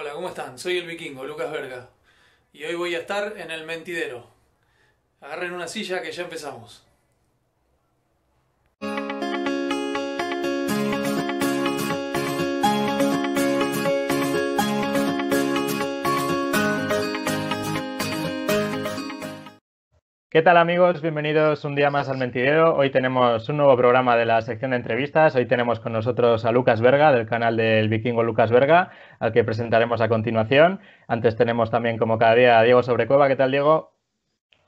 Hola, 0.00 0.14
¿cómo 0.14 0.30
están? 0.30 0.58
Soy 0.58 0.78
el 0.78 0.86
vikingo, 0.86 1.26
Lucas 1.26 1.52
Verga. 1.52 1.90
Y 2.54 2.64
hoy 2.64 2.74
voy 2.74 2.94
a 2.94 3.00
estar 3.00 3.36
en 3.36 3.50
el 3.50 3.66
mentidero. 3.66 4.26
Agarren 5.20 5.52
una 5.52 5.68
silla 5.68 6.00
que 6.00 6.10
ya 6.10 6.22
empezamos. 6.22 6.86
¿Qué 20.30 20.42
tal 20.42 20.58
amigos? 20.58 21.02
Bienvenidos 21.02 21.64
un 21.64 21.74
día 21.74 21.90
más 21.90 22.08
al 22.08 22.16
Mentidero. 22.16 22.76
Hoy 22.76 22.90
tenemos 22.90 23.48
un 23.48 23.56
nuevo 23.56 23.76
programa 23.76 24.14
de 24.14 24.26
la 24.26 24.40
sección 24.42 24.70
de 24.70 24.76
entrevistas. 24.76 25.34
Hoy 25.34 25.46
tenemos 25.46 25.80
con 25.80 25.92
nosotros 25.92 26.44
a 26.44 26.52
Lucas 26.52 26.80
Verga 26.80 27.10
del 27.10 27.26
canal 27.26 27.56
del 27.56 27.88
vikingo 27.88 28.22
Lucas 28.22 28.52
Verga, 28.52 28.92
al 29.18 29.32
que 29.32 29.42
presentaremos 29.42 30.00
a 30.00 30.08
continuación. 30.08 30.78
Antes 31.08 31.34
tenemos 31.34 31.72
también 31.72 31.98
como 31.98 32.16
cada 32.16 32.36
día 32.36 32.60
a 32.60 32.62
Diego 32.62 32.80
Sobrecueva. 32.84 33.26
¿Qué 33.26 33.34
tal 33.34 33.50
Diego? 33.50 33.92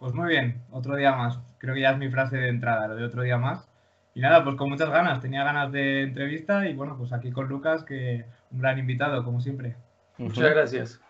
Pues 0.01 0.12
muy 0.15 0.30
bien, 0.30 0.65
otro 0.73 0.97
día 0.97 1.15
más. 1.15 1.38
Creo 1.59 1.74
que 1.74 1.83
ya 1.83 1.93
es 1.93 1.99
mi 1.99 2.10
frase 2.10 2.38
de 2.38 2.49
entrada, 2.49 2.88
lo 2.88 2.97
de 2.97 3.05
otro 3.05 3.23
día 3.23 3.38
más. 3.38 3.71
Y 4.16 4.21
nada, 4.21 4.43
pues 4.43 4.57
con 4.57 4.69
muchas 4.69 4.91
ganas. 4.91 5.21
Tenía 5.21 5.45
ganas 5.45 5.71
de 5.71 6.02
entrevista 6.02 6.69
y 6.69 6.74
bueno, 6.74 6.97
pues 6.99 7.13
aquí 7.13 7.30
con 7.30 7.47
Lucas, 7.47 7.85
que 7.85 8.24
un 8.51 8.59
gran 8.59 8.80
invitado, 8.80 9.23
como 9.23 9.41
siempre. 9.41 9.77
Muchas 10.19 10.51
gracias. 10.51 11.02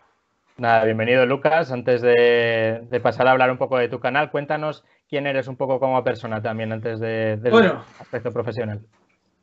Nada, 0.63 0.85
bienvenido 0.85 1.27
Lucas. 1.27 1.73
Antes 1.73 2.03
de, 2.03 3.01
pasar 3.03 3.27
a 3.27 3.33
hablar 3.33 3.51
un 3.51 3.59
poco 3.59 3.79
de 3.79 3.89
tu 3.89 3.99
canal, 3.99 4.31
cuéntanos 4.31 4.85
quién 5.09 5.27
eres 5.27 5.49
un 5.49 5.57
poco 5.57 5.81
como 5.81 6.05
persona 6.05 6.41
también 6.41 6.71
antes 6.71 7.01
de, 7.01 7.37
del 7.37 7.51
bueno, 7.51 7.85
aspecto 7.99 8.31
profesional. 8.31 8.81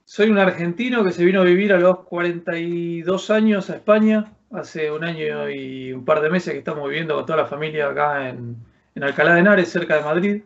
Soy 0.05 0.29
un 0.29 0.37
argentino 0.37 1.03
que 1.03 1.11
se 1.11 1.25
vino 1.25 1.41
a 1.41 1.43
vivir 1.43 1.73
a 1.73 1.77
los 1.77 2.05
42 2.05 3.31
años 3.31 3.69
a 3.69 3.75
España. 3.75 4.31
Hace 4.53 4.91
un 4.91 5.03
año 5.03 5.49
y 5.49 5.91
un 5.91 6.05
par 6.05 6.21
de 6.21 6.29
meses 6.29 6.53
que 6.53 6.59
estamos 6.59 6.87
viviendo 6.87 7.15
con 7.15 7.25
toda 7.25 7.39
la 7.39 7.47
familia 7.47 7.89
acá 7.89 8.29
en, 8.29 8.55
Alcalá 9.03 9.33
de 9.33 9.41
Henares, 9.41 9.69
cerca 9.69 9.97
de 9.97 10.03
Madrid, 10.03 10.43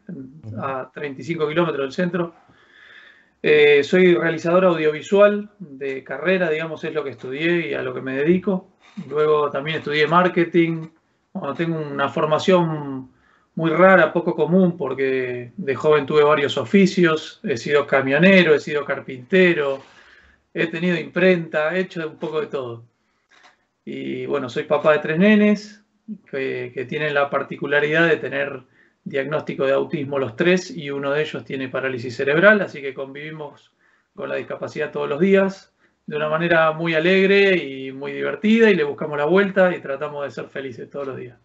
a 0.59 0.89
35 0.91 1.49
kilómetros 1.49 1.85
del 1.85 1.91
centro. 1.91 2.33
Eh, 3.43 3.83
soy 3.83 4.15
realizador 4.15 4.65
audiovisual 4.65 5.51
de 5.59 6.03
carrera, 6.03 6.49
digamos, 6.49 6.83
es 6.83 6.95
lo 6.95 7.03
que 7.03 7.11
estudié 7.11 7.69
y 7.69 7.73
a 7.75 7.83
lo 7.83 7.93
que 7.93 8.01
me 8.01 8.15
dedico. 8.15 8.72
Luego 9.07 9.49
también 9.49 9.77
estudié 9.77 10.07
marketing. 10.07 10.89
tengo 11.57 11.79
una 11.79 12.09
formación 12.09 13.09
muy 13.55 13.71
rara, 13.71 14.13
poco 14.13 14.35
común, 14.35 14.77
porque 14.77 15.51
de 15.55 15.75
joven 15.75 16.05
tuve 16.05 16.23
varios 16.23 16.57
oficios. 16.57 17.39
He 17.43 17.57
sido 17.57 17.87
camionero, 17.87 18.53
he 18.53 18.59
sido 18.59 18.85
carpintero, 18.85 19.81
he 20.53 20.67
tenido 20.67 20.97
imprenta, 20.97 21.75
he 21.75 21.81
hecho 21.81 22.07
un 22.07 22.17
poco 22.17 22.41
de 22.41 22.47
todo. 22.47 22.83
Y 23.85 24.25
bueno, 24.25 24.49
soy 24.49 24.63
papá 24.63 24.93
de 24.93 24.99
tres 24.99 25.19
nenes 25.19 25.83
que, 26.29 26.71
que 26.73 26.85
tienen 26.85 27.13
la 27.13 27.29
particularidad 27.29 28.07
de 28.07 28.17
tener 28.17 28.63
diagnóstico 29.03 29.65
de 29.65 29.73
autismo 29.73 30.17
los 30.17 30.35
tres 30.35 30.71
y 30.71 30.89
uno 30.89 31.11
de 31.11 31.21
ellos 31.21 31.43
tiene 31.43 31.67
parálisis 31.67 32.15
cerebral, 32.15 32.61
así 32.61 32.81
que 32.81 32.93
convivimos 32.93 33.73
con 34.15 34.29
la 34.29 34.35
discapacidad 34.35 34.91
todos 34.91 35.09
los 35.09 35.19
días 35.19 35.72
de 36.05 36.17
una 36.17 36.29
manera 36.29 36.71
muy 36.71 36.95
alegre 36.95 37.55
y 37.55 37.91
muy 37.91 38.11
divertida 38.11 38.69
y 38.69 38.75
le 38.75 38.83
buscamos 38.83 39.17
la 39.17 39.25
vuelta 39.25 39.75
y 39.75 39.79
tratamos 39.79 40.25
de 40.25 40.31
ser 40.31 40.45
felices 40.47 40.89
todos 40.89 41.07
los 41.07 41.17
días. 41.17 41.37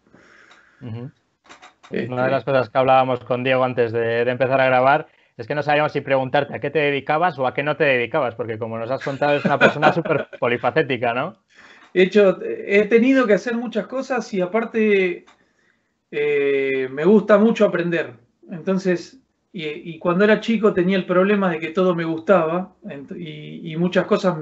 Este, 1.90 2.12
una 2.12 2.24
de 2.24 2.30
las 2.30 2.44
cosas 2.44 2.68
que 2.68 2.78
hablábamos 2.78 3.20
con 3.20 3.44
Diego 3.44 3.64
antes 3.64 3.92
de, 3.92 4.20
empezar 4.22 4.60
a 4.60 4.66
grabar 4.66 5.08
es 5.36 5.46
que 5.46 5.54
no 5.54 5.62
sabíamos 5.62 5.92
si 5.92 6.00
preguntarte 6.00 6.54
a 6.54 6.58
qué 6.58 6.70
te 6.70 6.80
dedicabas 6.80 7.38
o 7.38 7.46
a 7.46 7.54
qué 7.54 7.62
no 7.62 7.76
te 7.76 7.84
dedicabas, 7.84 8.34
porque 8.34 8.58
como 8.58 8.78
nos 8.78 8.90
has 8.90 9.02
contado 9.02 9.36
es 9.36 9.44
una 9.44 9.58
persona 9.58 9.92
súper 9.94 10.28
polifacética, 10.38 11.14
¿no? 11.14 11.36
He 11.94 12.02
hecho, 12.02 12.38
he 12.42 12.84
tenido 12.86 13.26
que 13.26 13.34
hacer 13.34 13.56
muchas 13.56 13.86
cosas 13.86 14.32
y 14.34 14.40
aparte 14.40 15.24
eh, 16.10 16.88
me 16.90 17.04
gusta 17.04 17.38
mucho 17.38 17.64
aprender. 17.64 18.14
Entonces, 18.50 19.18
y, 19.52 19.98
cuando 19.98 20.24
era 20.24 20.40
chico 20.40 20.74
tenía 20.74 20.96
el 20.96 21.06
problema 21.06 21.50
de 21.50 21.58
que 21.58 21.68
todo 21.68 21.94
me 21.94 22.04
gustaba 22.04 22.74
y, 23.16 23.74
muchas 23.76 24.06
cosas 24.06 24.36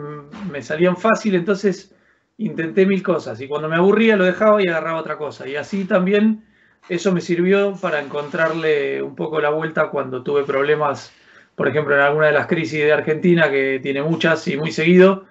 me 0.50 0.62
salían 0.62 0.96
fácil, 0.96 1.34
entonces 1.34 1.94
intenté 2.38 2.84
mil 2.86 3.02
cosas 3.02 3.40
y 3.40 3.48
cuando 3.48 3.68
me 3.68 3.76
aburría 3.76 4.16
lo 4.16 4.24
dejaba 4.24 4.62
y 4.62 4.68
agarraba 4.68 5.00
otra 5.00 5.16
cosa. 5.16 5.48
Y 5.48 5.56
así 5.56 5.84
también 5.84 6.44
eso 6.88 7.12
me 7.12 7.20
sirvió 7.20 7.76
para 7.80 8.00
encontrarle 8.00 9.00
un 9.02 9.14
poco 9.14 9.40
la 9.40 9.50
vuelta 9.50 9.90
cuando 9.90 10.22
tuve 10.22 10.44
problemas, 10.44 11.12
por 11.54 11.68
ejemplo, 11.68 11.94
en 11.94 12.00
alguna 12.00 12.26
de 12.26 12.32
las 12.32 12.46
crisis 12.46 12.80
de 12.80 12.92
Argentina, 12.92 13.50
que 13.50 13.80
tiene 13.82 14.02
muchas 14.02 14.46
y 14.48 14.56
muy 14.56 14.72
seguido, 14.72 15.24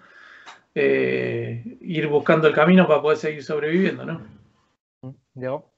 eh, 0.74 1.78
ir 1.81 2.07
buscando 2.07 2.47
el 2.47 2.53
camino 2.53 2.88
para 2.88 3.02
poder 3.02 3.18
seguir 3.18 3.44
sobreviviendo, 3.44 4.06
¿no? 4.06 4.22
Diego. 5.34 5.75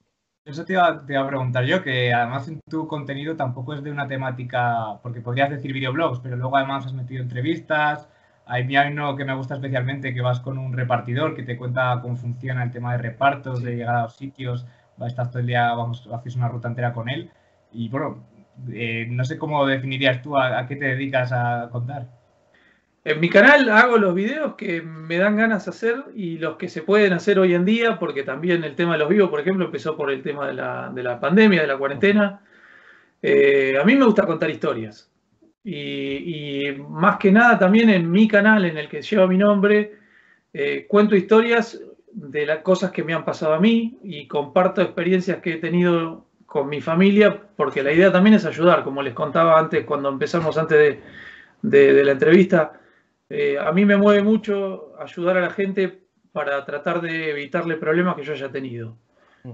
Eso 0.48 0.64
te 0.64 0.72
iba, 0.72 0.88
a 0.88 1.26
preguntar 1.26 1.64
yo, 1.66 1.82
que 1.82 2.10
además 2.14 2.48
en 2.48 2.60
tu 2.70 2.88
contenido 2.88 3.36
tampoco 3.36 3.74
es 3.74 3.82
de 3.82 3.90
una 3.90 4.08
temática, 4.08 4.98
porque 5.02 5.20
podrías 5.20 5.50
decir 5.50 5.74
videoblogs, 5.74 6.20
pero 6.20 6.36
luego 6.36 6.56
además 6.56 6.86
has 6.86 6.94
metido 6.94 7.22
entrevistas. 7.22 8.08
Hay 8.46 8.66
uno 8.90 9.14
que 9.14 9.26
me 9.26 9.34
gusta 9.34 9.56
especialmente, 9.56 10.14
que 10.14 10.22
vas 10.22 10.40
con 10.40 10.56
un 10.56 10.72
repartidor 10.72 11.36
que 11.36 11.42
te 11.42 11.58
cuenta 11.58 11.98
cómo 12.00 12.16
funciona 12.16 12.62
el 12.62 12.70
tema 12.70 12.92
de 12.92 12.98
repartos, 12.98 13.62
de 13.62 13.76
llegar 13.76 13.96
a 13.96 14.02
los 14.04 14.16
sitios, 14.16 14.66
estás 15.06 15.30
todo 15.30 15.40
el 15.40 15.48
día, 15.48 15.70
vamos, 15.74 16.08
haces 16.10 16.34
una 16.34 16.48
ruta 16.48 16.68
entera 16.68 16.94
con 16.94 17.10
él. 17.10 17.30
Y 17.70 17.90
bueno, 17.90 18.24
eh, 18.72 19.06
no 19.10 19.24
sé 19.26 19.36
cómo 19.36 19.66
definirías 19.66 20.22
tú 20.22 20.38
a 20.38 20.66
qué 20.66 20.76
te 20.76 20.86
dedicas 20.86 21.30
a 21.30 21.68
contar. 21.70 22.06
En 23.08 23.20
mi 23.20 23.30
canal 23.30 23.70
hago 23.70 23.96
los 23.96 24.14
videos 24.14 24.54
que 24.54 24.82
me 24.82 25.16
dan 25.16 25.34
ganas 25.34 25.64
de 25.64 25.70
hacer 25.70 26.04
y 26.14 26.36
los 26.36 26.56
que 26.56 26.68
se 26.68 26.82
pueden 26.82 27.14
hacer 27.14 27.38
hoy 27.38 27.54
en 27.54 27.64
día, 27.64 27.98
porque 27.98 28.22
también 28.22 28.64
el 28.64 28.74
tema 28.74 28.92
de 28.92 28.98
los 28.98 29.08
vivos, 29.08 29.30
por 29.30 29.40
ejemplo, 29.40 29.64
empezó 29.64 29.96
por 29.96 30.10
el 30.10 30.22
tema 30.22 30.46
de 30.46 30.52
la, 31.02 31.18
pandemia, 31.18 31.62
de 31.62 31.66
la 31.66 31.78
cuarentena. 31.78 32.42
Eh, 33.22 33.78
a 33.80 33.84
mí 33.84 33.96
me 33.96 34.04
gusta 34.04 34.26
contar 34.26 34.50
historias. 34.50 35.10
Y, 35.64 36.66
más 36.86 37.16
que 37.16 37.32
nada 37.32 37.58
también 37.58 37.88
en 37.88 38.10
mi 38.10 38.28
canal, 38.28 38.66
en 38.66 38.76
el 38.76 38.90
que 38.90 39.00
lleva 39.00 39.26
mi 39.26 39.38
nombre, 39.38 39.94
eh, 40.52 40.84
cuento 40.86 41.16
historias 41.16 41.80
de 42.12 42.44
las 42.44 42.58
cosas 42.58 42.90
que 42.90 43.04
me 43.04 43.14
han 43.14 43.24
pasado 43.24 43.54
a 43.54 43.58
mí 43.58 43.98
y 44.02 44.28
comparto 44.28 44.82
experiencias 44.82 45.38
que 45.38 45.54
he 45.54 45.56
tenido 45.56 46.26
con 46.44 46.68
mi 46.68 46.82
familia, 46.82 47.40
porque 47.56 47.82
la 47.82 47.90
idea 47.90 48.12
también 48.12 48.34
es 48.34 48.44
ayudar, 48.44 48.84
como 48.84 49.00
les 49.00 49.14
contaba 49.14 49.58
antes, 49.58 49.86
cuando 49.86 50.10
empezamos 50.10 50.58
antes 50.58 50.98
de 51.62 52.04
la 52.04 52.12
entrevista 52.12 52.78
eh, 53.30 53.58
a 53.58 53.72
mí 53.72 53.84
me 53.84 53.96
mueve 53.96 54.22
mucho 54.22 54.94
ayudar 54.98 55.36
a 55.36 55.42
la 55.42 55.50
gente 55.50 56.00
para 56.32 56.64
tratar 56.64 57.00
de 57.00 57.30
evitarle 57.30 57.76
problemas 57.76 58.16
que 58.16 58.22
yo 58.22 58.32
haya 58.32 58.50
tenido. 58.50 58.96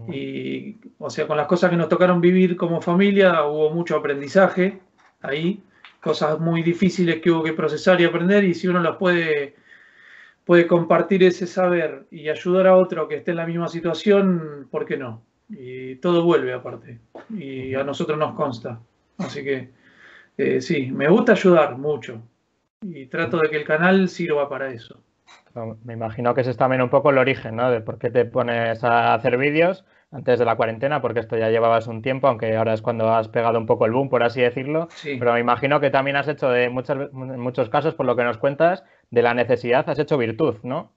Y, 0.08 0.76
o 0.98 1.08
sea, 1.08 1.26
con 1.26 1.36
las 1.36 1.46
cosas 1.46 1.70
que 1.70 1.76
nos 1.76 1.88
tocaron 1.88 2.20
vivir 2.20 2.56
como 2.56 2.80
familia, 2.80 3.44
hubo 3.44 3.70
mucho 3.70 3.96
aprendizaje 3.96 4.80
ahí, 5.20 5.62
cosas 6.00 6.40
muy 6.40 6.62
difíciles 6.62 7.20
que 7.20 7.30
hubo 7.30 7.44
que 7.44 7.52
procesar 7.52 8.00
y 8.00 8.04
aprender, 8.04 8.42
y 8.42 8.54
si 8.54 8.66
uno 8.66 8.80
las 8.80 8.96
puede, 8.96 9.54
puede 10.44 10.66
compartir 10.66 11.22
ese 11.22 11.46
saber 11.46 12.06
y 12.10 12.28
ayudar 12.28 12.66
a 12.66 12.76
otro 12.76 13.06
que 13.06 13.16
esté 13.16 13.30
en 13.30 13.36
la 13.36 13.46
misma 13.46 13.68
situación, 13.68 14.66
¿por 14.68 14.84
qué 14.84 14.96
no? 14.96 15.22
Y 15.48 15.96
todo 15.96 16.24
vuelve 16.24 16.52
aparte, 16.52 16.98
y 17.30 17.74
a 17.74 17.84
nosotros 17.84 18.18
nos 18.18 18.34
consta. 18.34 18.80
Así 19.18 19.44
que, 19.44 19.70
eh, 20.38 20.60
sí, 20.60 20.90
me 20.90 21.08
gusta 21.08 21.32
ayudar 21.32 21.78
mucho 21.78 22.20
y 22.84 23.06
trato 23.06 23.38
de 23.38 23.48
que 23.48 23.56
el 23.56 23.64
canal 23.64 24.08
sirva 24.08 24.48
para 24.48 24.70
eso. 24.70 25.00
Me 25.84 25.92
imagino 25.92 26.34
que 26.34 26.40
ese 26.40 26.50
es 26.50 26.56
también 26.56 26.82
un 26.82 26.90
poco 26.90 27.10
el 27.10 27.18
origen, 27.18 27.56
¿no? 27.56 27.70
De 27.70 27.80
por 27.80 27.98
qué 27.98 28.10
te 28.10 28.24
pones 28.24 28.82
a 28.82 29.14
hacer 29.14 29.38
vídeos 29.38 29.84
antes 30.10 30.38
de 30.38 30.44
la 30.44 30.56
cuarentena, 30.56 31.00
porque 31.00 31.20
esto 31.20 31.36
ya 31.36 31.48
llevabas 31.48 31.86
un 31.86 32.02
tiempo, 32.02 32.28
aunque 32.28 32.56
ahora 32.56 32.74
es 32.74 32.82
cuando 32.82 33.12
has 33.12 33.28
pegado 33.28 33.58
un 33.58 33.66
poco 33.66 33.86
el 33.86 33.92
boom, 33.92 34.08
por 34.08 34.22
así 34.22 34.40
decirlo. 34.40 34.88
Pero 35.02 35.32
me 35.32 35.40
imagino 35.40 35.80
que 35.80 35.90
también 35.90 36.16
has 36.16 36.28
hecho 36.28 36.50
de 36.50 36.68
muchas, 36.68 37.10
en 37.12 37.40
muchos 37.40 37.68
casos, 37.68 37.94
por 37.94 38.06
lo 38.06 38.16
que 38.16 38.24
nos 38.24 38.38
cuentas, 38.38 38.84
de 39.10 39.22
la 39.22 39.34
necesidad 39.34 39.88
has 39.88 39.98
hecho 39.98 40.18
virtud, 40.18 40.56
¿no? 40.62 40.92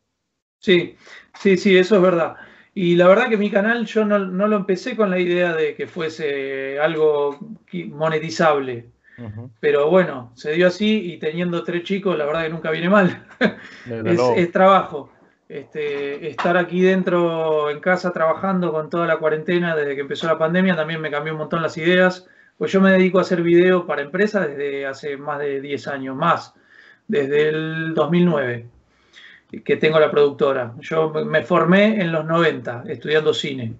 Sí, 0.59 0.95
sí, 1.35 1.57
sí, 1.57 1.77
eso 1.77 1.95
es 1.95 2.01
verdad. 2.01 2.35
Y 2.73 2.95
la 2.95 3.07
verdad 3.07 3.29
que 3.29 3.37
mi 3.37 3.49
canal 3.49 3.85
yo 3.85 4.05
no, 4.05 4.19
no 4.19 4.47
lo 4.47 4.55
empecé 4.55 4.95
con 4.95 5.09
la 5.09 5.19
idea 5.19 5.53
de 5.53 5.75
que 5.75 5.87
fuese 5.87 6.79
algo 6.79 7.39
monetizable. 7.89 8.91
Pero 9.59 9.89
bueno, 9.89 10.31
se 10.35 10.51
dio 10.51 10.67
así 10.67 11.13
y 11.13 11.17
teniendo 11.17 11.63
tres 11.63 11.83
chicos, 11.83 12.17
la 12.17 12.25
verdad 12.25 12.43
que 12.43 12.49
nunca 12.49 12.71
viene 12.71 12.89
mal. 12.89 13.25
es, 14.35 14.51
trabajo. 14.51 15.11
Este, 15.49 16.27
estar 16.27 16.57
aquí 16.57 16.81
dentro 16.81 17.69
en 17.69 17.79
casa 17.79 18.11
trabajando 18.11 18.71
con 18.71 18.89
toda 18.89 19.07
la 19.07 19.17
cuarentena 19.17 19.75
desde 19.75 19.95
que 19.95 20.01
empezó 20.01 20.27
la 20.27 20.37
pandemia 20.37 20.75
también 20.75 20.99
me 20.99 21.09
cambió 21.09 21.33
un 21.33 21.39
montón 21.39 21.61
las 21.61 21.77
ideas. 21.77 22.27
Pues 22.57 22.71
yo 22.71 22.81
me 22.81 22.91
dedico 22.91 23.19
a 23.19 23.21
hacer 23.21 23.41
videos 23.41 23.85
para 23.85 24.01
empresas 24.01 24.47
desde 24.47 24.85
hace 24.85 25.17
más 25.17 25.39
de 25.39 25.61
10 25.61 25.87
años, 25.87 26.15
más, 26.15 26.53
desde 27.07 27.49
el 27.49 27.93
2009 27.93 28.67
que 29.63 29.77
tengo 29.77 29.99
la 29.99 30.11
productora. 30.11 30.73
Yo 30.79 31.09
me 31.09 31.43
formé 31.43 32.01
en 32.01 32.11
los 32.11 32.25
90 32.25 32.83
estudiando 32.87 33.33
cine 33.33 33.73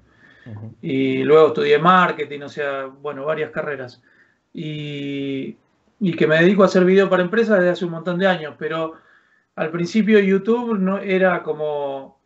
y 0.81 1.23
luego 1.23 1.47
estudié 1.47 1.77
marketing, 1.77 2.41
o 2.41 2.49
sea, 2.49 2.85
bueno, 2.85 3.25
varias 3.25 3.51
carreras 3.51 4.01
y, 4.53 5.55
que 6.17 6.27
me 6.27 6.39
dedico 6.39 6.63
a 6.63 6.67
hacer 6.67 6.85
video 6.85 7.09
para 7.09 7.23
empresas 7.23 7.59
desde 7.59 7.71
hace 7.71 7.85
un 7.85 7.91
montón 7.91 8.19
de 8.19 8.27
años, 8.27 8.55
pero 8.57 8.93
al 9.55 9.71
principio 9.71 10.19
YouTube 10.19 10.77
no 10.77 10.99
era 10.99 11.43
como 11.43 12.17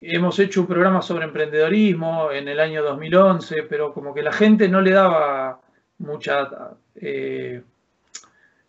hemos 0.00 0.38
hecho 0.38 0.60
un 0.60 0.66
programa 0.66 1.02
sobre 1.02 1.24
emprendedorismo 1.24 2.30
en 2.30 2.48
el 2.48 2.60
año 2.60 2.82
2011, 2.82 3.64
pero 3.64 3.92
como 3.92 4.14
que 4.14 4.22
la 4.22 4.32
gente 4.32 4.68
no 4.68 4.80
le 4.80 4.92
daba 4.92 5.60
mucha 5.98 6.76
eh, 6.94 7.62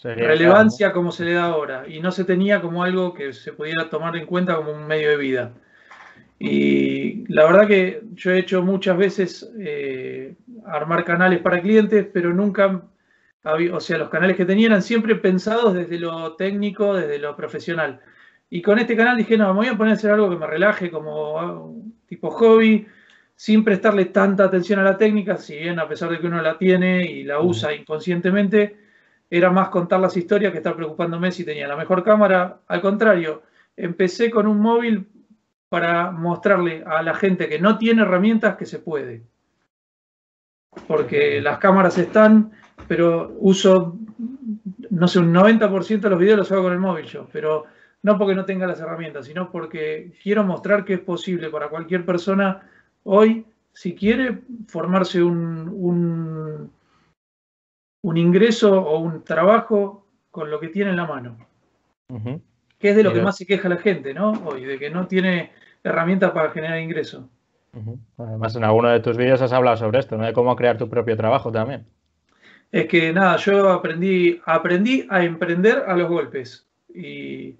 relevancia 0.01 0.91
como 0.91 1.11
se 1.11 1.25
le 1.25 1.33
da 1.33 1.45
ahora 1.45 1.85
y 1.87 1.99
no 1.99 2.11
se 2.11 2.23
tenía 2.23 2.61
como 2.61 2.83
algo 2.83 3.13
que 3.13 3.33
se 3.33 3.53
pudiera 3.53 3.89
tomar 3.89 4.15
en 4.15 4.25
cuenta 4.25 4.55
como 4.55 4.71
un 4.71 4.87
medio 4.87 5.09
de 5.09 5.17
vida. 5.17 5.51
Y 6.39 7.25
la 7.27 7.43
verdad 7.43 7.67
que 7.67 8.01
yo 8.13 8.31
he 8.31 8.39
hecho 8.39 8.63
muchas 8.63 8.97
veces 8.97 9.51
eh, 9.59 10.35
armar 10.71 11.03
canales 11.05 11.39
para 11.39 11.61
clientes, 11.61 12.07
pero 12.13 12.33
nunca, 12.33 12.83
había, 13.43 13.75
o 13.75 13.79
sea, 13.79 13.97
los 13.97 14.09
canales 14.09 14.37
que 14.37 14.45
tenía 14.45 14.67
eran 14.67 14.81
siempre 14.81 15.15
pensados 15.15 15.73
desde 15.73 15.99
lo 15.99 16.35
técnico, 16.35 16.93
desde 16.93 17.19
lo 17.19 17.35
profesional. 17.35 18.01
Y 18.49 18.61
con 18.61 18.79
este 18.79 18.95
canal 18.97 19.17
dije, 19.17 19.37
no, 19.37 19.53
me 19.53 19.59
voy 19.59 19.67
a 19.67 19.77
poner 19.77 19.93
a 19.93 19.95
hacer 19.95 20.11
algo 20.11 20.29
que 20.29 20.37
me 20.37 20.47
relaje 20.47 20.89
como 20.89 21.39
ah, 21.39 21.61
tipo 22.07 22.31
hobby, 22.31 22.87
sin 23.35 23.63
prestarle 23.63 24.05
tanta 24.05 24.45
atención 24.45 24.79
a 24.79 24.83
la 24.83 24.97
técnica, 24.97 25.37
si 25.37 25.57
bien 25.57 25.79
a 25.79 25.87
pesar 25.87 26.09
de 26.09 26.19
que 26.19 26.27
uno 26.27 26.41
la 26.41 26.57
tiene 26.57 27.05
y 27.05 27.23
la 27.23 27.39
usa 27.39 27.73
inconscientemente, 27.73 28.77
era 29.29 29.51
más 29.51 29.69
contar 29.69 29.99
las 29.99 30.17
historias 30.17 30.51
que 30.51 30.57
estar 30.57 30.75
preocupándome 30.75 31.31
si 31.31 31.45
tenía 31.45 31.67
la 31.67 31.77
mejor 31.77 32.03
cámara. 32.03 32.61
Al 32.67 32.81
contrario, 32.81 33.43
empecé 33.77 34.29
con 34.31 34.47
un 34.47 34.59
móvil 34.59 35.07
para 35.69 36.11
mostrarle 36.11 36.83
a 36.85 37.03
la 37.03 37.13
gente 37.13 37.47
que 37.47 37.59
no 37.59 37.77
tiene 37.77 38.01
herramientas 38.01 38.57
que 38.57 38.65
se 38.65 38.79
puede. 38.79 39.23
Porque 40.87 41.41
las 41.41 41.57
cámaras 41.59 41.97
están, 41.97 42.51
pero 42.87 43.35
uso, 43.39 43.97
no 44.89 45.07
sé, 45.07 45.19
un 45.19 45.33
90% 45.33 45.99
de 45.99 46.09
los 46.09 46.19
videos 46.19 46.37
los 46.37 46.51
hago 46.51 46.63
con 46.63 46.73
el 46.73 46.79
móvil 46.79 47.05
yo, 47.05 47.27
pero 47.31 47.65
no 48.03 48.17
porque 48.17 48.35
no 48.35 48.45
tenga 48.45 48.67
las 48.67 48.79
herramientas, 48.79 49.25
sino 49.25 49.51
porque 49.51 50.13
quiero 50.21 50.43
mostrar 50.43 50.85
que 50.85 50.93
es 50.95 50.99
posible 50.99 51.49
para 51.49 51.69
cualquier 51.69 52.05
persona 52.05 52.61
hoy, 53.03 53.45
si 53.73 53.95
quiere, 53.95 54.39
formarse 54.67 55.21
un, 55.21 55.69
un, 55.69 56.71
un 58.03 58.17
ingreso 58.17 58.81
o 58.81 58.99
un 58.99 59.23
trabajo 59.23 60.05
con 60.31 60.49
lo 60.49 60.59
que 60.59 60.69
tiene 60.69 60.91
en 60.91 60.97
la 60.97 61.07
mano. 61.07 61.37
Que 62.77 62.91
es 62.91 62.95
de 62.95 63.03
lo 63.03 63.13
que 63.13 63.21
más 63.21 63.37
se 63.37 63.45
queja 63.45 63.69
la 63.69 63.77
gente, 63.77 64.13
¿no? 64.13 64.31
Hoy, 64.45 64.63
de 64.63 64.79
que 64.79 64.89
no 64.89 65.07
tiene 65.07 65.51
herramientas 65.83 66.31
para 66.31 66.51
generar 66.51 66.79
Además, 68.17 68.55
en 68.55 68.63
alguno 68.63 68.89
de 68.89 68.99
tus 68.99 69.17
vídeos 69.17 69.41
has 69.41 69.53
hablado 69.53 69.77
sobre 69.77 69.99
esto, 69.99 70.17
¿no? 70.17 70.25
De 70.25 70.33
cómo 70.33 70.55
crear 70.55 70.77
tu 70.77 70.89
propio 70.89 71.15
trabajo 71.15 71.51
también. 71.51 71.85
Es 72.71 72.87
que 72.87 73.11
nada, 73.13 73.37
yo 73.37 73.69
aprendí, 73.69 74.39
aprendí 74.45 75.07
a 75.09 75.23
emprender 75.23 75.83
a 75.87 75.95
los 75.95 76.07
golpes. 76.07 76.67
Y, 76.93 77.55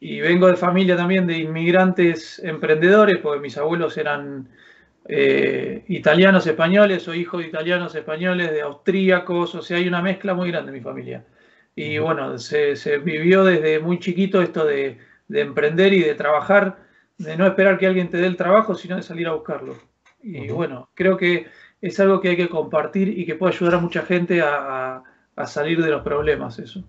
vengo 0.00 0.48
de 0.48 0.56
familia 0.56 0.96
también 0.96 1.26
de 1.26 1.38
inmigrantes 1.38 2.40
emprendedores, 2.40 3.18
porque 3.18 3.40
mis 3.40 3.56
abuelos 3.56 3.96
eran 3.96 4.48
eh, 5.08 5.84
italianos 5.88 6.46
españoles 6.46 7.06
o 7.08 7.14
hijos 7.14 7.42
de 7.42 7.48
italianos 7.48 7.94
españoles, 7.94 8.50
de 8.50 8.62
austríacos, 8.62 9.54
o 9.54 9.62
sea, 9.62 9.76
hay 9.78 9.88
una 9.88 10.02
mezcla 10.02 10.34
muy 10.34 10.50
grande 10.50 10.70
en 10.70 10.78
mi 10.78 10.80
familia. 10.80 11.24
Y 11.74 11.98
bueno, 11.98 12.38
se, 12.38 12.74
vivió 12.98 13.44
desde 13.44 13.78
muy 13.78 13.98
chiquito 13.98 14.42
esto 14.42 14.64
de, 14.64 14.98
de 15.28 15.40
emprender 15.40 15.92
y 15.92 16.00
de 16.00 16.14
trabajar 16.14 16.81
de 17.22 17.36
no 17.36 17.46
esperar 17.46 17.78
que 17.78 17.86
alguien 17.86 18.08
te 18.08 18.18
dé 18.18 18.26
el 18.26 18.36
trabajo, 18.36 18.74
sino 18.74 18.96
de 18.96 19.02
salir 19.02 19.26
a 19.26 19.32
buscarlo. 19.32 19.76
Y 20.22 20.48
bueno, 20.48 20.88
creo 20.94 21.16
que 21.16 21.46
es 21.80 21.98
algo 21.98 22.20
que 22.20 22.30
hay 22.30 22.36
que 22.36 22.48
compartir 22.48 23.08
y 23.18 23.26
que 23.26 23.34
puede 23.34 23.54
ayudar 23.54 23.74
a 23.74 23.80
mucha 23.80 24.02
gente 24.02 24.40
a, 24.40 25.02
salir 25.46 25.82
de 25.82 25.90
los 25.90 26.02
problemas, 26.02 26.58
eso. 26.58 26.84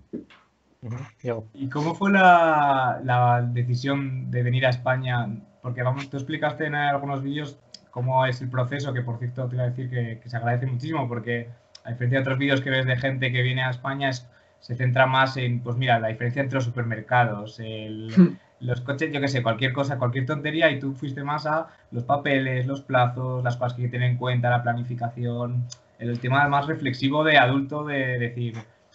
¿Y 1.54 1.68
cómo 1.68 1.94
fue 1.94 2.12
la, 2.12 3.48
decisión 3.52 4.30
de 4.30 4.42
venir 4.42 4.66
a 4.66 4.70
España? 4.70 5.28
Porque 5.62 5.82
vamos, 5.82 6.08
tú 6.10 6.16
explicaste 6.16 6.66
en 6.66 6.74
algunos 6.74 7.22
vídeos 7.22 7.58
cómo 7.90 8.24
es 8.26 8.40
el 8.40 8.50
proceso, 8.50 8.92
que 8.92 9.02
por 9.02 9.18
cierto 9.18 9.48
te 9.48 9.56
iba 9.56 9.64
a 9.64 9.70
decir 9.70 9.90
que, 9.90 10.28
se 10.28 10.36
agradece 10.36 10.66
muchísimo, 10.66 11.08
porque 11.08 11.48
a 11.84 11.90
diferencia 11.90 12.18
de 12.18 12.22
otros 12.22 12.38
vídeos 12.38 12.60
que 12.60 12.70
ves 12.70 12.86
de 12.86 12.96
gente 12.96 13.32
que 13.32 13.42
viene 13.42 13.64
a 13.64 13.70
España, 13.70 14.10
se 14.12 14.76
centra 14.76 15.06
más 15.06 15.36
en, 15.36 15.60
pues 15.60 15.76
mira, 15.76 15.98
la 15.98 16.08
diferencia 16.08 16.42
entre 16.42 16.56
los 16.56 16.64
supermercados, 16.64 17.58
el, 17.60 18.38
los 18.60 18.80
coches, 18.80 19.12
yo 19.12 19.20
qué 19.20 19.28
sé, 19.28 19.42
cualquier 19.42 19.72
cosa, 19.72 19.98
cualquier 19.98 20.26
tontería, 20.26 20.70
y 20.70 20.78
tú 20.78 20.94
fuiste 20.94 21.22
más 21.22 21.46
a 21.46 21.68
los 21.90 22.04
papeles, 22.04 22.66
los 22.66 22.80
plazos, 22.80 23.42
las 23.44 23.56
cosas 23.56 23.74
que 23.74 23.82
hay 23.82 23.88
que 23.88 23.92
tener 23.92 24.10
en 24.10 24.16
cuenta, 24.16 24.50
la 24.50 24.62
planificación, 24.62 25.66
el 25.98 26.18
tema 26.20 26.48
más 26.48 26.66
reflexivo 26.66 27.24
de 27.24 27.38
adulto 27.38 27.84
de 27.84 28.18
decir, 28.18 28.54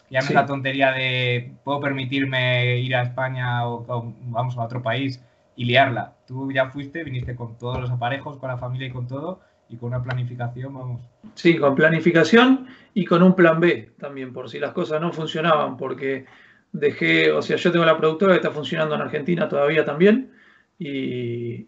ya 0.09 0.21
no 0.21 0.27
es 0.27 0.33
la 0.33 0.45
tontería 0.45 0.91
de 0.91 1.53
puedo 1.63 1.79
permitirme 1.79 2.77
ir 2.77 2.95
a 2.95 3.03
España 3.03 3.67
o, 3.67 4.13
vamos 4.23 4.57
a 4.57 4.61
otro 4.61 4.81
país 4.81 5.23
y 5.55 5.65
liarla. 5.65 6.13
Tú 6.25 6.51
ya 6.51 6.69
fuiste, 6.69 7.03
viniste 7.03 7.35
con 7.35 7.57
todos 7.57 7.79
los 7.79 7.91
aparejos, 7.91 8.37
con 8.37 8.49
la 8.49 8.57
familia 8.57 8.87
y 8.87 8.91
con 8.91 9.07
todo, 9.07 9.41
y 9.69 9.77
con 9.77 9.89
una 9.89 10.01
planificación, 10.01 10.73
vamos. 10.73 11.01
Sí, 11.35 11.57
con 11.57 11.75
planificación 11.75 12.67
y 12.93 13.05
con 13.05 13.21
un 13.21 13.35
plan 13.35 13.59
B 13.59 13.91
también, 13.99 14.33
por 14.33 14.49
si 14.49 14.59
las 14.59 14.71
cosas 14.71 14.99
no 14.99 15.11
funcionaban, 15.11 15.77
porque 15.77 16.25
dejé, 16.71 17.31
o 17.31 17.41
sea, 17.41 17.57
yo 17.57 17.71
tengo 17.71 17.85
la 17.85 17.97
productora 17.97 18.33
que 18.33 18.37
está 18.37 18.51
funcionando 18.51 18.95
en 18.95 19.01
Argentina 19.01 19.49
todavía 19.49 19.85
también 19.85 20.31
y, 20.77 21.67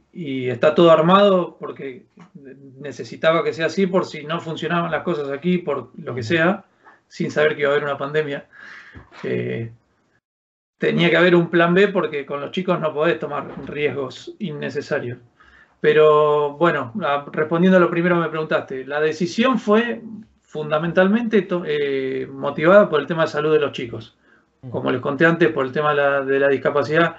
está 0.50 0.75
todo 0.75 0.92
armado 0.92 1.57
porque 1.59 2.06
necesitaba 2.80 3.44
que 3.44 3.53
sea 3.53 3.68
así 3.68 3.88
por 3.88 4.06
si 4.06 4.24
no 4.24 4.39
funcionaban 4.39 4.92
las 4.92 5.03
cosas 5.03 5.30
aquí, 5.30 5.57
por 5.57 5.92
lo 5.98 6.15
que 6.15 6.24
sea, 6.24 6.65
sin 7.07 7.31
saber 7.31 7.56
que 7.56 7.62
iba 7.62 7.69
a 7.69 7.74
haber 7.74 7.86
una 7.86 7.98
pandemia. 7.98 8.48
Eh, 9.24 9.71
tenía 10.77 11.09
que 11.09 11.18
haber 11.18 11.36
un 11.36 11.50
plan 11.50 11.74
B 11.74 11.89
porque 11.89 12.25
con 12.25 12.42
los 12.42 12.51
chicos 12.51 12.80
no 12.80 12.94
podés 12.94 13.19
tomar 13.19 13.48
riesgos 13.68 14.33
innecesarios. 14.39 15.19
Pero 15.81 16.53
bueno, 16.53 16.94
respondiendo 17.31 17.77
a 17.77 17.81
lo 17.81 17.89
primero 17.89 18.15
que 18.15 18.21
me 18.21 18.30
preguntaste, 18.30 18.86
la 18.86 19.01
decisión 19.01 19.59
fue 19.59 20.01
fundamentalmente 20.42 21.48
eh, 21.65 22.27
motivada 22.31 22.89
por 22.89 23.00
el 23.00 23.07
tema 23.07 23.24
de 23.24 23.30
salud 23.30 23.53
de 23.53 23.59
los 23.59 23.71
chicos. 23.71 24.15
Como 24.69 24.92
les 24.92 25.02
conté 25.02 25.25
antes, 25.25 25.50
por 25.52 25.66
el 25.66 25.72
tema 25.72 25.96
de 26.24 26.40
la, 26.40 26.48
discapacidad, 26.48 27.18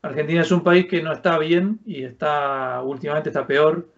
Argentina 0.00 0.40
es 0.40 0.50
un 0.50 0.62
país 0.62 0.86
que 0.86 1.02
no 1.02 1.12
está 1.12 1.38
bien 1.38 1.80
y 1.84 2.02
está 2.04 2.80
últimamente 2.82 3.28
está 3.28 3.46
peor. 3.46 3.88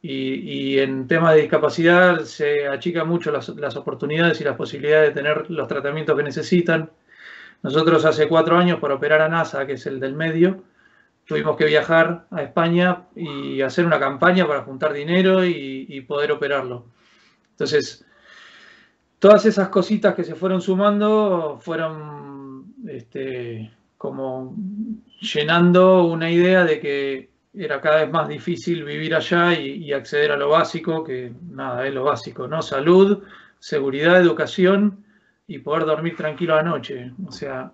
Y, 0.00 0.78
en 0.78 1.08
temas 1.08 1.34
de 1.34 1.42
discapacidad 1.42 2.20
se 2.20 2.66
achican 2.68 3.06
mucho 3.08 3.30
las, 3.32 3.76
oportunidades 3.76 4.40
y 4.40 4.44
las 4.44 4.56
posibilidades 4.56 5.08
de 5.08 5.14
tener 5.14 5.50
los 5.50 5.68
tratamientos 5.68 6.16
que 6.16 6.22
necesitan. 6.22 6.90
Nosotros 7.62 8.04
hace 8.06 8.28
cuatro 8.28 8.56
años, 8.56 8.78
para 8.80 8.94
operar 8.94 9.20
a 9.20 9.28
NASA, 9.28 9.66
que 9.66 9.72
es 9.74 9.86
el 9.86 10.00
del 10.00 10.14
medio, 10.14 10.62
tuvimos 11.26 11.56
que 11.56 11.66
viajar 11.66 12.26
a 12.30 12.42
España 12.42 13.08
y 13.14 13.60
hacer 13.60 13.84
una 13.84 13.98
campaña 13.98 14.46
para 14.46 14.62
juntar 14.62 14.94
dinero 14.94 15.44
y 15.44 16.00
poder 16.02 16.32
operarlo. 16.32 16.86
Entonces, 17.50 18.06
todas 19.18 19.44
esas 19.46 19.68
cositas 19.68 20.14
que 20.14 20.24
se 20.24 20.34
fueron 20.34 20.62
sumando 20.62 21.58
fueron 21.60 22.37
este, 22.88 23.70
como 23.96 24.54
llenando 25.20 26.04
una 26.04 26.30
idea 26.30 26.64
de 26.64 26.80
que 26.80 27.30
era 27.54 27.80
cada 27.80 28.02
vez 28.04 28.10
más 28.10 28.28
difícil 28.28 28.84
vivir 28.84 29.14
allá 29.14 29.58
y, 29.58 29.92
acceder 29.92 30.32
a 30.32 30.36
lo 30.36 30.50
básico, 30.50 31.02
que 31.02 31.32
nada, 31.50 31.86
es 31.86 31.94
lo 31.94 32.04
básico, 32.04 32.46
¿no? 32.46 32.62
Salud, 32.62 33.24
seguridad, 33.58 34.20
educación 34.20 35.04
y 35.46 35.58
poder 35.58 35.86
dormir 35.86 36.16
tranquilo 36.16 36.54
anoche. 36.54 37.12
O 37.26 37.32
sea, 37.32 37.72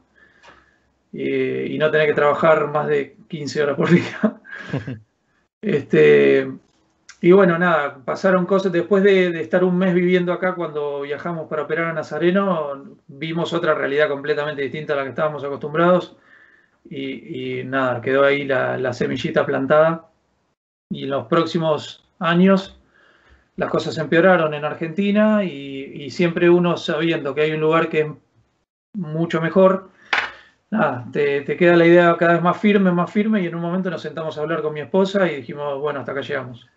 y 1.12 1.76
no 1.78 1.90
tener 1.90 2.08
que 2.08 2.14
trabajar 2.14 2.68
más 2.68 2.88
de 2.88 3.16
15 3.28 3.62
horas 3.62 3.76
por 3.76 3.90
día. 3.90 4.40
este, 5.60 6.50
y 7.24 7.32
bueno, 7.32 7.58
nada, 7.58 8.04
pasaron 8.04 8.44
cosas. 8.44 8.70
Después 8.70 9.02
de, 9.02 9.40
estar 9.40 9.64
un 9.64 9.78
mes 9.78 9.94
viviendo 9.94 10.30
acá, 10.30 10.54
cuando 10.54 11.00
viajamos 11.00 11.48
para 11.48 11.62
operar 11.62 11.86
a 11.86 11.92
Nazareno, 11.94 12.98
vimos 13.06 13.54
otra 13.54 13.72
realidad 13.72 14.10
completamente 14.10 14.60
distinta 14.60 14.92
a 14.92 14.96
la 14.96 15.04
que 15.04 15.08
estábamos 15.08 15.42
acostumbrados. 15.42 16.18
Y, 16.90 17.62
nada, 17.64 18.02
quedó 18.02 18.24
ahí 18.24 18.44
la, 18.44 18.92
semillita 18.92 19.46
plantada. 19.46 20.10
Y 20.90 21.04
en 21.04 21.10
los 21.10 21.26
próximos 21.26 22.04
años 22.18 22.78
las 23.56 23.70
cosas 23.70 23.96
empeoraron 23.96 24.52
en 24.52 24.66
Argentina 24.66 25.44
y, 25.44 26.10
siempre 26.10 26.50
uno 26.50 26.76
sabiendo 26.76 27.34
que 27.34 27.40
hay 27.40 27.52
un 27.52 27.60
lugar 27.60 27.88
que 27.88 28.00
es 28.02 28.08
mucho 28.92 29.40
mejor, 29.40 29.88
nada, 30.70 31.06
te, 31.10 31.42
queda 31.56 31.74
la 31.76 31.86
idea 31.86 32.16
cada 32.18 32.34
vez 32.34 32.42
más 32.42 32.58
firme, 32.58 32.92
más 32.92 33.10
firme 33.10 33.40
y 33.40 33.46
en 33.46 33.54
un 33.54 33.62
momento 33.62 33.88
nos 33.88 34.02
sentamos 34.02 34.36
a 34.36 34.42
hablar 34.42 34.60
con 34.60 34.74
mi 34.74 34.80
esposa 34.80 35.26
y 35.32 35.36
dijimos, 35.36 35.80
bueno, 35.80 36.00
hasta 36.00 36.12
acá 36.12 36.20
llegamos. 36.20 36.68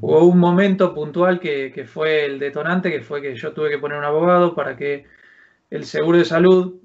Hubo 0.00 0.24
un 0.24 0.38
momento 0.38 0.94
puntual 0.94 1.40
que, 1.40 1.84
fue 1.86 2.24
el 2.24 2.38
detonante, 2.38 2.90
que 2.90 3.02
fue 3.02 3.22
que 3.22 3.34
yo 3.34 3.52
tuve 3.52 3.70
que 3.70 3.78
poner 3.78 3.98
un 3.98 4.04
abogado 4.04 4.54
para 4.54 4.76
que 4.76 5.04
el 5.70 5.84
seguro 5.84 6.18
de 6.18 6.24
salud, 6.24 6.76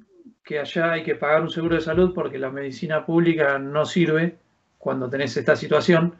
que 0.43 0.59
allá 0.59 0.93
hay 0.93 1.03
que 1.03 1.15
pagar 1.15 1.41
un 1.41 1.49
seguro 1.49 1.75
de 1.75 1.81
salud 1.81 2.13
porque 2.13 2.39
la 2.39 2.49
medicina 2.51 3.05
pública 3.05 3.59
no 3.59 3.85
sirve 3.85 4.37
cuando 4.77 5.09
tenés 5.09 5.35
esta 5.37 5.55
situación 5.55 6.15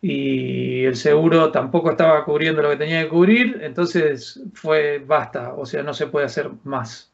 y 0.00 0.84
el 0.84 0.96
seguro 0.96 1.50
tampoco 1.50 1.90
estaba 1.90 2.24
cubriendo 2.24 2.62
lo 2.62 2.70
que 2.70 2.76
tenía 2.76 3.02
que 3.02 3.08
cubrir, 3.08 3.58
entonces 3.62 4.40
fue 4.54 4.98
basta, 5.04 5.54
o 5.54 5.66
sea, 5.66 5.82
no 5.82 5.92
se 5.92 6.06
puede 6.06 6.26
hacer 6.26 6.50
más. 6.64 7.12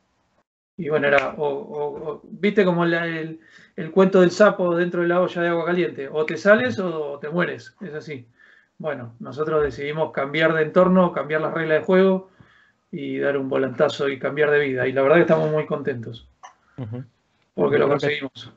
Y 0.76 0.88
bueno, 0.88 1.06
era, 1.06 1.34
o, 1.38 2.20
viste 2.25 2.64
como 2.64 2.84
el, 2.84 3.40
el, 3.76 3.90
cuento 3.92 4.20
del 4.20 4.32
sapo 4.32 4.75
dentro 4.76 5.02
de 5.02 5.08
la 5.08 5.20
olla 5.20 5.42
de 5.42 5.49
agua 5.49 5.64
caliente, 5.66 6.08
o 6.08 6.26
te 6.26 6.37
sales 6.37 6.78
o 6.78 7.18
te 7.20 7.30
mueres, 7.30 7.75
es 7.80 7.94
así. 7.94 8.26
Bueno, 8.84 9.14
nosotros 9.18 9.62
decidimos 9.62 10.12
cambiar 10.12 10.52
de 10.52 10.60
entorno, 10.60 11.10
cambiar 11.10 11.40
las 11.40 11.54
reglas 11.54 11.78
de 11.78 11.84
juego 11.86 12.28
y 12.92 13.18
dar 13.18 13.38
un 13.38 13.48
volantazo 13.48 14.10
y 14.10 14.18
cambiar 14.18 14.50
de 14.50 14.58
vida. 14.58 14.86
Y 14.86 14.92
la 14.92 15.00
verdad 15.00 15.16
que 15.16 15.22
estamos 15.22 15.50
muy 15.50 15.64
contentos. 15.64 16.28
Porque 17.54 17.78
lo 17.78 17.88
conseguimos. 17.88 18.52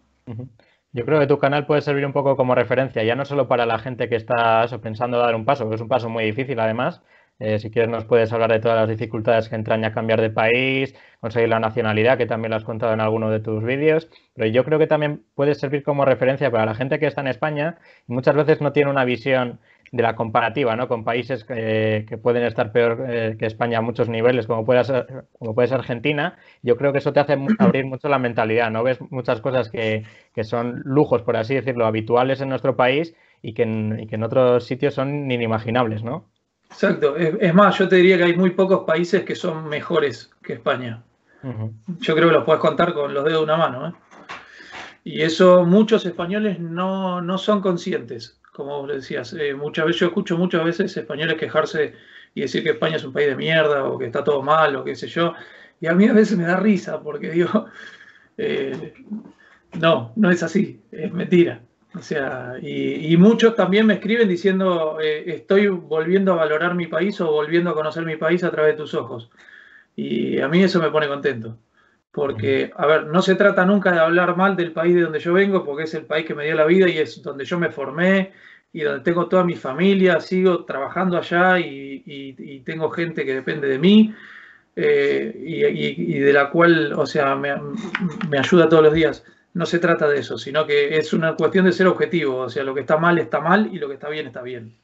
Yo 0.91 1.05
creo 1.05 1.22
que 1.22 1.27
tu 1.27 1.39
canal 1.39 1.65
puede 1.65 1.79
servir 1.79 2.05
un 2.05 2.12
poco 2.12 2.36
como 2.36 2.55
referencia, 2.55 3.05
ya 3.05 3.15
no 3.15 3.24
solo 3.24 3.48
para 3.48 3.65
la 3.65 3.79
gente 3.79 4.10
que 4.10 4.17
está 4.17 4.67
pensando 4.81 5.17
dar 5.17 5.34
un 5.34 5.46
paso, 5.46 5.69
que 5.69 5.75
es 5.75 5.81
un 5.81 5.88
paso 5.88 6.10
muy 6.10 6.25
difícil 6.25 6.60
además. 6.60 7.01
Eh, 7.39 7.60
si 7.60 7.69
quieres 7.69 7.89
nos 7.89 8.03
puedes 8.03 8.34
hablar 8.34 8.51
de 8.51 8.60
todas 8.60 8.77
las 8.77 8.89
dificultades 8.89 9.48
que 9.48 9.55
entraña 9.55 9.93
cambiar 9.93 10.19
de 10.19 10.31
país, 10.31 10.93
conseguir 11.22 11.48
la 11.48 11.60
nacionalidad, 11.60 12.17
que 12.17 12.25
también 12.25 12.50
lo 12.50 12.57
has 12.57 12.63
contado 12.65 12.93
en 12.93 13.00
alguno 13.00 13.29
de 13.29 13.39
tus 13.39 13.63
vídeos. 13.63 14.10
Pero 14.36 14.48
yo 14.48 14.65
creo 14.65 14.77
que 14.77 14.88
también 14.88 15.24
puede 15.36 15.55
servir 15.55 15.84
como 15.84 16.03
referencia 16.03 16.51
para 16.51 16.65
la 16.65 16.75
gente 16.75 17.00
que 17.00 17.07
está 17.07 17.22
en 17.22 17.27
España 17.27 17.77
y 18.10 18.12
muchas 18.12 18.36
veces 18.36 18.60
no 18.60 18.74
tiene 18.74 18.89
una 18.89 19.05
visión 19.05 19.60
de 19.91 20.03
la 20.03 20.15
comparativa 20.15 20.75
¿no? 20.75 20.88
con 20.88 21.03
países 21.03 21.44
que, 21.44 22.06
pueden 22.22 22.44
estar 22.44 22.72
peor 22.72 23.06
eh, 23.08 23.36
que 23.39 23.46
España 23.46 23.79
a 23.79 23.82
muchos 23.82 24.10
niveles, 24.10 24.48
como 24.48 24.65
puede, 24.65 24.84
ser, 24.84 25.25
como 25.39 25.56
puede 25.56 25.67
ser 25.67 25.79
Argentina, 25.79 26.38
yo 26.62 26.77
creo 26.77 26.91
que 26.91 27.00
eso 27.00 27.13
te 27.13 27.20
hace 27.20 27.38
abrir 27.60 27.86
mucho 27.86 28.10
la 28.10 28.20
mentalidad, 28.20 28.70
¿no? 28.72 28.84
Ves 28.84 29.00
muchas 29.10 29.41
cosas 29.41 29.70
que, 29.70 30.03
son 30.44 30.82
lujos, 30.86 31.24
por 31.24 31.38
así 31.38 31.56
decirlo, 31.56 31.86
habituales 31.86 32.41
en 32.41 32.50
nuestro 32.50 32.75
país 32.75 33.15
y 33.41 33.53
que 33.53 33.63
en, 33.63 34.08
que 34.08 34.15
en 34.15 34.24
otros 34.24 34.65
sitios 34.65 34.94
son 34.94 35.32
inimaginables, 35.32 36.03
¿no? 36.03 36.29
Exacto. 36.70 37.15
Es, 37.15 37.53
más, 37.53 37.77
yo 37.77 37.88
te 37.88 37.96
diría 37.96 38.17
que 38.17 38.25
hay 38.25 38.36
muy 38.36 38.51
pocos 38.51 38.84
países 38.86 39.24
que 39.24 39.36
son 39.36 39.67
mejores 39.70 40.32
que 40.44 40.53
España. 40.53 41.03
Yo 42.00 42.13
creo 42.13 42.27
que 42.27 42.34
los 42.34 42.44
puedes 42.44 42.60
contar 42.60 42.94
con 42.94 43.13
los 43.13 43.24
dedos 43.24 43.39
de 43.39 43.44
una 43.46 43.58
mano. 43.58 43.88
¿eh? 43.88 43.94
Y 45.03 45.22
eso 45.22 45.63
muchos 45.63 46.06
españoles 46.06 46.60
no, 46.60 47.22
no 47.22 47.38
son 47.38 47.62
conscientes 47.62 48.38
como 48.58 48.82
vos 48.82 48.92
decías, 48.92 49.34
eh, 49.34 49.54
muchas 49.54 49.86
veces 49.86 50.00
yo 50.00 50.08
escucho 50.08 50.36
muchas 50.36 50.66
veces 50.66 50.98
españoles 50.98 51.38
quejarse 51.38 51.94
y 52.34 52.42
decir 52.42 52.64
que 52.64 52.72
España 52.72 52.96
es 52.96 53.04
un 53.04 53.14
país 53.14 53.28
de 53.28 53.36
mierda 53.36 53.84
o 53.84 54.00
que 54.00 54.08
está 54.08 54.24
todo 54.24 54.42
mal 54.42 54.76
o 54.76 54.84
qué 54.84 54.96
sé 54.96 55.08
yo. 55.08 55.36
Y 55.80 55.86
a 55.86 55.94
mí 55.94 56.08
a 56.08 56.14
veces 56.14 56.40
me 56.40 56.44
da 56.46 56.58
risa 56.58 57.00
porque 57.04 57.30
digo, 57.30 57.68
eh, 58.40 58.96
no, 59.80 60.12
no 60.16 60.32
es 60.32 60.42
así, 60.42 60.82
es 60.92 61.14
mentira. 61.14 61.62
O 61.94 62.02
sea, 62.02 62.56
y, 62.60 63.16
muchos 63.18 63.56
también 63.56 63.86
me 63.86 63.94
escriben 63.96 64.28
diciendo, 64.28 64.98
eh, 65.02 65.36
estoy 65.36 65.68
volviendo 65.68 66.34
a 66.34 66.38
valorar 66.38 66.74
mi 66.74 66.88
país 66.88 67.22
o 67.22 67.32
volviendo 67.32 67.70
a 67.70 67.76
conocer 67.76 68.06
mi 68.06 68.18
país 68.18 68.44
a 68.44 68.50
través 68.50 68.74
de 68.74 68.78
tus 68.78 68.96
ojos. 68.96 69.30
Y 69.96 70.40
a 70.40 70.48
mí 70.48 70.64
eso 70.64 70.82
me 70.82 70.90
pone 70.90 71.08
contento. 71.08 71.60
Porque, 72.12 72.72
a 72.76 72.88
ver, 72.88 73.06
no 73.08 73.22
se 73.22 73.36
trata 73.36 73.66
nunca 73.66 73.92
de 73.92 74.00
hablar 74.00 74.36
mal 74.36 74.56
del 74.56 74.72
país 74.72 74.96
de 74.96 75.02
donde 75.02 75.20
yo 75.20 75.34
vengo, 75.34 75.64
porque 75.64 75.84
es 75.84 75.94
el 75.94 76.06
país 76.06 76.26
que 76.26 76.34
me 76.34 76.46
dio 76.46 76.56
la 76.56 76.66
vida 76.66 76.90
y 76.90 76.98
es 76.98 77.22
donde 77.22 77.46
yo 77.46 77.60
me 77.60 77.70
formé 77.70 78.34
y 78.74 78.82
donde 78.82 79.04
tengo 79.04 79.28
toda 79.28 79.44
mi 79.44 79.56
familia, 79.56 80.20
sigo 80.20 80.66
trabajando 80.66 81.18
allá 81.18 81.60
y, 81.60 82.62
tengo 82.66 82.90
gente 82.90 83.26
que 83.26 83.34
depende 83.34 83.68
de 83.68 83.80
mí 83.80 84.14
eh, 84.76 85.34
y, 85.36 86.20
de 86.20 86.34
la 86.34 86.50
cual, 86.50 86.94
o 86.94 87.06
sea, 87.06 87.36
me, 87.36 87.56
ayuda 88.38 88.70
todos 88.70 88.84
los 88.84 88.94
días. 88.94 89.24
No 89.54 89.66
se 89.66 89.80
trata 89.80 90.08
de 90.08 90.20
eso, 90.20 90.38
sino 90.38 90.68
que 90.68 90.98
es 90.98 91.14
una 91.14 91.36
cuestión 91.36 91.66
de 91.66 91.72
ser 91.72 91.88
objetivo, 91.88 92.38
o 92.38 92.50
sea, 92.50 92.64
lo 92.64 92.76
que 92.76 92.82
está 92.82 92.98
mal 92.98 93.18
está 93.18 93.40
mal 93.40 93.70
y 93.74 93.80
lo 93.80 93.88
que 93.88 93.96
está 93.96 94.10
bien 94.10 94.28
está 94.28 94.42
bien. 94.42 94.76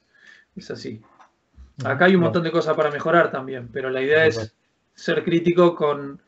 Es 0.55 0.71
así. 0.71 1.01
Acá 1.83 2.05
hay 2.05 2.15
un 2.15 2.21
montón 2.21 2.43
de 2.43 2.51
cosas 2.51 2.75
para 2.75 2.89
mejorar 2.89 3.31
también, 3.31 3.69
pero 3.71 3.89
la 3.89 4.01
idea 4.01 4.25
es 4.25 4.55
ser 4.95 5.23
crítico 5.23 5.75
con 5.75 6.21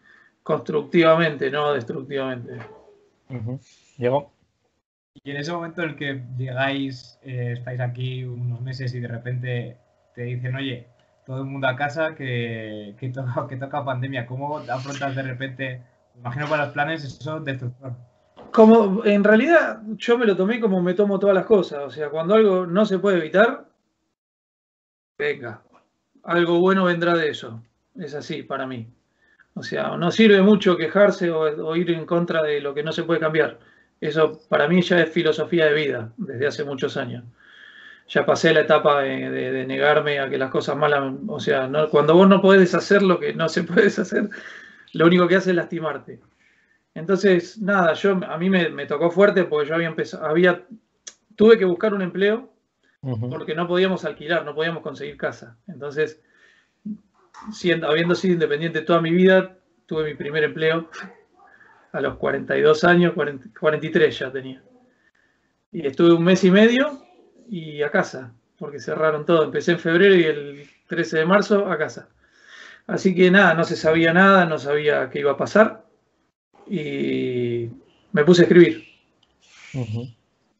constructivamente, 0.45 1.49
no 1.49 1.73
destructivamente. 1.73 2.59
Llegó. 3.97 4.31
Y 5.15 5.31
en 5.31 5.37
ese 5.37 5.51
momento 5.51 5.81
en 5.81 5.89
el 5.89 5.95
que 5.95 6.23
llegáis, 6.37 7.17
eh, 7.23 7.53
estáis 7.57 7.79
aquí 7.79 8.23
unos 8.25 8.61
meses 8.61 8.93
y 8.93 8.99
de 8.99 9.07
repente 9.07 9.77
te 10.13 10.21
dicen, 10.21 10.55
oye, 10.55 10.87
todo 11.25 11.39
el 11.39 11.45
mundo 11.45 11.67
a 11.67 11.75
casa 11.75 12.13
que, 12.13 12.93
que, 12.99 13.09
toca, 13.09 13.47
que 13.49 13.57
toca 13.57 13.83
pandemia, 13.83 14.27
¿cómo 14.27 14.59
afrontas 14.59 15.15
de 15.15 15.23
repente, 15.23 15.81
imagino 16.15 16.47
para 16.47 16.65
los 16.65 16.73
planes, 16.73 17.03
eso 17.03 17.39
destructor? 17.39 17.93
Como 18.51 19.03
en 19.03 19.23
realidad 19.23 19.81
yo 19.97 20.15
me 20.15 20.27
lo 20.27 20.37
tomé 20.37 20.59
como 20.59 20.79
me 20.79 20.93
tomo 20.93 21.17
todas 21.17 21.35
las 21.35 21.47
cosas, 21.47 21.79
o 21.79 21.89
sea, 21.89 22.09
cuando 22.09 22.35
algo 22.35 22.67
no 22.67 22.85
se 22.85 22.99
puede 22.99 23.17
evitar, 23.17 23.65
venga, 25.17 25.63
algo 26.21 26.59
bueno 26.59 26.83
vendrá 26.83 27.15
de 27.15 27.29
eso, 27.29 27.63
es 27.95 28.13
así 28.13 28.43
para 28.43 28.67
mí. 28.67 28.87
O 29.55 29.63
sea, 29.63 29.95
no 29.95 30.11
sirve 30.11 30.41
mucho 30.41 30.75
quejarse 30.77 31.31
o, 31.31 31.75
ir 31.75 31.89
en 31.91 32.05
contra 32.05 32.43
de 32.43 32.59
lo 32.59 32.73
que 32.73 32.83
no 32.83 32.91
se 32.91 33.03
puede 33.03 33.21
cambiar. 33.21 33.57
Eso 34.01 34.41
para 34.49 34.67
mí 34.67 34.81
ya 34.81 34.99
es 35.01 35.09
filosofía 35.09 35.65
de 35.65 35.73
vida 35.73 36.11
desde 36.17 36.47
hace 36.47 36.63
muchos 36.65 36.97
años. 36.97 37.23
Ya 38.09 38.25
pasé 38.25 38.53
la 38.53 38.59
etapa 38.61 39.01
de, 39.01 39.65
negarme 39.65 40.19
a 40.19 40.29
que 40.29 40.37
las 40.37 40.51
cosas 40.51 40.75
malas, 40.75 41.13
o 41.27 41.39
sea, 41.39 41.71
cuando 41.89 42.13
vos 42.13 42.27
no 42.27 42.41
podés 42.41 42.75
hacer 42.75 43.01
lo 43.01 43.17
que 43.17 43.33
no 43.33 43.47
se 43.47 43.63
puede 43.63 43.87
hacer, 44.01 44.29
lo 44.91 45.05
único 45.05 45.27
que 45.27 45.37
hace 45.37 45.51
es 45.51 45.55
lastimarte. 45.55 46.19
Entonces, 46.93 47.57
nada, 47.57 47.93
yo 47.93 48.19
a 48.27 48.37
mí 48.37 48.49
me, 48.49 48.85
tocó 48.85 49.09
fuerte 49.09 49.45
porque 49.45 49.69
yo 49.69 49.75
había 49.75 49.87
empezado, 49.87 50.25
había, 50.25 50.65
tuve 51.35 51.57
que 51.57 51.65
buscar 51.65 51.93
un 51.93 52.01
empleo 52.01 52.51
porque 53.29 53.55
no 53.55 53.67
podíamos 53.67 54.03
alquilar, 54.03 54.43
no 54.43 54.53
podíamos 54.53 54.81
conseguir 54.81 55.15
casa. 55.15 55.57
Entonces, 55.67 56.21
siendo, 57.53 57.87
habiendo 57.87 58.15
sido 58.15 58.33
independiente 58.33 58.81
toda 58.81 59.01
mi 59.01 59.11
vida, 59.11 59.57
tuve 59.85 60.03
mi 60.05 60.15
primer 60.15 60.43
empleo 60.43 60.89
a 61.91 62.01
los 62.01 62.17
42 62.17 62.83
años, 62.83 63.13
43 63.13 64.19
ya 64.19 64.31
tenía. 64.31 64.61
Y 65.71 65.85
estuve 65.85 66.13
un 66.13 66.23
mes 66.23 66.43
y 66.43 66.51
medio 66.51 67.01
y 67.49 67.81
a 67.81 67.91
casa, 67.91 68.33
porque 68.57 68.79
cerraron 68.79 69.25
todo. 69.25 69.43
Empecé 69.43 69.73
en 69.73 69.79
febrero 69.79 70.15
y 70.15 70.23
el 70.23 70.69
13 70.87 71.19
de 71.19 71.25
marzo 71.25 71.69
a 71.69 71.77
casa. 71.77 72.09
Así 72.87 73.15
que 73.15 73.31
nada, 73.31 73.53
no 73.53 73.63
se 73.63 73.75
sabía 73.75 74.13
nada, 74.13 74.45
no 74.45 74.59
sabía 74.59 75.09
qué 75.09 75.19
iba 75.19 75.31
a 75.31 75.37
pasar. 75.37 75.85
Y 76.67 77.69
me 78.11 78.23
puse 78.23 78.41
a 78.41 78.45
escribir. 78.45 78.85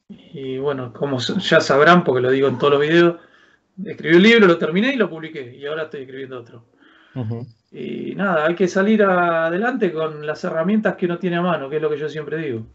Y 0.09 0.57
bueno, 0.57 0.93
como 0.93 1.19
ya 1.19 1.61
sabrán, 1.61 2.03
porque 2.03 2.21
lo 2.21 2.31
digo 2.31 2.47
en 2.47 2.57
todos 2.57 2.73
los 2.73 2.81
videos, 2.81 3.15
escribí 3.83 4.15
un 4.15 4.23
libro, 4.23 4.47
lo 4.47 4.57
terminé 4.57 4.93
y 4.93 4.97
lo 4.97 5.09
publiqué. 5.09 5.55
Y 5.55 5.65
ahora 5.65 5.83
estoy 5.83 6.01
escribiendo 6.01 6.39
otro. 6.39 6.65
Y 7.71 8.13
nada, 8.15 8.45
hay 8.45 8.55
que 8.55 8.67
salir 8.67 9.03
adelante 9.03 9.91
con 9.91 10.25
las 10.25 10.43
herramientas 10.43 10.95
que 10.95 11.05
uno 11.05 11.17
tiene 11.17 11.37
a 11.37 11.41
mano, 11.41 11.69
que 11.69 11.77
es 11.77 11.81
lo 11.81 11.89
que 11.89 11.97
yo 11.97 12.09
siempre 12.09 12.37
digo. 12.37 12.65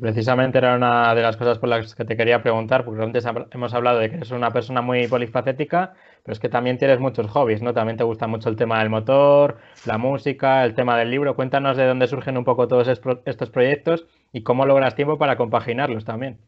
Precisamente 0.00 0.58
era 0.58 0.76
una 0.76 1.12
de 1.16 1.22
las 1.22 1.36
cosas 1.36 1.58
por 1.58 1.68
las 1.68 1.96
que 1.96 2.04
te 2.04 2.16
quería 2.16 2.42
preguntar, 2.42 2.84
porque 2.84 3.02
antes 3.02 3.26
hemos 3.50 3.74
hablado 3.74 3.98
de 3.98 4.08
que 4.08 4.16
eres 4.16 4.30
una 4.30 4.52
persona 4.52 4.82
muy 4.82 5.08
polifacética, 5.08 5.94
pero 6.22 6.32
es 6.32 6.38
que 6.38 6.48
también 6.48 6.78
tienes 6.78 7.00
muchos 7.00 7.26
hobbies, 7.26 7.60
¿no? 7.60 7.74
También 7.74 7.96
te 7.96 8.04
gusta 8.04 8.28
mucho 8.28 8.48
el 8.48 8.56
tema 8.56 8.78
del 8.78 8.88
motor, 8.88 9.58
la 9.86 9.98
música, 9.98 10.64
el 10.64 10.74
tema 10.74 10.96
del 10.96 11.10
libro. 11.10 11.34
Cuéntanos 11.34 11.76
de 11.76 11.86
dónde 11.86 12.06
surgen 12.06 12.38
un 12.38 12.44
poco 12.44 12.68
todos 12.68 12.86
estos 12.88 13.50
proyectos 13.50 14.06
y 14.32 14.44
cómo 14.44 14.64
logras 14.64 14.94
tiempo 14.94 15.18
para 15.18 15.36
compaginarlos 15.36 16.04
también. 16.04 16.38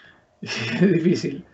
Es 0.40 0.80
difícil. 0.80 1.44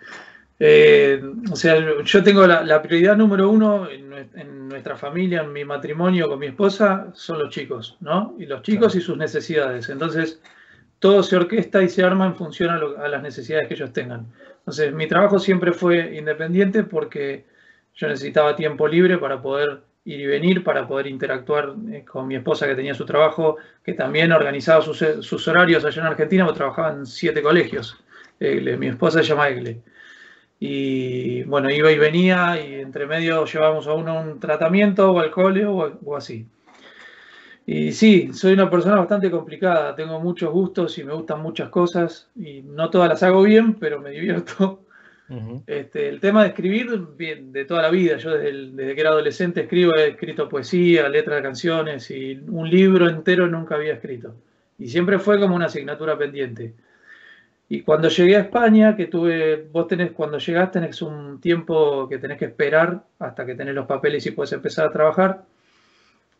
Eh, 0.58 1.22
o 1.50 1.56
sea, 1.56 2.02
yo 2.02 2.22
tengo 2.22 2.46
la, 2.46 2.82
prioridad 2.82 3.16
número 3.16 3.50
uno 3.50 3.88
en, 3.90 4.68
nuestra 4.68 4.96
familia, 4.96 5.42
en 5.42 5.52
mi 5.52 5.64
matrimonio 5.64 6.28
con 6.28 6.38
mi 6.38 6.46
esposa, 6.46 7.08
son 7.14 7.38
los 7.38 7.50
chicos, 7.50 7.96
¿no? 8.00 8.34
Y 8.38 8.46
los 8.46 8.62
chicos 8.62 8.94
y 8.96 9.00
sus 9.00 9.16
necesidades. 9.16 9.88
Entonces, 9.88 10.40
todo 10.98 11.22
se 11.22 11.36
orquesta 11.36 11.82
y 11.82 11.88
se 11.88 12.02
arma 12.02 12.26
en 12.26 12.34
función 12.34 12.70
a, 12.70 13.08
las 13.08 13.22
necesidades 13.22 13.68
que 13.68 13.74
ellos 13.74 13.92
tengan. 13.92 14.26
Entonces, 14.58 14.92
mi 14.92 15.06
trabajo 15.06 15.38
siempre 15.38 15.72
fue 15.72 16.16
independiente 16.16 16.82
porque 16.84 17.44
yo 17.94 18.08
necesitaba 18.08 18.56
tiempo 18.56 18.88
libre 18.88 19.18
para 19.18 19.40
poder 19.40 19.82
ir 20.04 20.20
y 20.20 20.26
venir, 20.26 20.64
para 20.64 20.86
poder 20.86 21.06
interactuar 21.06 21.74
eh, 21.90 22.04
con 22.04 22.26
mi 22.26 22.36
esposa 22.36 22.66
que 22.66 22.74
tenía 22.74 22.94
su 22.94 23.04
trabajo, 23.04 23.56
que 23.84 23.92
también 23.92 24.32
organizaba 24.32 24.82
sus, 24.82 25.48
horarios 25.48 25.84
allá 25.84 26.02
en 26.02 26.08
Argentina, 26.08 26.44
porque 26.44 26.58
trabajaba 26.58 26.92
en 26.92 27.06
siete 27.06 27.42
colegios. 27.42 27.96
mi 28.40 28.86
esposa 28.88 29.22
se 29.22 29.28
llama 29.28 29.48
Egle. 29.48 29.82
Y 30.58 31.42
bueno, 31.44 31.70
iba 31.70 31.92
y 31.92 31.98
venía 31.98 32.58
y 32.60 32.74
entre 32.74 33.06
medio 33.06 33.44
llevábamos 33.44 33.86
a 33.86 33.92
uno 33.92 34.20
un 34.20 34.40
tratamiento 34.40 35.12
o 35.12 35.18
alcohol 35.18 35.98
o, 36.04 36.16
así. 36.16 36.46
Y 37.66 37.92
sí, 37.92 38.30
soy 38.32 38.52
una 38.52 38.70
persona 38.70 38.96
bastante 38.96 39.30
complicada, 39.30 39.94
tengo 39.94 40.20
muchos 40.20 40.52
gustos 40.52 40.96
y 40.98 41.04
me 41.04 41.12
gustan 41.12 41.42
muchas 41.42 41.68
cosas 41.68 42.30
y 42.36 42.62
no 42.62 42.90
todas 42.90 43.08
las 43.08 43.22
hago 43.22 43.42
bien, 43.42 43.74
pero 43.74 44.00
me 44.00 44.10
divierto. 44.10 44.80
este, 45.66 46.08
el 46.08 46.20
tema 46.20 46.42
de 46.42 46.50
escribir, 46.50 47.06
bien, 47.16 47.52
de 47.52 47.64
toda 47.64 47.82
la 47.82 47.90
vida, 47.90 48.16
yo 48.16 48.30
desde, 48.30 48.70
desde, 48.70 48.94
que 48.94 49.00
era 49.00 49.10
adolescente 49.10 49.62
escribo, 49.62 49.96
he 49.96 50.10
escrito 50.10 50.48
poesía, 50.48 51.08
letras 51.08 51.36
de 51.36 51.42
canciones 51.42 52.10
y 52.12 52.40
un 52.48 52.70
libro 52.70 53.08
entero 53.08 53.48
nunca 53.48 53.74
había 53.74 53.94
escrito. 53.94 54.36
Y 54.78 54.88
siempre 54.88 55.18
fue 55.18 55.40
como 55.40 55.56
una 55.56 55.66
asignatura 55.66 56.16
pendiente. 56.16 56.74
Y 57.68 57.82
cuando 57.82 58.08
llegué 58.08 58.36
a 58.36 58.40
España, 58.40 58.94
que 58.94 59.06
tuve, 59.06 59.68
vos 59.72 59.88
tenés, 59.88 60.12
cuando 60.12 60.38
llegás 60.38 60.70
tenés 60.70 61.02
un 61.02 61.40
tiempo 61.40 62.08
que 62.08 62.18
tenés 62.18 62.38
que 62.38 62.44
esperar 62.44 63.02
hasta 63.18 63.44
que 63.44 63.56
tenés 63.56 63.74
los 63.74 63.86
papeles 63.86 64.24
y 64.26 64.30
puedes 64.30 64.52
empezar 64.52 64.86
a 64.86 64.92
trabajar. 64.92 65.44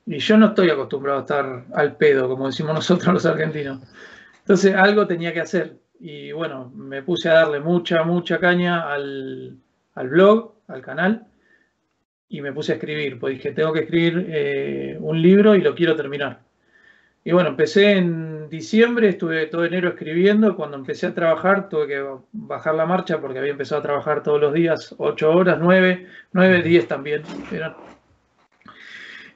Y 0.06 0.18
yo 0.18 0.36
no 0.36 0.46
estoy 0.46 0.70
acostumbrado 0.70 1.18
a 1.18 1.22
estar 1.22 1.64
al 1.74 1.96
pedo, 1.96 2.28
como 2.28 2.46
decimos 2.46 2.74
nosotros 2.74 3.12
los 3.12 3.26
argentinos. 3.26 3.80
Entonces 4.38 4.74
algo 4.74 5.06
tenía 5.06 5.32
que 5.32 5.40
hacer. 5.40 5.78
Y 5.98 6.30
bueno, 6.30 6.70
me 6.76 7.02
puse 7.02 7.28
a 7.28 7.34
darle 7.34 7.58
mucha, 7.58 8.04
mucha 8.04 8.38
caña 8.38 8.88
al, 8.92 9.58
blog, 9.94 10.52
al 10.68 10.82
canal, 10.82 11.26
y 12.28 12.40
me 12.40 12.52
puse 12.52 12.72
a 12.72 12.74
escribir. 12.76 13.18
Pues 13.18 13.34
dije, 13.34 13.50
tengo 13.50 13.72
que 13.72 13.80
escribir 13.80 14.26
eh, 14.28 14.96
un 15.00 15.20
libro 15.20 15.56
y 15.56 15.60
lo 15.60 15.74
quiero 15.74 15.96
terminar. 15.96 16.45
Y 17.26 17.32
bueno, 17.32 17.48
empecé 17.48 17.98
en 17.98 18.48
diciembre, 18.48 19.08
estuve 19.08 19.48
todo 19.48 19.64
enero 19.64 19.88
escribiendo. 19.88 20.54
Cuando 20.54 20.76
empecé 20.76 21.08
a 21.08 21.14
trabajar, 21.14 21.68
tuve 21.68 21.88
que 21.88 22.06
bajar 22.30 22.76
la 22.76 22.86
marcha 22.86 23.20
porque 23.20 23.40
había 23.40 23.50
empezado 23.50 23.80
a 23.80 23.82
trabajar 23.82 24.22
todos 24.22 24.40
los 24.40 24.54
días, 24.54 24.94
8 24.96 25.32
horas, 25.32 25.58
9, 25.60 26.06
9, 26.30 26.62
10 26.62 26.86
también. 26.86 27.22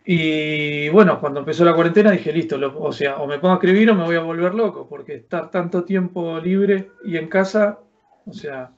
Y 0.05 0.89
bueno, 0.91 1.19
cuando 1.19 1.41
empezó 1.41 1.65
la 1.65 1.75
cuarentena 1.75 2.13
dije, 2.13 2.33
listo, 2.33 2.61
o 2.79 2.93
sea, 2.93 3.17
o 3.17 3.27
me 3.27 3.41
pongo 3.41 3.55
a 3.55 3.57
escribir 3.57 3.91
o 3.91 3.97
me 3.97 4.05
voy 4.05 4.15
a 4.15 4.21
volver 4.21 4.55
loco, 4.55 4.87
porque 4.89 5.17
estar 5.17 5.51
tanto 5.51 5.83
tiempo 5.83 6.39
libre 6.39 6.93
y 7.05 7.17
en 7.17 7.27
casa, 7.27 7.81
o 8.25 8.33
sea, 8.33 8.71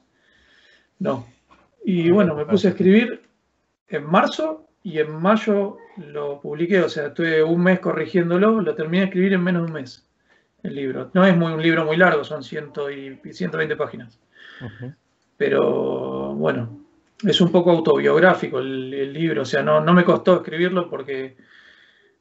no. 0.97 1.27
Y 1.85 2.09
bueno, 2.09 2.33
me 2.33 2.47
puse 2.47 2.65
a 2.65 2.71
escribir 2.71 3.21
en 3.89 4.09
marzo 4.09 4.69
y 4.83 4.99
en 4.99 5.11
mayo 5.21 5.77
lo 5.97 6.41
publiqué, 6.41 6.81
o 6.81 6.89
sea, 6.89 7.07
estuve 7.07 7.41
un 7.41 7.63
mes 7.63 7.79
corrigiéndolo, 7.79 8.61
lo 8.61 8.75
terminé 8.75 8.99
de 8.99 9.05
escribir 9.05 9.33
en 9.33 9.43
menos 9.43 9.63
de 9.63 9.67
un 9.67 9.73
mes, 9.73 10.05
el 10.61 10.75
libro. 10.75 11.09
No 11.13 11.25
es 11.25 11.35
muy, 11.35 11.53
un 11.53 11.61
libro 11.61 11.85
muy 11.85 11.97
largo, 11.97 12.23
son 12.23 12.43
ciento 12.43 12.91
y 12.91 13.17
120 13.31 13.75
páginas. 13.75 14.19
Pero 15.37 16.33
bueno, 16.35 16.83
es 17.25 17.41
un 17.41 17.51
poco 17.51 17.71
autobiográfico 17.71 18.59
el, 18.59 19.13
libro, 19.13 19.43
o 19.43 19.45
sea, 19.45 19.63
no, 19.63 19.81
no, 19.81 19.93
me 19.93 20.03
costó 20.03 20.37
escribirlo 20.37 20.89
porque 20.89 21.35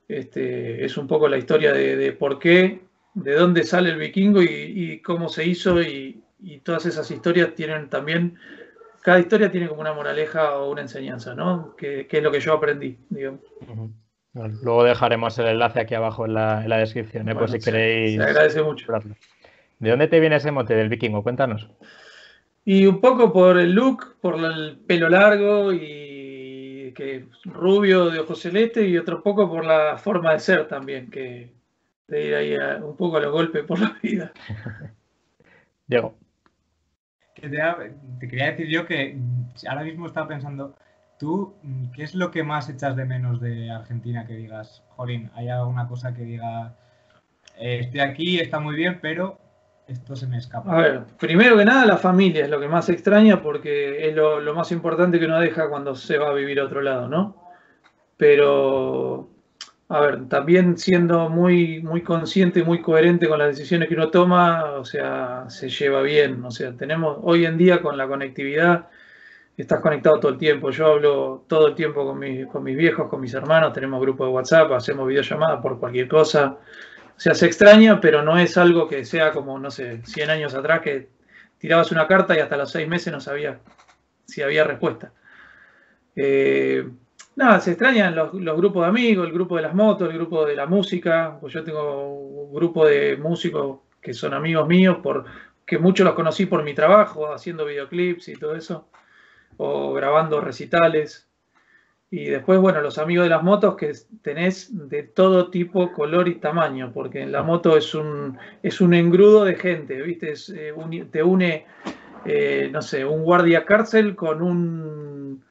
este, 0.08 0.84
es 0.84 0.96
un 0.96 1.06
poco 1.06 1.28
la 1.28 1.38
historia 1.38 1.72
de, 1.72 2.12
por 2.12 2.38
qué, 2.38 2.82
de 3.14 3.34
dónde 3.34 3.64
sale 3.64 3.90
el 3.90 3.98
vikingo 3.98 4.42
y, 4.42 5.00
cómo 5.02 5.28
se 5.28 5.46
hizo 5.46 5.80
y, 5.82 6.22
todas 6.64 6.86
esas 6.86 7.10
historias 7.10 7.54
tienen 7.54 7.88
también, 7.88 8.36
cada 9.02 9.18
historia 9.18 9.50
tiene 9.50 9.68
como 9.68 9.80
una 9.80 9.92
moraleja 9.92 10.56
o 10.58 10.70
una 10.70 10.82
enseñanza, 10.82 11.34
¿no? 11.34 11.74
Que, 11.76 12.06
es 12.08 12.22
lo 12.22 12.30
que 12.30 12.40
yo 12.40 12.54
aprendí, 12.54 12.98
digamos. 13.10 13.40
luego 14.32 14.84
dejaremos 14.84 15.38
el 15.38 15.48
enlace 15.48 15.80
aquí 15.80 15.94
abajo 15.94 16.24
en 16.24 16.34
la, 16.34 16.78
descripción, 16.78 17.28
¿eh? 17.28 17.34
si 17.48 17.58
queréis. 17.58 18.16
Se 18.16 18.22
agradece 18.22 18.62
mucho. 18.62 18.92
¿De 19.80 19.90
dónde 19.90 20.06
te 20.06 20.20
viene 20.20 20.36
ese 20.36 20.52
mote 20.52 20.74
del 20.74 20.88
vikingo? 20.88 21.22
Cuéntanos. 21.22 21.68
Y 22.64 22.86
un 22.86 23.00
poco 23.00 23.32
por 23.32 23.58
el 23.58 23.72
look, 23.72 24.14
por 24.20 24.36
el 24.36 24.78
pelo 24.86 25.08
largo 25.08 25.72
y 25.72 26.92
que 26.94 27.26
rubio 27.44 28.10
de 28.10 28.20
ojos 28.20 28.40
celeste 28.40 28.86
y 28.86 28.96
otro 28.98 29.22
poco 29.22 29.50
por 29.50 29.64
la 29.64 29.98
forma 29.98 30.32
de 30.32 30.38
ser 30.38 30.68
también, 30.68 31.10
que 31.10 31.50
de 32.06 32.24
ir 32.24 32.34
ahí 32.34 32.56
un 32.82 32.96
poco 32.96 33.16
a 33.16 33.20
los 33.20 33.32
golpes 33.32 33.64
por 33.64 33.80
la 33.80 33.98
vida. 34.00 34.32
Diego. 35.88 36.14
Te, 37.48 38.28
quería 38.28 38.46
decir 38.52 38.68
yo 38.68 38.86
que 38.86 39.18
ahora 39.68 39.82
mismo 39.82 40.06
estaba 40.06 40.28
pensando, 40.28 40.74
tú, 41.18 41.54
¿qué 41.94 42.04
es 42.04 42.14
lo 42.14 42.30
que 42.30 42.42
más 42.42 42.68
echas 42.68 42.94
de 42.96 43.04
menos 43.04 43.40
de 43.40 43.70
Argentina 43.70 44.26
que 44.26 44.34
digas, 44.34 44.82
Jolín, 44.90 45.30
hay 45.34 45.48
alguna 45.48 45.88
cosa 45.88 46.14
que 46.14 46.22
diga, 46.22 46.74
eh, 47.58 47.80
estoy 47.80 48.00
aquí, 48.00 48.38
está 48.38 48.60
muy 48.60 48.76
bien, 48.76 48.98
pero 49.02 49.38
esto 49.88 50.16
se 50.16 50.26
me 50.26 50.38
escapa. 50.38 50.72
A 50.72 50.80
ver, 50.80 51.04
primero 51.18 51.56
que 51.56 51.64
nada 51.64 51.84
la 51.84 51.96
familia 51.96 52.44
es 52.44 52.50
lo 52.50 52.60
que 52.60 52.68
más 52.68 52.88
extraña 52.88 53.42
porque 53.42 54.08
es 54.08 54.14
lo, 54.14 54.54
más 54.54 54.70
importante 54.72 55.18
que 55.18 55.26
uno 55.26 55.40
deja 55.40 55.68
cuando 55.68 55.94
se 55.94 56.18
va 56.18 56.28
a 56.28 56.34
vivir 56.34 56.60
a 56.60 56.64
otro 56.64 56.80
lado, 56.80 57.08
¿no? 57.08 57.36
Pero, 58.16 59.30
a 59.92 60.00
ver, 60.00 60.26
también 60.26 60.78
siendo 60.78 61.28
muy, 61.28 61.82
muy 61.82 62.02
consciente 62.02 62.60
y 62.60 62.62
muy 62.62 62.80
coherente 62.80 63.28
con 63.28 63.38
las 63.38 63.48
decisiones 63.48 63.88
que 63.88 63.94
uno 63.94 64.10
toma, 64.10 64.76
o 64.76 64.86
sea, 64.86 65.44
se 65.48 65.68
lleva 65.68 66.00
bien. 66.00 66.42
O 66.46 66.50
sea, 66.50 66.72
tenemos 66.72 67.18
hoy 67.20 67.44
en 67.44 67.58
día 67.58 67.82
con 67.82 67.98
la 67.98 68.08
conectividad, 68.08 68.88
estás 69.54 69.80
conectado 69.80 70.18
todo 70.18 70.32
el 70.32 70.38
tiempo. 70.38 70.70
Yo 70.70 70.86
hablo 70.86 71.44
todo 71.46 71.68
el 71.68 71.74
tiempo 71.74 72.06
con, 72.06 72.22
con 72.46 72.62
mis 72.64 72.76
viejos, 72.76 73.10
con 73.10 73.20
mis 73.20 73.34
hermanos, 73.34 73.74
tenemos 73.74 74.00
grupo 74.00 74.24
de 74.24 74.30
WhatsApp, 74.32 74.72
hacemos 74.72 75.06
videollamadas 75.06 75.60
por 75.60 75.78
cualquier 75.78 76.08
cosa. 76.08 76.56
O 77.14 77.20
sea, 77.20 77.34
se 77.34 77.44
extraña, 77.44 78.00
pero 78.00 78.22
no 78.22 78.38
es 78.38 78.56
algo 78.56 78.88
que 78.88 79.04
sea 79.04 79.30
como, 79.32 79.58
no 79.58 79.70
sé, 79.70 80.00
100 80.06 80.30
años 80.30 80.54
atrás 80.54 80.80
que 80.80 81.10
tirabas 81.58 81.92
una 81.92 82.06
carta 82.06 82.34
y 82.34 82.40
hasta 82.40 82.56
los 82.56 82.70
seis 82.70 82.88
meses 82.88 83.12
no 83.12 83.20
sabía 83.20 83.58
si 84.24 84.40
había 84.40 84.64
respuesta. 84.64 85.12
Eh, 86.16 86.88
nada, 87.36 87.60
se 87.60 87.72
extrañan 87.72 88.14
los, 88.14 88.32
grupos 88.32 88.82
de 88.84 88.88
amigos, 88.88 89.26
el 89.26 89.32
grupo 89.32 89.56
de 89.56 89.62
las 89.62 89.74
motos, 89.74 90.08
el 90.08 90.16
grupo 90.16 90.44
de 90.44 90.56
la 90.56 90.66
música. 90.66 91.36
Pues 91.40 91.52
yo 91.52 91.64
tengo 91.64 92.14
un 92.14 92.54
grupo 92.54 92.86
de 92.86 93.16
músicos 93.16 93.80
que 94.00 94.14
son 94.14 94.34
amigos 94.34 94.66
míos, 94.66 94.98
por, 95.02 95.24
que 95.64 95.78
muchos 95.78 96.04
los 96.04 96.14
conocí 96.14 96.46
por 96.46 96.62
mi 96.64 96.74
trabajo, 96.74 97.32
haciendo 97.32 97.64
videoclips 97.64 98.28
y 98.28 98.36
todo 98.36 98.56
eso, 98.56 98.88
o 99.56 99.92
grabando 99.92 100.40
recitales. 100.40 101.28
Y 102.10 102.26
después, 102.26 102.60
bueno, 102.60 102.82
los 102.82 102.98
amigos 102.98 103.24
de 103.24 103.30
las 103.30 103.42
motos 103.42 103.76
que 103.76 103.92
tenés 104.20 104.88
de 104.88 105.02
todo 105.02 105.48
tipo, 105.48 105.92
color 105.92 106.28
y 106.28 106.34
tamaño, 106.34 106.92
porque 106.92 107.22
en 107.22 107.32
la 107.32 107.42
moto 107.42 107.76
es 107.76 107.94
un, 107.94 108.36
es 108.62 108.82
un 108.82 108.92
engrudo 108.92 109.44
de 109.44 109.54
gente, 109.54 110.02
¿viste? 110.02 110.34
Eh, 110.54 110.74
te 111.10 111.22
une, 111.22 111.64
eh, 112.26 112.68
no 112.70 112.82
sé, 112.82 113.06
un 113.06 113.22
guardia 113.22 113.64
cárcel 113.64 114.14
con 114.14 114.42
un, 114.42 115.42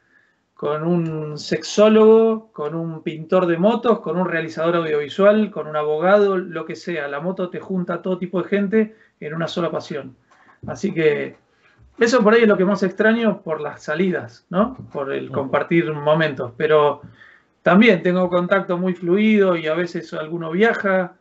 con 0.61 0.83
un 0.83 1.39
sexólogo, 1.39 2.51
con 2.51 2.75
un 2.75 3.01
pintor 3.01 3.47
de 3.47 3.57
motos, 3.57 3.99
con 4.01 4.19
un 4.19 4.29
realizador 4.29 4.75
audiovisual, 4.75 5.49
con 5.49 5.65
un 5.65 5.75
abogado, 5.75 6.37
lo 6.37 6.67
que 6.67 6.75
sea. 6.75 7.07
La 7.07 7.19
moto 7.19 7.49
te 7.49 7.59
junta 7.59 7.95
a 7.95 8.01
todo 8.03 8.19
tipo 8.19 8.43
de 8.43 8.47
gente 8.47 8.95
en 9.19 9.33
una 9.33 9.47
sola 9.47 9.71
pasión. 9.71 10.15
Así 10.67 10.93
que 10.93 11.35
eso 11.97 12.21
por 12.21 12.35
ahí 12.35 12.43
es 12.43 12.47
lo 12.47 12.57
que 12.57 12.65
más 12.65 12.83
extraño 12.83 13.41
por 13.41 13.59
las 13.59 13.81
salidas, 13.81 14.45
¿no? 14.51 14.77
Por 14.93 15.11
el 15.11 15.31
compartir 15.31 15.91
momentos. 15.93 16.53
Pero 16.57 17.01
también 17.63 18.03
tengo 18.03 18.29
contacto 18.29 18.77
muy 18.77 18.93
fluido 18.93 19.57
y 19.57 19.65
a 19.65 19.73
veces 19.73 20.13
alguno 20.13 20.51
viaja. 20.51 21.15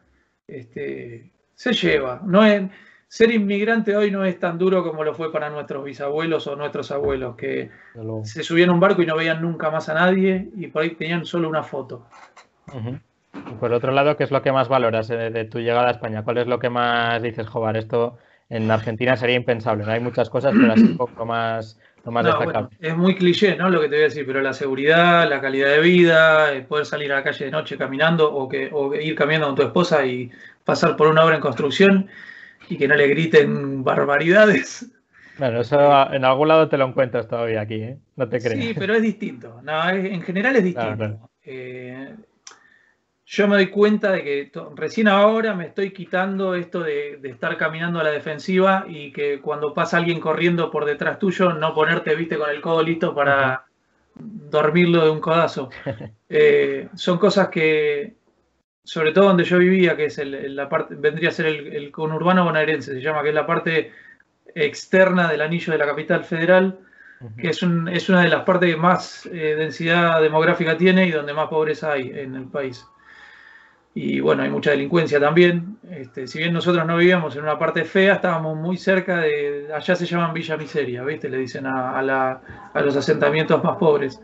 Este, 0.46 1.30
se 1.54 1.72
lleva. 1.72 2.20
No 2.26 2.44
es, 2.44 2.70
ser 3.10 3.32
inmigrante 3.32 3.96
hoy 3.96 4.12
no 4.12 4.24
es 4.24 4.38
tan 4.38 4.56
duro 4.56 4.84
como 4.84 5.02
lo 5.02 5.14
fue 5.14 5.32
para 5.32 5.50
nuestros 5.50 5.84
bisabuelos 5.84 6.46
o 6.46 6.54
nuestros 6.54 6.92
abuelos, 6.92 7.34
que 7.34 7.68
se 8.22 8.44
subían 8.44 8.70
a 8.70 8.72
un 8.72 8.78
barco 8.78 9.02
y 9.02 9.06
no 9.06 9.16
veían 9.16 9.42
nunca 9.42 9.68
más 9.68 9.88
a 9.88 9.94
nadie 9.94 10.48
y 10.56 10.68
por 10.68 10.82
ahí 10.82 10.90
tenían 10.90 11.24
solo 11.24 11.48
una 11.48 11.64
foto. 11.64 12.06
Por 13.58 13.72
otro 13.72 13.90
lado, 13.90 14.16
¿qué 14.16 14.22
es 14.22 14.30
lo 14.30 14.42
que 14.42 14.52
más 14.52 14.68
valoras 14.68 15.08
de, 15.08 15.44
tu 15.46 15.58
llegada 15.58 15.88
a 15.88 15.90
España? 15.90 16.22
¿Cuál 16.22 16.38
es 16.38 16.46
lo 16.46 16.60
que 16.60 16.70
más 16.70 17.20
dices, 17.20 17.48
Jobar? 17.48 17.76
Esto 17.76 18.16
en 18.48 18.70
Argentina 18.70 19.16
sería 19.16 19.34
impensable. 19.34 19.84
¿no? 19.84 19.90
Hay 19.90 20.00
muchas 20.00 20.30
cosas, 20.30 20.54
pero 20.56 20.72
así 20.72 20.82
un 20.84 20.96
poco 20.96 21.26
más, 21.26 21.80
más 22.04 22.24
destacable. 22.24 22.68
es 22.80 22.96
muy 22.96 23.16
cliché, 23.16 23.56
¿no? 23.56 23.70
Lo 23.70 23.80
que 23.80 23.88
te 23.88 23.96
voy 23.96 24.02
a 24.02 24.08
decir, 24.08 24.24
pero 24.24 24.40
la 24.40 24.52
seguridad, 24.52 25.28
la 25.28 25.40
calidad 25.40 25.70
de 25.70 25.80
vida, 25.80 26.48
poder 26.68 26.86
salir 26.86 27.12
a 27.12 27.16
la 27.16 27.22
calle 27.24 27.46
de 27.46 27.50
noche 27.50 27.76
caminando 27.76 28.32
o, 28.32 28.48
que, 28.48 28.70
ir 29.02 29.16
caminando 29.16 29.48
con 29.48 29.56
tu 29.56 29.62
esposa 29.62 30.06
y 30.06 30.30
pasar 30.64 30.96
por 30.96 31.08
una 31.08 31.24
obra 31.24 31.34
en 31.34 31.40
construcción 31.40 32.08
y 32.68 32.76
que 32.76 32.88
no 32.88 32.94
le 32.94 33.08
griten 33.08 33.82
barbaridades. 33.82 34.90
Bueno, 35.38 35.62
eso 35.62 36.12
en 36.12 36.24
algún 36.24 36.48
lado 36.48 36.68
te 36.68 36.76
lo 36.76 36.86
encuentras 36.86 37.26
todavía 37.26 37.62
aquí, 37.62 37.76
¿eh? 37.76 37.98
No 38.16 38.28
te 38.28 38.40
crees. 38.40 38.62
Sí, 38.62 38.74
pero 38.78 38.94
es 38.94 39.02
distinto. 39.02 39.60
No, 39.62 39.88
en 39.88 40.20
general 40.22 40.56
es 40.56 40.64
distinto. 40.64 41.30
Eh, 41.42 42.14
yo 43.24 43.46
me 43.46 43.54
doy 43.56 43.68
cuenta 43.68 44.10
de 44.10 44.24
que 44.24 44.52
recién 44.74 45.06
ahora 45.06 45.54
me 45.54 45.66
estoy 45.66 45.92
quitando 45.92 46.56
esto 46.56 46.80
de, 46.80 47.20
estar 47.22 47.56
caminando 47.56 48.00
a 48.00 48.02
la 48.02 48.10
defensiva 48.10 48.84
y 48.88 49.12
que 49.12 49.40
cuando 49.40 49.72
pasa 49.72 49.98
alguien 49.98 50.18
corriendo 50.18 50.68
por 50.70 50.84
detrás 50.84 51.18
tuyo, 51.20 51.52
no 51.52 51.72
ponerte, 51.72 52.14
viste, 52.16 52.36
con 52.36 52.50
el 52.50 52.60
codo 52.60 52.82
listo 52.82 53.14
para 53.14 53.66
dormirlo 54.16 55.04
de 55.04 55.10
un 55.10 55.20
codazo. 55.20 55.70
Eh, 56.32 56.88
son 56.94 57.18
cosas 57.18 57.48
que, 57.48 58.14
sobre 58.84 59.12
todo 59.12 59.26
donde 59.26 59.44
yo 59.44 59.58
vivía, 59.58 59.96
que 59.96 60.06
es 60.06 60.18
la 60.24 60.68
parte, 60.68 60.94
vendría 60.96 61.28
a 61.28 61.32
ser 61.32 61.46
el, 61.46 61.90
conurbano 61.90 62.44
bonaerense, 62.44 62.94
se 62.94 63.00
llama, 63.00 63.22
que 63.22 63.28
es 63.28 63.34
la 63.34 63.46
parte 63.46 63.92
externa 64.54 65.30
del 65.30 65.42
anillo 65.42 65.72
de 65.72 65.78
la 65.78 65.86
capital 65.86 66.24
federal, 66.24 66.78
que 67.36 67.50
es, 67.50 67.62
es, 67.92 68.08
una 68.08 68.22
de 68.22 68.28
las 68.28 68.44
partes 68.44 68.70
que 68.70 68.80
más 68.80 69.26
eh, 69.26 69.54
densidad 69.56 70.22
demográfica 70.22 70.76
tiene 70.76 71.06
y 71.06 71.10
donde 71.10 71.34
más 71.34 71.48
pobreza 71.48 71.92
hay 71.92 72.10
en 72.14 72.34
el 72.34 72.46
país 72.46 72.86
y 73.94 74.20
bueno, 74.20 74.42
hay 74.42 74.50
mucha 74.50 74.70
delincuencia 74.70 75.18
también. 75.18 75.78
Este, 75.90 76.26
si 76.26 76.38
bien 76.38 76.52
nosotros 76.52 76.86
no 76.86 76.96
vivíamos 76.96 77.34
en 77.34 77.42
una 77.42 77.58
parte 77.58 77.84
fea, 77.84 78.14
estábamos 78.14 78.56
muy 78.56 78.76
cerca 78.76 79.18
de, 79.18 79.68
allá 79.74 79.96
se 79.96 80.06
llaman 80.06 80.32
Villa 80.32 80.56
Miseria, 80.56 81.02
¿viste? 81.02 81.28
Le 81.28 81.38
dicen 81.38 81.66
a, 81.66 82.40
los 82.74 82.96
asentamientos 82.96 83.62
más 83.64 83.76
pobres. 83.78 84.20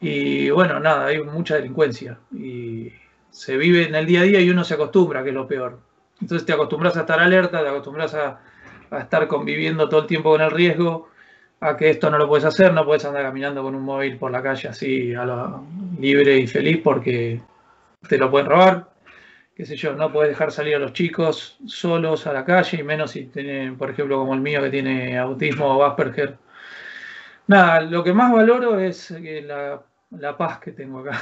Y 0.00 0.50
bueno, 0.50 0.80
nada, 0.80 1.06
hay 1.06 1.22
mucha 1.22 1.54
delincuencia 1.56 2.18
y 2.32 2.92
se 3.30 3.56
vive 3.56 3.86
en 3.86 3.94
el 3.94 4.06
día 4.06 4.20
a 4.20 4.24
día 4.24 4.40
y 4.40 4.50
uno 4.50 4.64
se 4.64 4.74
acostumbra, 4.74 5.22
que 5.22 5.30
es 5.30 5.34
lo 5.34 5.46
peor. 5.46 5.78
Entonces 6.20 6.46
te 6.46 6.52
acostumbras 6.52 6.96
a 6.96 7.00
estar 7.00 7.20
alerta, 7.20 7.62
te 7.62 7.68
acostumbras 7.68 8.14
a, 8.14 8.40
estar 8.98 9.28
conviviendo 9.28 9.88
todo 9.88 10.00
el 10.00 10.06
tiempo 10.06 10.30
con 10.30 10.40
el 10.40 10.50
riesgo, 10.50 11.08
a 11.60 11.76
que 11.76 11.90
esto 11.90 12.10
no 12.10 12.18
lo 12.18 12.26
puedes 12.26 12.44
hacer, 12.44 12.72
no 12.72 12.84
puedes 12.84 13.04
andar 13.04 13.22
caminando 13.22 13.62
con 13.62 13.74
un 13.74 13.82
móvil 13.82 14.16
por 14.16 14.30
la 14.30 14.42
calle 14.42 14.68
así 14.68 15.14
a 15.14 15.24
lo 15.24 15.64
libre 15.98 16.38
y 16.38 16.46
feliz 16.46 16.80
porque 16.82 17.40
te 18.08 18.16
lo 18.16 18.30
pueden 18.30 18.48
robar, 18.48 18.88
qué 19.54 19.66
sé 19.66 19.76
yo, 19.76 19.92
no 19.94 20.10
puedes 20.12 20.30
dejar 20.30 20.52
salir 20.52 20.76
a 20.76 20.78
los 20.78 20.92
chicos 20.92 21.58
solos 21.66 22.26
a 22.26 22.32
la 22.32 22.44
calle, 22.44 22.78
y 22.78 22.82
menos 22.82 23.10
si 23.10 23.24
tienen, 23.24 23.76
por 23.76 23.90
ejemplo, 23.90 24.18
como 24.18 24.34
el 24.34 24.40
mío 24.40 24.62
que 24.62 24.70
tiene 24.70 25.18
autismo 25.18 25.66
o 25.66 25.84
Asperger. 25.84 26.38
Nada, 27.48 27.80
lo 27.80 28.04
que 28.04 28.12
más 28.12 28.32
valoro 28.32 28.78
es 28.78 29.10
la, 29.10 29.82
la 30.10 30.36
paz 30.36 30.60
que 30.60 30.72
tengo 30.72 31.00
acá. 31.00 31.20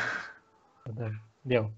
Diego. 1.43 1.73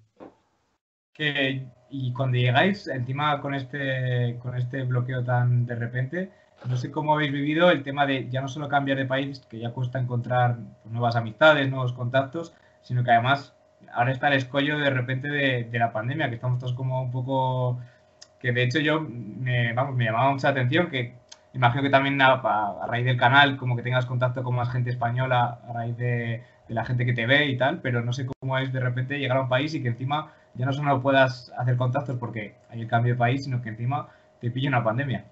Que, 1.18 1.66
y 1.90 2.12
cuando 2.12 2.38
llegáis, 2.38 2.86
encima 2.88 3.40
con 3.40 3.54
este, 3.54 4.38
con 4.40 4.56
este 4.56 4.84
bloqueo 4.84 5.24
tan 5.24 5.66
de 5.66 5.74
repente, 5.74 6.30
no 6.66 6.76
sé 6.76 6.90
cómo 6.90 7.14
habéis 7.14 7.32
vivido 7.32 7.70
el 7.70 7.82
tema 7.82 8.06
de 8.06 8.28
ya 8.30 8.40
no 8.40 8.48
solo 8.48 8.68
cambiar 8.68 8.98
de 8.98 9.04
país, 9.04 9.40
que 9.50 9.58
ya 9.58 9.70
cuesta 9.72 9.98
encontrar 9.98 10.58
nuevas 10.84 11.16
amistades, 11.16 11.68
nuevos 11.70 11.92
contactos, 11.92 12.54
sino 12.82 13.04
que 13.04 13.10
además 13.10 13.54
ahora 13.92 14.12
está 14.12 14.28
el 14.28 14.34
escollo 14.34 14.78
de 14.78 14.90
repente 14.90 15.28
de, 15.28 15.78
la 15.78 15.92
pandemia, 15.92 16.28
que 16.28 16.36
estamos 16.36 16.60
todos 16.60 16.72
como 16.74 17.02
un 17.02 17.10
poco... 17.10 17.80
que 18.40 18.52
de 18.52 18.62
hecho 18.62 18.78
yo, 18.80 19.00
me, 19.00 19.72
vamos, 19.72 19.96
me 19.96 20.04
llamaba 20.04 20.32
mucha 20.32 20.48
atención 20.48 20.88
que 20.90 21.14
imagino 21.54 21.82
que 21.82 21.90
también 21.90 22.20
a, 22.22 22.86
raíz 22.86 23.04
del 23.04 23.16
canal, 23.16 23.56
como 23.56 23.76
que 23.76 23.82
tengas 23.82 24.06
contacto 24.06 24.42
con 24.42 24.54
más 24.54 24.70
gente 24.70 24.90
española 24.90 25.60
a 25.68 25.72
raíz 25.72 25.96
de, 25.96 26.42
la 26.68 26.84
gente 26.84 27.06
que 27.06 27.14
te 27.14 27.26
ve 27.26 27.46
y 27.46 27.56
tal, 27.56 27.80
pero 27.80 28.02
no 28.02 28.12
sé 28.12 28.26
cómo 28.26 28.58
es 28.58 28.72
de 28.72 28.80
repente 28.80 29.18
llegar 29.18 29.38
a 29.38 29.42
un 29.42 29.48
país 29.48 29.74
y 29.74 29.82
que 29.82 29.88
encima 29.88 30.34
ya 30.58 30.66
no 30.66 30.72
solo 30.72 31.00
puedas 31.00 31.52
hacer 31.56 31.76
contactos 31.76 32.16
porque 32.18 32.56
hay 32.68 32.82
el 32.82 32.88
cambio 32.88 33.14
de 33.14 33.18
país, 33.18 33.44
sino 33.44 33.62
que 33.62 33.68
encima 33.70 34.08
te 34.40 34.50
pilla 34.50 34.68
una 34.68 34.84
pandemia. 34.84 35.24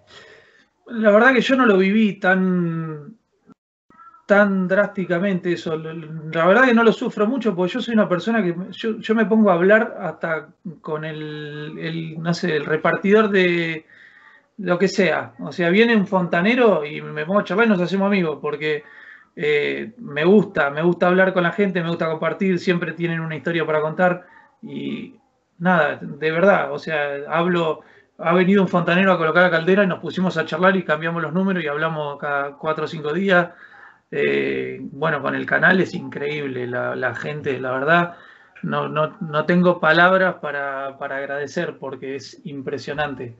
La 0.87 1.11
verdad 1.11 1.35
que 1.35 1.41
yo 1.41 1.57
no 1.57 1.67
lo 1.67 1.77
viví 1.77 2.15
tan, 2.15 3.17
tan 4.25 4.69
drásticamente 4.69 5.53
eso. 5.53 5.77
La 5.77 6.47
verdad 6.47 6.65
que 6.65 6.75
no 6.75 6.85
lo 6.85 6.93
sufro 6.93 7.27
mucho 7.27 7.57
porque 7.57 7.75
yo 7.75 7.81
soy 7.81 7.95
una 7.95 8.09
persona 8.09 8.43
que 8.43 8.55
yo, 8.71 9.15
me 9.17 9.27
pongo 9.27 9.51
a 9.51 9.55
hablar 9.55 9.97
hasta 10.01 10.49
con 10.81 11.05
el, 11.05 12.17
no 12.21 12.33
sé, 12.33 12.57
el 12.57 12.65
repartidor 12.65 13.29
de 13.31 13.85
lo 14.59 14.79
que 14.79 14.87
sea. 14.87 15.35
O 15.41 15.51
sea, 15.51 15.71
viene 15.71 15.97
un 15.97 16.07
fontanero 16.07 16.85
y 16.85 17.03
me 17.03 17.27
pongo 17.27 17.41
a 17.41 17.45
charlar 17.45 17.67
y 17.67 17.71
nos 17.71 17.81
hacemos 17.81 18.07
amigos 18.07 18.39
porque 18.41 18.85
eh, 19.35 19.93
me 19.99 20.25
gusta, 20.25 20.71
me 20.71 20.83
gusta 20.83 21.09
hablar 21.09 21.33
con 21.33 21.43
la 21.43 21.51
gente, 21.51 21.83
me 21.83 21.89
gusta 21.89 22.09
compartir, 22.09 22.61
siempre 22.61 22.93
tienen 22.93 23.21
una 23.21 23.35
historia 23.35 23.67
para 23.67 23.81
contar 23.81 24.36
y 24.63 25.15
nada, 25.59 25.99
de 26.01 26.31
verdad, 26.31 26.73
o 26.73 26.79
sea, 26.79 27.17
hablo 27.29 27.83
ha 28.19 28.33
venido 28.33 28.63
un 28.63 28.69
fontanero 28.69 29.13
a 29.13 29.19
colocar 29.19 29.43
la 29.43 29.51
caldera 29.51 29.85
y 29.85 29.87
nos 29.87 30.01
pusimos 30.01 30.37
a 30.37 30.47
charlar 30.47 30.77
y 30.77 30.85
cambiamos 30.85 31.23
los 31.23 31.33
números 31.33 31.63
y 31.63 31.69
hablamos 31.69 32.19
cada 32.19 32.53
cuatro 32.53 32.85
o 32.85 32.89
cinco 32.89 33.13
días. 33.13 33.51
Eh, 34.11 34.79
bueno, 34.81 35.21
con 35.21 35.35
el 35.35 35.45
canal 35.47 35.81
es 35.81 35.93
increíble 35.95 36.67
la, 36.67 37.15
gente, 37.15 37.59
la 37.61 37.73
verdad. 37.73 38.17
No, 38.63 38.89
no, 38.89 39.45
tengo 39.47 39.81
palabras 39.81 40.37
para, 40.37 40.87
agradecer 40.87 41.79
porque 41.79 42.17
es 42.17 42.41
impresionante. 42.45 43.37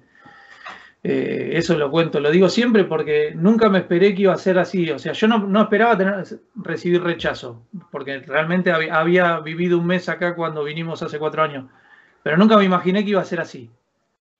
Eh, 1.09 1.57
eso 1.57 1.79
lo 1.79 1.89
cuento, 1.89 2.19
lo 2.19 2.33
digo 2.33 2.49
siempre 2.49 2.83
porque 2.83 3.33
nunca 3.33 3.69
me 3.69 3.79
esperé 3.79 4.13
que 4.13 4.23
iba 4.23 4.35
a 4.35 4.39
ser 4.39 4.59
así. 4.59 4.91
O 4.91 4.99
sea, 4.99 5.13
yo 5.13 5.29
no, 5.29 5.63
esperaba 5.63 5.97
tener, 5.97 6.25
recibir 6.57 7.01
rechazo, 7.01 7.63
porque 7.93 8.19
realmente 8.19 8.73
había, 8.73 9.39
vivido 9.39 9.79
un 9.79 9.87
mes 9.87 10.09
acá 10.09 10.35
cuando 10.35 10.65
vinimos 10.65 11.05
hace 11.05 11.21
cuatro 11.21 11.45
años, 11.45 11.67
pero 12.25 12.37
nunca 12.37 12.57
me 12.57 12.65
imaginé 12.65 13.05
que 13.05 13.11
iba 13.11 13.21
a 13.21 13.25
ser 13.25 13.41
así 13.41 13.71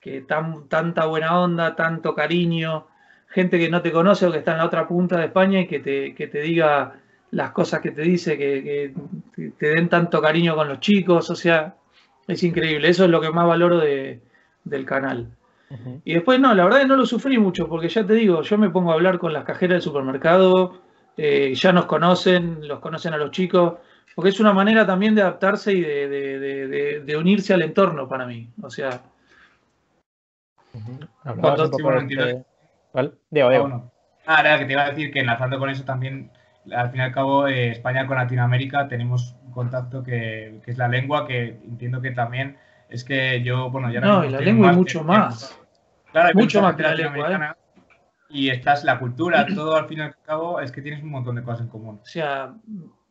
que 0.01 0.23
tan, 0.23 0.69
tanta 0.69 1.07
buena 1.07 1.39
onda, 1.41 1.77
tanto 1.77 2.17
cariño, 2.17 2.89
gente 3.29 3.61
que 3.61 3.71
no 3.71 3.81
te 3.81 3.93
conoce 3.93 4.27
o 4.27 4.33
que 4.33 4.39
está 4.39 4.53
en 4.53 4.59
la 4.59 4.67
otra 4.67 4.89
punta 4.89 5.19
de 5.19 5.27
España 5.27 5.61
y 5.61 5.69
que 5.69 5.79
te, 5.79 6.11
te 6.11 6.41
diga 6.41 6.95
las 7.31 7.53
cosas 7.53 7.81
que 7.81 7.93
te 7.93 8.03
dice, 8.03 8.37
que, 8.37 8.93
te 9.57 9.69
den 9.69 9.89
tanto 9.89 10.21
cariño 10.21 10.57
con 10.57 10.69
los 10.69 10.81
chicos, 10.81 11.31
o 11.31 11.37
sea, 11.37 11.77
es 12.27 12.43
increíble, 12.43 12.89
eso 12.89 13.05
es 13.05 13.11
lo 13.11 13.21
que 13.21 13.31
más 13.31 13.47
valoro 13.47 13.79
del 13.79 14.85
canal. 14.85 15.29
Y 16.05 16.15
después 16.15 16.39
no, 16.39 16.55
la 16.55 16.65
verdad 16.65 16.81
es 16.81 16.85
que 16.85 16.89
no 16.89 16.97
lo 16.97 17.07
sufrí 17.07 17.39
mucho, 17.39 17.69
porque 17.69 17.89
ya 17.89 18.07
te 18.07 18.15
digo, 18.15 18.43
yo 18.43 18.57
me 18.57 18.71
pongo 18.71 18.93
a 18.93 18.95
hablar 18.95 19.19
con 19.19 19.33
las 19.33 19.45
cajeras 19.45 19.75
del 19.75 19.83
supermercado, 19.83 20.81
eh, 21.17 21.53
ya 21.55 21.73
nos 21.73 21.87
conocen, 21.87 22.67
los 22.69 22.79
conocen 22.79 23.15
a 23.15 23.17
los 23.17 23.33
chicos, 23.33 23.75
porque 24.15 24.31
es 24.31 24.39
una 24.39 24.53
manera 24.53 24.87
también 24.87 25.15
de 25.15 25.23
adaptarse 25.23 25.73
y 25.73 25.81
de, 25.81 27.03
de 27.05 27.17
unirse 27.17 27.53
al 27.53 27.63
entorno 27.63 28.09
para 28.09 28.27
mí. 28.27 28.49
O 28.63 28.71
sea, 28.71 29.03
¿Vale? 32.93 33.13
Diego, 33.31 33.51
Diego. 33.51 33.93
Ah, 34.27 34.41
era 34.41 34.59
que 34.59 34.65
te 34.65 34.73
iba 34.73 34.85
a 34.85 34.91
decir 34.91 35.13
que 35.13 35.21
enlazando 35.21 35.59
con 35.59 35.71
eso 35.71 35.85
también, 35.85 36.31
al 36.75 36.91
fin 36.91 37.01
y 37.01 37.05
al 37.05 37.13
cabo, 37.13 37.47
eh, 37.47 37.71
España 37.71 38.07
con 38.07 38.17
Latinoamérica 38.17 38.89
tenemos 38.89 39.37
un 39.45 39.53
contacto 39.53 40.03
que, 40.03 40.61
es 40.67 40.79
la 40.79 40.89
lengua, 40.89 41.27
que 41.27 41.59
entiendo 41.65 42.01
que 42.01 42.11
también 42.11 42.57
es 42.89 43.05
que 43.05 43.43
yo, 43.43 43.71
bueno, 43.71 43.91
ya 43.91 44.01
No, 44.01 44.25
y 44.25 44.31
la 44.31 44.41
lengua 44.41 44.71
es 44.71 44.77
mucho 44.77 45.05
más. 45.05 45.59
Claro, 46.13 46.31
mucho 46.35 46.63
más 46.63 46.77
que 46.77 46.83
la 46.83 46.95
lengua. 46.95 47.33
¿eh? 47.33 47.55
Y 48.29 48.49
esta 48.49 48.75
es 48.75 48.85
la 48.85 48.99
cultura, 48.99 49.47
todo 49.47 49.77
al 49.77 49.87
fin 49.87 49.99
y 49.99 50.03
al 50.03 50.17
cabo 50.25 50.61
es 50.61 50.73
que 50.73 50.83
tienes 50.83 51.03
un 51.03 51.11
montón 51.11 51.37
de 51.37 51.43
cosas 51.43 51.63
en 51.63 51.69
común. 51.69 52.01
O 52.03 52.07
sea, 52.07 52.55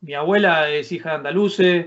mi 0.01 0.13
abuela 0.13 0.69
es 0.69 0.91
hija 0.91 1.11
de 1.11 1.15
andaluces, 1.15 1.85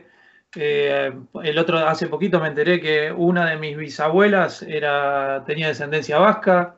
eh, 0.56 1.12
el 1.42 1.58
otro, 1.58 1.78
hace 1.78 2.06
poquito 2.06 2.40
me 2.40 2.48
enteré 2.48 2.80
que 2.80 3.12
una 3.12 3.50
de 3.50 3.56
mis 3.56 3.76
bisabuelas 3.76 4.62
era, 4.62 5.44
tenía 5.46 5.68
descendencia 5.68 6.18
vasca, 6.18 6.74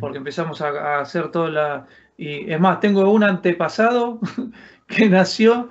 porque 0.00 0.18
empezamos 0.18 0.60
a, 0.60 1.00
hacer 1.00 1.30
toda 1.30 1.50
la... 1.50 1.86
Y 2.16 2.50
es 2.50 2.60
más, 2.60 2.80
tengo 2.80 3.10
un 3.10 3.24
antepasado 3.24 4.20
que 4.86 5.08
nació 5.08 5.70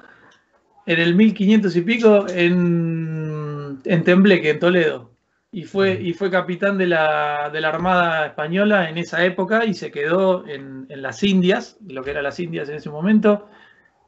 en 0.85 0.99
el 0.99 1.15
1500 1.15 1.75
y 1.75 1.81
pico 1.81 2.25
en, 2.29 3.42
en 3.85 4.03
Tembleque, 4.03 4.49
en 4.49 4.59
Toledo. 4.59 5.11
Y 5.51 5.65
fue, 5.65 6.01
y 6.01 6.13
fue 6.13 6.31
capitán 6.31 6.79
de 6.79 6.87
la, 6.87 7.51
de 7.53 7.61
la, 7.61 7.69
Armada 7.69 8.25
Española 8.25 8.89
en 8.89 8.97
esa 8.97 9.23
época 9.23 9.65
y 9.65 9.75
se 9.75 9.91
quedó 9.91 10.47
en, 10.47 10.87
en, 10.89 11.01
las 11.03 11.23
Indias, 11.23 11.77
lo 11.87 12.03
que 12.03 12.09
eran 12.09 12.23
las 12.23 12.39
Indias 12.39 12.69
en 12.69 12.77
ese 12.77 12.89
momento, 12.89 13.47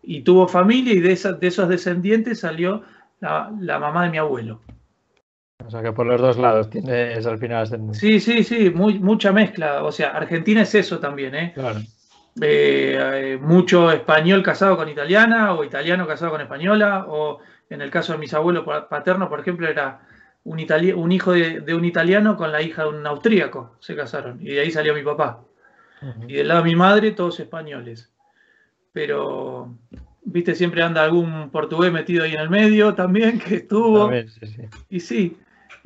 y 0.02 0.22
tuvo 0.22 0.48
familia 0.48 0.94
y 0.94 1.00
de, 1.00 1.16
de 1.40 1.48
esos 1.48 1.70
descendientes 1.70 2.40
salió 2.40 2.84
la, 3.20 3.80
mamá 3.80 4.06
de 4.06 4.12
mi 4.12 4.18
abuelo. 4.18 4.62
O 5.66 5.70
sea 5.70 5.82
que 5.82 5.92
por 5.92 6.06
los 6.06 6.22
dos 6.22 6.38
lados 6.38 6.70
tienes 6.70 7.26
al 7.26 7.38
final. 7.40 7.68
Sí, 7.94 8.20
sí, 8.20 8.44
sí, 8.44 8.70
muy, 8.70 9.00
mucha 9.00 9.32
mezcla. 9.32 9.84
O 9.84 9.92
sea, 9.92 10.10
Argentina 10.10 10.62
es 10.62 10.76
eso 10.76 11.00
también, 11.00 11.34
¿eh? 11.36 11.52
Claro. 11.56 11.80
Eh, 12.42 13.00
eh, 13.00 13.38
mucho 13.42 13.92
español 13.92 14.44
casado 14.44 14.76
con 14.76 14.90
italiana 14.90 15.54
o 15.54 15.64
italiano 15.64 16.06
casado 16.06 16.32
con 16.32 16.42
española 16.42 17.06
o 17.08 17.40
en 17.69 17.82
el 17.82 17.89
caso 17.89 18.13
de 18.13 18.19
mis 18.19 18.34
abuelos 18.34 18.65
paternos, 18.89 19.30
por 19.30 19.39
ejemplo, 19.39 19.67
era 19.67 20.01
un, 20.43 20.65
un 20.95 21.12
hijo 21.12 21.32
de, 21.32 21.73
un 21.73 21.86
italiano 21.86 22.38
con 22.38 22.51
la 22.51 22.62
hija 22.62 22.84
de 22.84 22.89
un 22.89 23.06
austríaco, 23.06 23.75
se 23.80 23.95
casaron 23.95 24.39
y 24.41 24.54
de 24.54 24.62
ahí 24.62 24.71
salió 24.71 24.93
mi 24.93 25.04
papá. 25.04 25.41
Y 26.28 26.34
del 26.34 26.49
lado 26.49 26.62
de 26.62 26.69
mi 26.69 26.75
madre, 26.75 27.12
todos 27.12 27.39
españoles. 27.39 28.12
Pero 28.93 29.75
viste, 30.23 30.54
siempre 30.54 30.84
anda 30.84 31.04
algún 31.04 31.49
portugués 31.49 31.91
metido 31.91 32.23
ahí 32.23 32.34
en 32.34 32.41
el 32.41 32.49
medio 32.49 32.93
también, 32.93 33.39
que 33.39 33.56
estuvo. 33.56 34.12
Y 34.89 34.99
sí, 34.99 35.38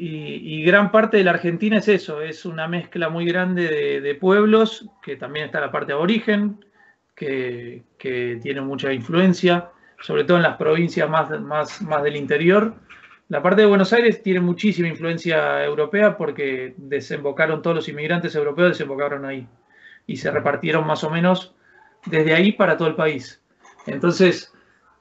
y, 0.02 0.64
gran 0.64 0.92
parte 0.92 1.18
de 1.18 1.26
la 1.26 1.32
Argentina 1.32 1.78
es 1.78 1.90
eso, 1.90 2.22
es 2.22 2.46
una 2.46 2.70
mezcla 2.70 3.10
muy 3.10 3.26
grande 3.26 4.00
de, 4.00 4.16
pueblos, 4.16 4.90
que 5.04 5.18
también 5.18 5.46
está 5.46 5.60
la 5.60 5.72
parte 5.72 5.92
aborigen, 5.92 6.64
que, 7.16 7.84
que, 7.98 8.40
tiene 8.42 8.62
mucha 8.62 8.94
influencia, 8.94 9.72
sobre 10.02 10.24
todo 10.24 10.38
en 10.38 10.44
las 10.44 10.58
provincias 10.58 11.10
más, 11.10 11.30
más, 11.42 11.82
más 11.82 12.04
del 12.04 12.16
interior. 12.16 12.74
La 13.28 13.44
parte 13.44 13.62
de 13.62 13.68
Buenos 13.68 13.94
Aires 13.94 14.24
tiene 14.24 14.40
muchísima 14.40 14.88
influencia 14.88 15.64
europea 15.64 16.18
porque 16.18 16.74
desembocaron 16.78 17.62
todos 17.62 17.76
los 17.76 17.90
inmigrantes 17.90 18.36
europeos, 18.36 18.70
desembocaron 18.70 19.26
ahí 19.26 19.48
y 20.08 20.18
se 20.18 20.32
repartieron 20.32 20.88
más 20.88 21.04
o 21.04 21.10
menos 21.10 21.54
desde 22.08 22.34
ahí 22.34 22.54
para 22.54 22.78
todo 22.78 22.88
el 22.88 22.96
país. 22.96 23.42
Entonces, 23.86 24.52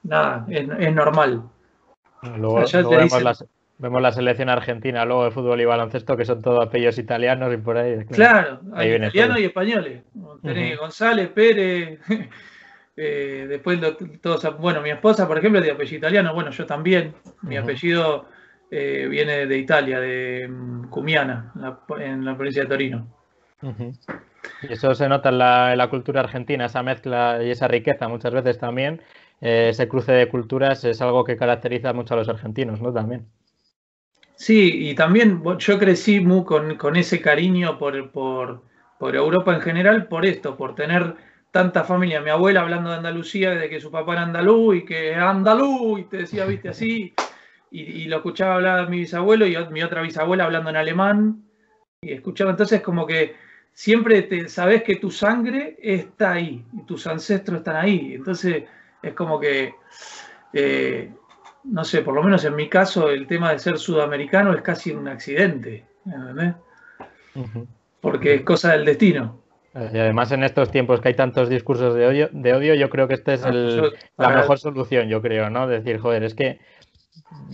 nada, 0.02 0.46
es, 0.48 0.94
normal. 0.94 1.44
Luego, 2.36 2.62
vemos, 3.78 4.02
la, 4.02 4.12
selección 4.12 4.48
argentina, 4.50 5.04
luego 5.04 5.24
de 5.24 5.30
fútbol 5.30 5.60
y 5.60 5.64
baloncesto, 5.64 6.16
que 6.16 6.24
son 6.24 6.42
todos 6.42 6.66
apellidos 6.66 6.98
italianos 6.98 7.54
y 7.54 7.56
por 7.56 7.78
ahí. 7.78 8.04
Claro, 8.06 8.60
hay 8.74 8.92
italianos 8.92 9.38
y 9.38 9.44
españoles. 9.44 10.02
González, 10.78 11.28
Pérez. 11.28 12.00
Eh, 13.00 13.46
después 13.48 13.78
todos, 14.20 14.58
bueno, 14.58 14.82
mi 14.82 14.90
esposa, 14.90 15.28
por 15.28 15.38
ejemplo, 15.38 15.60
es 15.60 15.66
de 15.66 15.70
apellido 15.70 15.98
italiano, 15.98 16.34
bueno, 16.34 16.50
yo 16.50 16.66
también, 16.66 17.14
mi 17.42 17.56
apellido 17.56 18.26
eh, 18.72 19.06
viene 19.08 19.46
de 19.46 19.56
Italia, 19.56 20.00
de 20.00 20.48
mm, 20.48 20.88
Cumiana, 20.88 21.52
en 21.96 22.24
la, 22.24 22.36
provincia 22.36 22.64
de 22.64 22.68
Torino. 22.68 23.06
Y 24.62 24.72
eso 24.72 24.96
se 24.96 25.08
nota 25.08 25.28
en 25.28 25.38
la, 25.38 25.88
cultura 25.90 26.22
argentina, 26.22 26.66
esa 26.66 26.82
mezcla 26.82 27.38
y 27.40 27.52
esa 27.52 27.68
riqueza 27.68 28.08
muchas 28.08 28.32
veces 28.32 28.58
también. 28.58 29.00
Eh, 29.40 29.68
ese 29.70 29.86
cruce 29.86 30.10
de 30.10 30.28
culturas 30.28 30.84
es 30.84 31.00
algo 31.00 31.22
que 31.22 31.36
caracteriza 31.36 31.92
mucho 31.92 32.14
a 32.14 32.16
los 32.16 32.28
argentinos, 32.28 32.80
¿no? 32.80 32.92
También. 32.92 33.28
Sí, 34.34 34.90
y 34.90 34.96
también 34.96 35.40
yo 35.58 35.78
crecí 35.78 36.18
muy 36.18 36.44
con, 36.44 36.96
ese 36.96 37.20
cariño 37.20 37.78
por, 37.78 38.10
por, 38.10 38.64
por, 38.98 39.14
Europa 39.14 39.54
en 39.54 39.60
general, 39.60 40.08
por 40.08 40.26
esto, 40.26 40.56
por 40.56 40.74
tener 40.74 41.14
tanta 41.50 41.84
familia. 41.84 42.20
Mi 42.20 42.30
abuela 42.30 42.60
hablando 42.60 42.90
de 42.90 42.96
Andalucía, 42.96 43.50
de 43.54 43.68
que 43.68 43.80
su 43.80 43.90
papá 43.90 44.12
era 44.12 44.22
andaluz 44.22 44.76
y 44.76 44.84
que 44.84 45.14
andaluz, 45.14 46.00
y 46.00 46.04
te 46.04 46.18
decía, 46.18 46.44
viste, 46.44 46.68
así. 46.68 47.14
y, 47.70 48.04
lo 48.06 48.16
escuchaba 48.16 48.54
hablar 48.54 48.88
mi 48.88 49.00
bisabuelo 49.00 49.46
y 49.46 49.56
mi 49.70 49.82
otra 49.82 50.02
bisabuela 50.02 50.44
hablando 50.44 50.70
en 50.70 50.76
alemán, 50.76 51.44
y 52.00 52.12
escuchaba 52.12 52.50
entonces 52.50 52.80
como 52.80 53.06
que 53.06 53.34
siempre 53.72 54.22
te 54.22 54.48
sabes 54.48 54.82
que 54.82 54.96
tu 54.96 55.10
sangre 55.10 55.76
está 55.80 56.32
ahí, 56.32 56.64
y 56.72 56.82
tus 56.84 57.06
ancestros 57.06 57.58
están 57.58 57.76
ahí, 57.76 58.14
entonces 58.14 58.64
es 59.02 59.14
como 59.14 59.38
que, 59.38 59.74
eh, 60.52 61.12
no 61.64 61.84
sé, 61.84 62.02
por 62.02 62.14
lo 62.14 62.22
menos 62.22 62.44
en 62.44 62.56
mi 62.56 62.68
caso 62.68 63.10
el 63.10 63.26
tema 63.26 63.52
de 63.52 63.58
ser 63.58 63.78
sudamericano 63.78 64.54
es 64.54 64.62
casi 64.62 64.92
un 64.92 65.08
accidente, 65.08 65.84
¿entendés? 66.04 66.54
Porque 68.00 68.34
es 68.36 68.42
cosa 68.42 68.72
del 68.72 68.84
destino. 68.84 69.42
Y 69.92 69.98
además 69.98 70.32
en 70.32 70.44
estos 70.44 70.70
tiempos 70.70 71.00
que 71.00 71.08
hay 71.08 71.14
tantos 71.14 71.48
discursos 71.48 71.94
de 71.94 72.06
odio, 72.06 72.28
de 72.32 72.54
odio 72.54 72.74
yo 72.74 72.90
creo 72.90 73.06
que 73.08 73.14
esta 73.14 73.34
es 73.34 73.42
la 74.16 74.28
mejor 74.30 74.58
solución, 74.58 75.08
yo 75.08 75.22
creo, 75.22 75.50
¿no? 75.50 75.66
Decir, 75.66 75.98
joder, 75.98 76.24
es 76.24 76.34
que 76.34 76.58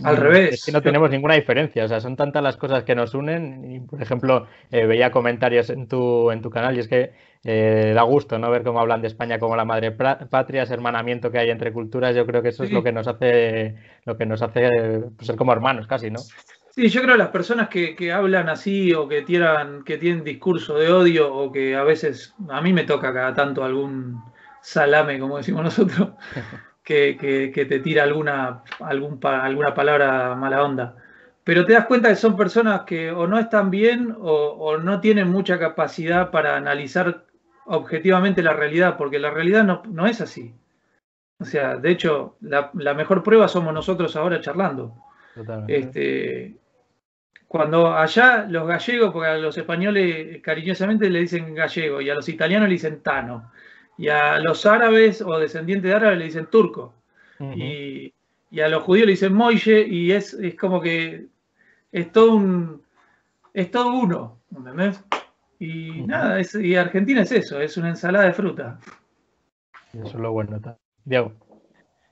al 0.03 0.17
revés. 0.17 0.53
Es 0.53 0.65
que 0.65 0.71
no 0.71 0.81
tenemos 0.81 1.09
ninguna 1.09 1.35
diferencia, 1.35 1.85
o 1.85 1.87
sea, 1.87 1.99
son 1.99 2.15
tantas 2.15 2.41
las 2.41 2.57
cosas 2.57 2.83
que 2.83 2.95
nos 2.95 3.13
unen. 3.13 3.71
Y, 3.71 3.79
por 3.79 4.01
ejemplo, 4.01 4.47
eh, 4.71 4.85
veía 4.85 5.11
comentarios 5.11 5.69
en 5.69 5.87
tu, 5.87 6.31
en 6.31 6.41
tu 6.41 6.49
canal 6.49 6.75
y 6.75 6.79
es 6.79 6.87
que 6.87 7.11
eh, 7.43 7.91
da 7.93 8.03
gusto 8.03 8.39
no 8.39 8.49
ver 8.49 8.63
cómo 8.63 8.79
hablan 8.79 9.01
de 9.01 9.07
España 9.07 9.39
como 9.39 9.55
la 9.55 9.65
madre 9.65 9.91
patria, 9.91 10.63
ese 10.63 10.73
hermanamiento 10.73 11.31
que 11.31 11.39
hay 11.39 11.49
entre 11.49 11.73
culturas. 11.73 12.15
Yo 12.15 12.25
creo 12.25 12.41
que 12.41 12.49
eso 12.49 12.63
es 12.63 12.71
lo 12.71 12.83
que 12.83 12.91
nos 12.91 13.07
hace, 13.07 13.75
lo 14.05 14.17
que 14.17 14.25
nos 14.25 14.41
hace 14.41 14.69
pues, 15.15 15.27
ser 15.27 15.35
como 15.35 15.53
hermanos 15.53 15.87
casi, 15.87 16.09
¿no? 16.09 16.19
Sí, 16.75 16.89
yo 16.89 17.01
creo 17.01 17.13
que 17.13 17.19
las 17.19 17.29
personas 17.29 17.69
que, 17.69 18.11
hablan 18.11 18.49
así 18.49 18.93
o 18.93 19.07
que 19.07 19.21
tiran, 19.21 19.85
que 19.85 19.97
tienen 19.97 20.25
discurso 20.25 20.77
de 20.77 20.91
odio 20.91 21.33
o 21.33 21.49
que 21.49 21.73
a 21.73 21.83
veces, 21.83 22.35
a 22.49 22.59
mí 22.59 22.73
me 22.73 22.83
toca 22.83 23.13
cada 23.13 23.33
tanto 23.33 23.63
algún 23.63 24.21
salame, 24.59 25.17
como 25.17 25.37
decimos 25.37 25.63
nosotros, 25.63 26.09
que, 26.83 27.65
te 27.69 27.79
tira 27.79 28.03
alguna, 28.03 28.63
algún, 28.81 29.21
alguna 29.23 29.73
palabra 29.73 30.35
mala 30.35 30.63
onda. 30.65 30.97
Pero 31.45 31.65
te 31.65 31.71
das 31.71 31.85
cuenta 31.85 32.09
que 32.09 32.17
son 32.17 32.35
personas 32.35 32.81
que 32.81 33.09
o 33.09 33.25
no 33.25 33.39
están 33.39 33.71
bien 33.71 34.13
o, 34.19 34.77
no 34.77 34.99
tienen 34.99 35.29
mucha 35.29 35.57
capacidad 35.57 36.29
para 36.29 36.57
analizar 36.57 37.23
objetivamente 37.67 38.43
la 38.43 38.51
realidad, 38.51 38.97
porque 38.97 39.17
la 39.17 39.31
realidad 39.31 39.63
no, 39.63 40.07
es 40.07 40.19
así. 40.19 40.53
O 41.39 41.45
sea, 41.45 41.77
de 41.77 41.91
hecho, 41.91 42.35
la, 42.41 42.69
mejor 42.95 43.23
prueba 43.23 43.47
somos 43.47 43.73
nosotros 43.73 44.17
ahora 44.17 44.41
charlando. 44.41 44.93
Este, 45.67 46.57
cuando 47.55 47.95
allá 47.95 48.45
los 48.49 48.67
gallegos, 48.67 49.13
porque 49.13 49.29
a 49.29 49.37
los 49.37 49.57
españoles 49.57 50.41
cariñosamente 50.41 51.09
le 51.09 51.21
dicen 51.21 51.55
gallego 51.55 52.01
y 52.01 52.09
a 52.09 52.13
los 52.13 52.27
italianos 52.27 52.67
le 52.67 52.73
dicen 52.73 52.99
tano, 53.01 53.49
y 53.97 54.09
a 54.09 54.39
los 54.39 54.65
árabes 54.65 55.21
o 55.21 55.39
descendientes 55.39 55.89
de 55.89 55.95
árabes 55.95 56.17
le 56.17 56.25
dicen 56.25 56.47
turco, 56.47 56.95
y, 57.39 58.11
a 58.61 58.67
los 58.67 58.83
judíos 58.83 59.05
le 59.05 59.11
dicen 59.13 59.31
moille, 59.31 59.87
y 59.87 60.11
es, 60.11 60.33
es 60.33 60.55
como 60.55 60.81
que 60.81 61.27
es 61.93 62.11
todo 62.11 62.35
un 62.35 62.81
es 63.53 63.71
todo 63.71 63.93
uno, 63.93 64.41
¿entendés? 64.53 65.01
Y 65.57 66.01
nada, 66.01 66.41
y 66.61 66.75
Argentina 66.75 67.21
es 67.21 67.31
eso, 67.31 67.61
es 67.61 67.77
una 67.77 67.87
ensalada 67.87 68.25
de 68.25 68.33
fruta. 68.33 68.81
Eso 69.93 70.07
es 70.07 70.13
lo 70.15 70.33
bueno. 70.33 70.59
Diego. 71.05 71.31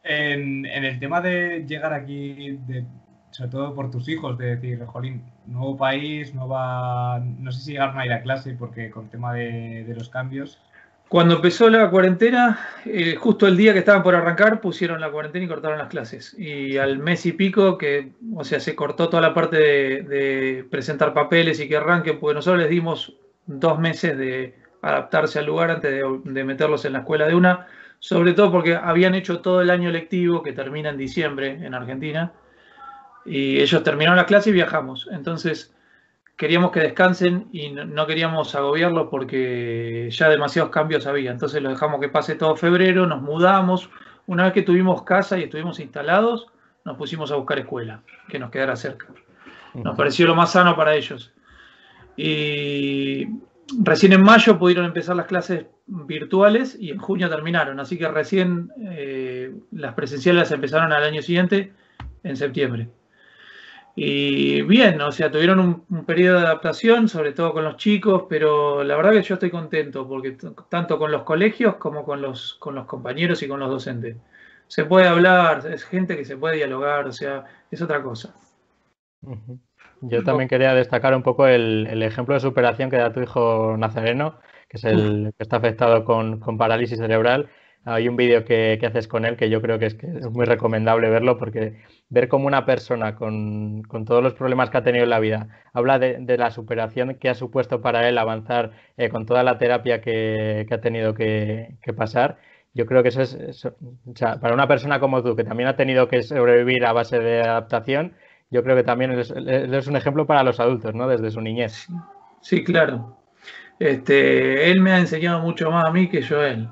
En, 0.03 0.65
en, 0.65 0.86
el 0.86 0.99
tema 1.01 1.19
de 1.19 1.65
llegar 1.67 1.91
aquí 1.93 2.60
de, 2.65 2.86
sobre 3.34 3.50
todo 3.50 3.74
por 3.74 3.89
tus 3.89 4.08
hijos, 4.08 4.38
de 4.38 4.56
decir, 4.56 4.86
jolín, 4.86 5.24
nuevo 5.48 5.76
país, 5.76 6.36
nueva, 6.36 7.19
no 7.19 7.52
sé 7.52 7.62
si 7.62 7.72
llegaron 7.72 7.98
a 7.98 8.06
ir 8.06 8.13
a 8.13 8.22
clase 8.22 8.56
porque 8.58 8.91
con 8.91 9.06
el 9.06 9.10
tema 9.10 9.34
de, 9.34 9.91
los 9.98 10.10
cambios. 10.10 10.62
Cuando 11.10 11.36
empezó 11.36 11.67
la 11.69 11.89
cuarentena, 11.89 12.60
eh, 12.86 13.15
justo 13.15 13.48
el 13.48 13.58
día 13.58 13.74
que 13.74 13.80
estaban 13.80 14.04
por 14.04 14.13
arrancar, 14.13 14.62
pusieron 14.62 15.02
la 15.02 15.12
cuarentena 15.12 15.46
y 15.46 15.48
cortaron 15.48 15.80
las 15.80 15.88
clases. 15.88 16.36
Y 16.38 16.78
al 16.78 17.00
mes 17.00 17.26
y 17.26 17.32
pico, 17.32 17.78
que, 17.78 18.12
o 18.36 18.43
sea, 18.43 18.60
se 18.60 18.76
cortó 18.76 19.10
toda 19.10 19.22
la 19.22 19.34
parte 19.34 19.58
de, 19.58 20.65
presentar 20.69 21.13
papeles 21.13 21.60
y 21.60 21.67
que 21.67 21.78
arranquen, 21.78 22.19
porque 22.19 22.36
nosotros 22.36 22.62
les 22.62 22.69
dimos 22.69 23.17
dos 23.48 23.80
meses 23.80 24.15
de 24.15 24.56
adaptarse 24.84 25.39
al 25.39 25.48
lugar 25.48 25.72
antes 25.72 25.91
de, 25.91 26.04
de 26.24 26.43
meterlos 26.43 26.86
en 26.86 26.93
la 26.93 27.00
escuela 27.00 27.26
de 27.26 27.34
una, 27.34 27.65
sobre 27.98 28.34
todo 28.34 28.52
porque 28.52 28.76
habían 28.76 29.15
hecho 29.15 29.39
todo 29.39 29.62
el 29.62 29.72
año 29.72 29.89
lectivo 29.89 30.43
que 30.43 30.54
termina 30.54 30.89
en 30.89 30.98
diciembre 30.98 31.58
en 31.65 31.74
Argentina 31.74 32.34
y 33.26 33.60
ellos 33.60 33.84
terminaron 33.84 34.18
la 34.18 34.26
clase 34.26 34.50
y 34.50 34.54
viajamos. 34.54 35.08
Entonces 35.12 35.74
queríamos 36.36 36.72
que 36.72 36.80
descansen 36.80 37.48
y 37.52 37.72
no 37.72 38.08
queríamos 38.08 38.56
agobiarlos 38.56 39.08
porque 39.10 40.10
ya 40.12 40.30
demasiados 40.30 40.72
cambios 40.72 41.08
había. 41.08 41.32
Entonces 41.32 41.62
lo 41.62 41.70
dejamos 41.70 42.00
que 42.00 42.10
pase 42.10 42.36
todo 42.36 42.56
febrero, 42.56 43.06
nos 43.06 43.22
mudamos. 43.22 43.90
Una 44.26 44.46
vez 44.46 44.54
que 44.54 44.62
tuvimos 44.62 45.04
casa 45.04 45.38
y 45.38 45.44
estuvimos 45.44 45.80
instalados, 45.80 46.48
nos 46.86 46.98
pusimos 46.98 47.32
a 47.32 47.36
buscar 47.36 47.60
escuela, 47.60 48.02
que 48.30 48.40
nos 48.40 48.52
quedara 48.52 48.76
cerca. 48.76 49.08
Nos 49.74 49.96
pareció 49.96 50.28
lo 50.28 50.36
más 50.36 50.52
sano 50.52 50.76
para 50.76 50.96
ellos. 50.96 51.34
Y 52.16 53.28
recién 53.82 54.14
en 54.14 54.22
mayo 54.22 54.60
pudieron 54.60 54.86
empezar 54.86 55.16
las 55.16 55.26
clases 55.26 55.66
virtuales 55.88 56.78
y 56.80 56.92
en 56.92 57.00
junio 57.00 57.30
terminaron. 57.30 57.80
Así 57.80 57.98
que 57.98 58.08
recién 58.08 58.72
eh, 58.82 59.54
las 59.72 59.94
presenciales 59.94 60.52
empezaron 60.52 60.92
al 60.94 61.04
año 61.04 61.22
siguiente, 61.22 61.74
en 62.24 62.38
septiembre. 62.38 62.90
Y 63.95 64.63
bien, 64.63 64.99
o 65.01 65.12
sea, 65.12 65.29
tuvieron 65.29 65.60
un, 65.60 66.06
periodo 66.06 66.39
de 66.39 66.45
adaptación, 66.47 67.08
sobre 67.08 67.32
todo 67.32 67.53
con 67.53 67.63
los 67.63 67.77
chicos, 67.77 68.23
pero 68.27 68.84
la 68.84 68.95
verdad 68.95 69.12
que 69.12 69.21
yo 69.21 69.36
estoy 69.36 69.51
contento, 69.51 70.08
porque 70.08 70.36
tanto 70.69 70.97
con 70.97 71.12
los 71.12 71.23
colegios 71.23 71.75
como 71.75 72.03
con 72.03 72.21
los, 72.21 72.56
con 72.56 72.73
los 72.73 72.86
compañeros 72.86 73.43
y 73.43 73.47
con 73.47 73.60
los 73.60 73.69
docentes. 73.69 74.17
Se 74.67 74.86
puede 74.86 75.08
hablar, 75.08 75.67
es 75.71 75.84
gente 75.84 76.17
que 76.17 76.25
se 76.25 76.38
puede 76.38 76.56
dialogar, 76.56 77.06
o 77.06 77.12
sea, 77.12 77.43
es 77.69 77.82
otra 77.84 78.01
cosa. 78.01 78.34
Yo 80.01 80.23
también 80.23 80.49
quería 80.49 80.73
destacar 80.73 81.15
un 81.15 81.21
poco 81.21 81.45
el, 81.45 82.01
ejemplo 82.01 82.34
de 82.34 82.39
superación 82.41 82.89
que 82.89 82.97
da 82.97 83.13
tu 83.13 83.21
hijo 83.21 83.75
Nazareno, 83.77 84.39
que 84.69 84.77
es 84.77 84.84
el 84.86 85.34
que 85.38 85.43
está 85.43 85.58
afectado 85.58 86.03
con, 86.03 86.39
con 86.39 86.58
parálisis 86.58 86.97
cerebral 86.97 87.49
hay 87.86 88.08
un 88.08 88.15
vídeo 88.15 88.46
que, 88.46 88.80
haces 88.86 89.08
con 89.08 89.26
él 89.26 89.36
que 89.36 89.50
yo 89.50 89.62
creo 89.62 89.80
que 89.80 89.88
es, 89.88 89.96
que 89.96 90.08
es 90.08 90.30
muy 90.30 90.46
recomendable 90.46 91.10
verlo 91.10 91.38
porque 91.38 91.82
ver 92.10 92.28
cómo 92.30 92.48
una 92.48 92.65
persona 92.65 93.15
con, 93.15 93.84
todos 94.06 94.24
los 94.24 94.34
problemas 94.34 94.69
que 94.69 94.78
ha 94.78 94.84
tenido 94.84 95.04
en 95.04 95.10
la 95.10 95.19
vida 95.19 95.48
habla 95.74 96.00
de, 96.00 96.38
la 96.38 96.52
superación 96.52 97.15
que 97.15 97.30
ha 97.30 97.36
supuesto 97.36 97.82
para 97.82 98.08
él 98.08 98.17
avanzar 98.17 98.72
eh, 98.98 99.10
con 99.10 99.26
toda 99.26 99.43
la 99.43 99.58
terapia 99.58 100.02
que, 100.02 100.65
ha 100.69 100.78
tenido 100.82 101.13
que, 101.13 101.78
pasar. 101.96 102.38
Yo 102.74 102.86
creo 102.86 103.04
que 103.04 103.10
eso 103.10 103.22
es, 103.22 103.67
para 104.41 104.54
una 104.54 104.67
persona 104.67 105.00
como 105.00 105.22
tú, 105.22 105.36
que 105.36 105.43
también 105.43 105.69
ha 105.69 105.76
tenido 105.76 106.08
que 106.08 106.24
sobrevivir 106.24 106.86
a 106.86 106.93
base 106.93 107.19
de 107.19 107.41
adaptación, 107.41 108.13
yo 108.50 108.63
creo 108.63 108.76
que 108.76 108.84
también 108.84 109.12
es, 109.12 109.32
es 109.32 109.88
un 109.88 109.96
ejemplo 109.96 110.26
para 110.26 110.43
los 110.43 110.60
adultos, 110.60 110.93
¿no? 110.96 111.08
Desde 111.08 111.32
su 111.32 111.41
niñez. 111.41 111.88
Sí, 112.41 112.63
claro. 112.63 113.17
Este, 113.80 114.69
él 114.69 114.80
me 114.80 114.91
ha 114.91 115.00
enseñado 115.00 115.39
mucho 115.39 115.72
más 115.72 115.86
a 115.86 115.91
mí 115.91 116.08
que 116.10 116.22
yo 116.22 116.39
a 116.39 116.50
él. 116.50 116.69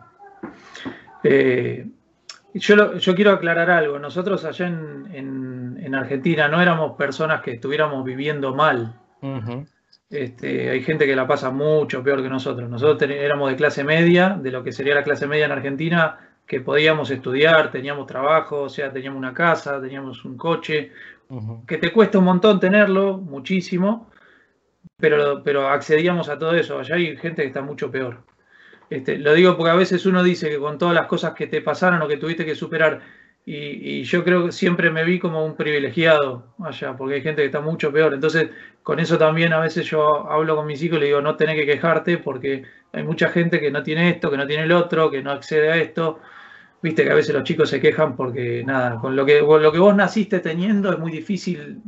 Eh, 1.23 1.87
yo, 2.53 2.95
yo, 2.95 3.15
quiero 3.15 3.31
aclarar 3.31 3.69
algo. 3.69 3.99
Nosotros 3.99 4.43
allá 4.45 4.67
en, 4.67 5.93
Argentina 5.93 6.47
no 6.47 6.61
éramos 6.61 6.95
personas 6.95 7.41
que 7.41 7.51
estuviéramos 7.51 8.05
viviendo 8.05 8.55
mal. 8.55 8.95
este, 10.09 10.69
hay 10.69 10.81
gente 10.81 11.05
que 11.05 11.15
la 11.15 11.27
pasa 11.27 11.51
mucho 11.51 12.01
peor 12.01 12.23
que 12.23 12.29
nosotros. 12.29 12.69
Nosotros 12.69 13.11
éramos 13.11 13.49
de 13.49 13.57
clase 13.57 13.83
media, 13.83 14.37
de 14.41 14.51
lo 14.51 14.63
que 14.63 14.71
sería 14.71 14.95
la 14.95 15.03
clase 15.03 15.27
media 15.27 15.45
en 15.45 15.51
Argentina, 15.51 16.17
que 16.47 16.61
podíamos 16.61 17.11
estudiar, 17.11 17.71
teníamos 17.71 18.07
trabajo, 18.07 18.63
o 18.63 18.69
sea, 18.69 18.91
teníamos 18.91 19.17
una 19.17 19.33
casa, 19.33 19.81
teníamos 19.81 20.23
un 20.23 20.37
coche, 20.37 20.91
que 21.67 21.77
te 21.77 21.91
cuesta 21.91 22.19
un 22.19 22.25
montón 22.25 22.59
tenerlo, 22.59 23.17
muchísimo, 23.17 24.09
pero, 24.97 25.41
pero 25.43 25.67
accedíamos 25.69 26.29
a 26.29 26.37
todo 26.37 26.55
eso. 26.55 26.79
Allá 26.79 26.95
hay 26.95 27.15
gente 27.17 27.41
que 27.41 27.47
está 27.47 27.61
mucho 27.61 27.89
peor. 27.89 28.23
Este, 28.91 29.17
lo 29.17 29.33
digo 29.33 29.55
porque 29.55 29.71
a 29.71 29.75
veces 29.75 30.05
uno 30.05 30.21
dice 30.21 30.49
que 30.49 30.59
con 30.59 30.77
todas 30.77 30.93
las 30.93 31.07
cosas 31.07 31.33
que 31.33 31.47
te 31.47 31.61
pasaron 31.61 32.01
o 32.01 32.09
que 32.09 32.17
tuviste 32.17 32.45
que 32.45 32.55
superar, 32.55 32.99
y, 33.45 34.03
yo 34.03 34.23
creo 34.25 34.45
que 34.45 34.51
siempre 34.51 34.91
me 34.91 35.05
vi 35.05 35.17
como 35.17 35.45
un 35.45 35.55
privilegiado 35.55 36.53
allá, 36.59 36.95
porque 36.97 37.15
hay 37.15 37.21
gente 37.21 37.41
que 37.41 37.45
está 37.45 37.61
mucho 37.61 37.91
peor. 37.93 38.13
Entonces, 38.13 38.49
con 38.83 38.99
eso 38.99 39.17
también 39.17 39.53
a 39.53 39.61
veces 39.61 39.85
yo 39.85 40.29
hablo 40.29 40.57
con 40.57 40.67
mis 40.67 40.83
hijos 40.83 40.97
y 40.97 40.99
le 40.99 41.05
digo, 41.07 41.21
no 41.21 41.37
tenés 41.37 41.55
que 41.55 41.65
quejarte 41.65 42.17
porque 42.17 42.63
hay 42.91 43.03
mucha 43.03 43.29
gente 43.29 43.61
que 43.61 43.71
no 43.71 43.81
tiene 43.81 44.09
esto, 44.09 44.29
que 44.29 44.37
no 44.37 44.45
tiene 44.45 44.63
el 44.63 44.73
otro, 44.73 45.09
que 45.09 45.23
no 45.23 45.31
accede 45.31 45.71
a 45.71 45.77
esto. 45.77 46.19
Viste 46.81 47.05
que 47.05 47.11
a 47.11 47.15
veces 47.15 47.33
los 47.33 47.45
chicos 47.45 47.69
se 47.69 47.79
quejan 47.79 48.17
porque 48.17 48.63
nada, 48.65 48.99
con 48.99 49.15
lo 49.15 49.25
que, 49.25 49.39
lo 49.39 49.71
que 49.71 49.79
vos 49.79 49.95
naciste 49.95 50.39
teniendo 50.41 50.91
es 50.91 50.99
muy 50.99 51.11
difícil 51.11 51.81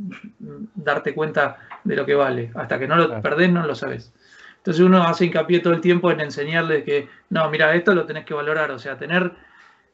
darte 0.74 1.12
cuenta 1.14 1.58
de 1.84 1.96
lo 1.96 2.06
que 2.06 2.14
vale. 2.14 2.50
Hasta 2.54 2.78
que 2.78 2.88
no 2.88 2.96
lo 2.96 3.20
perdés 3.20 3.50
no 3.50 3.66
lo 3.66 3.74
sabes. 3.74 4.12
Entonces 4.64 4.82
uno 4.82 5.02
hace 5.02 5.26
hincapié 5.26 5.60
todo 5.60 5.74
el 5.74 5.82
tiempo 5.82 6.10
en 6.10 6.20
enseñarles 6.20 6.84
que, 6.84 7.06
no, 7.28 7.50
mira, 7.50 7.74
esto 7.74 7.94
lo 7.94 8.06
tenés 8.06 8.24
que 8.24 8.32
valorar, 8.32 8.70
o 8.70 8.78
sea, 8.78 8.96
tener, 8.96 9.32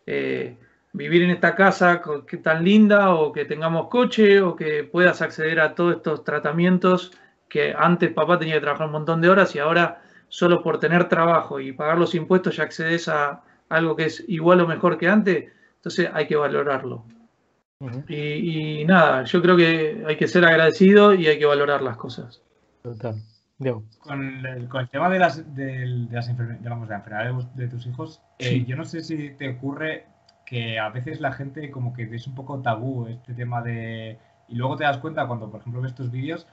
eh, 0.06 0.56
vivir 0.92 1.22
en 1.22 1.30
esta 1.30 1.56
casa 1.56 2.00
que 2.24 2.36
tan 2.36 2.62
linda 2.62 3.12
o 3.12 3.32
que 3.32 3.44
tengamos 3.46 3.88
coche 3.88 4.40
o 4.40 4.54
que 4.54 4.84
puedas 4.84 5.22
acceder 5.22 5.58
a 5.58 5.74
todos 5.74 5.96
estos 5.96 6.22
tratamientos 6.22 7.10
que 7.48 7.74
antes 7.76 8.12
papá 8.12 8.38
tenía 8.38 8.54
que 8.54 8.60
trabajar 8.60 8.86
un 8.86 8.92
montón 8.92 9.20
de 9.20 9.28
horas 9.28 9.56
y 9.56 9.58
ahora 9.58 10.02
solo 10.28 10.62
por 10.62 10.78
tener 10.78 11.08
trabajo 11.08 11.58
y 11.58 11.72
pagar 11.72 11.98
los 11.98 12.14
impuestos 12.14 12.54
ya 12.54 12.62
accedes 12.62 13.08
a 13.08 13.42
algo 13.68 13.96
que 13.96 14.04
es 14.04 14.24
igual 14.28 14.60
o 14.60 14.68
mejor 14.68 14.98
que 14.98 15.08
antes, 15.08 15.50
entonces 15.78 16.08
hay 16.12 16.28
que 16.28 16.36
valorarlo. 16.36 17.06
y, 18.06 18.84
nada, 18.84 19.24
yo 19.24 19.42
creo 19.42 19.56
que 19.56 20.04
hay 20.06 20.16
que 20.16 20.28
ser 20.28 20.44
agradecido 20.44 21.12
y 21.12 21.26
hay 21.26 21.40
que 21.40 21.46
valorar 21.46 21.82
las 21.82 21.96
cosas. 21.96 22.40
Total. 22.84 23.16
Con 24.00 24.46
el, 24.46 24.68
con 24.68 24.80
el, 24.80 24.88
tema 24.88 25.10
de 25.10 25.18
las, 25.18 25.54
de, 25.54 25.86
las 26.10 26.28
enfermedades 26.28 27.54
de 27.54 27.68
tus 27.68 27.86
hijos, 27.86 28.22
eh, 28.38 28.64
yo 28.64 28.74
no 28.74 28.84
sé 28.86 29.02
si 29.02 29.30
te 29.30 29.50
ocurre 29.50 30.06
que 30.46 30.78
a 30.78 30.88
veces 30.88 31.20
la 31.20 31.32
gente 31.32 31.70
como 31.70 31.92
que 31.92 32.04
es 32.04 32.26
un 32.26 32.34
poco 32.34 32.60
tabú 32.60 33.06
este 33.06 33.34
tema 33.34 33.60
de... 33.60 34.18
Y 34.48 34.54
luego 34.54 34.76
te 34.76 34.84
das 34.84 34.98
cuenta 34.98 35.26
cuando, 35.26 35.50
por 35.50 35.60
ejemplo, 35.60 35.82
ves 35.82 35.94
tus 35.94 36.10
vídeos 36.10 36.46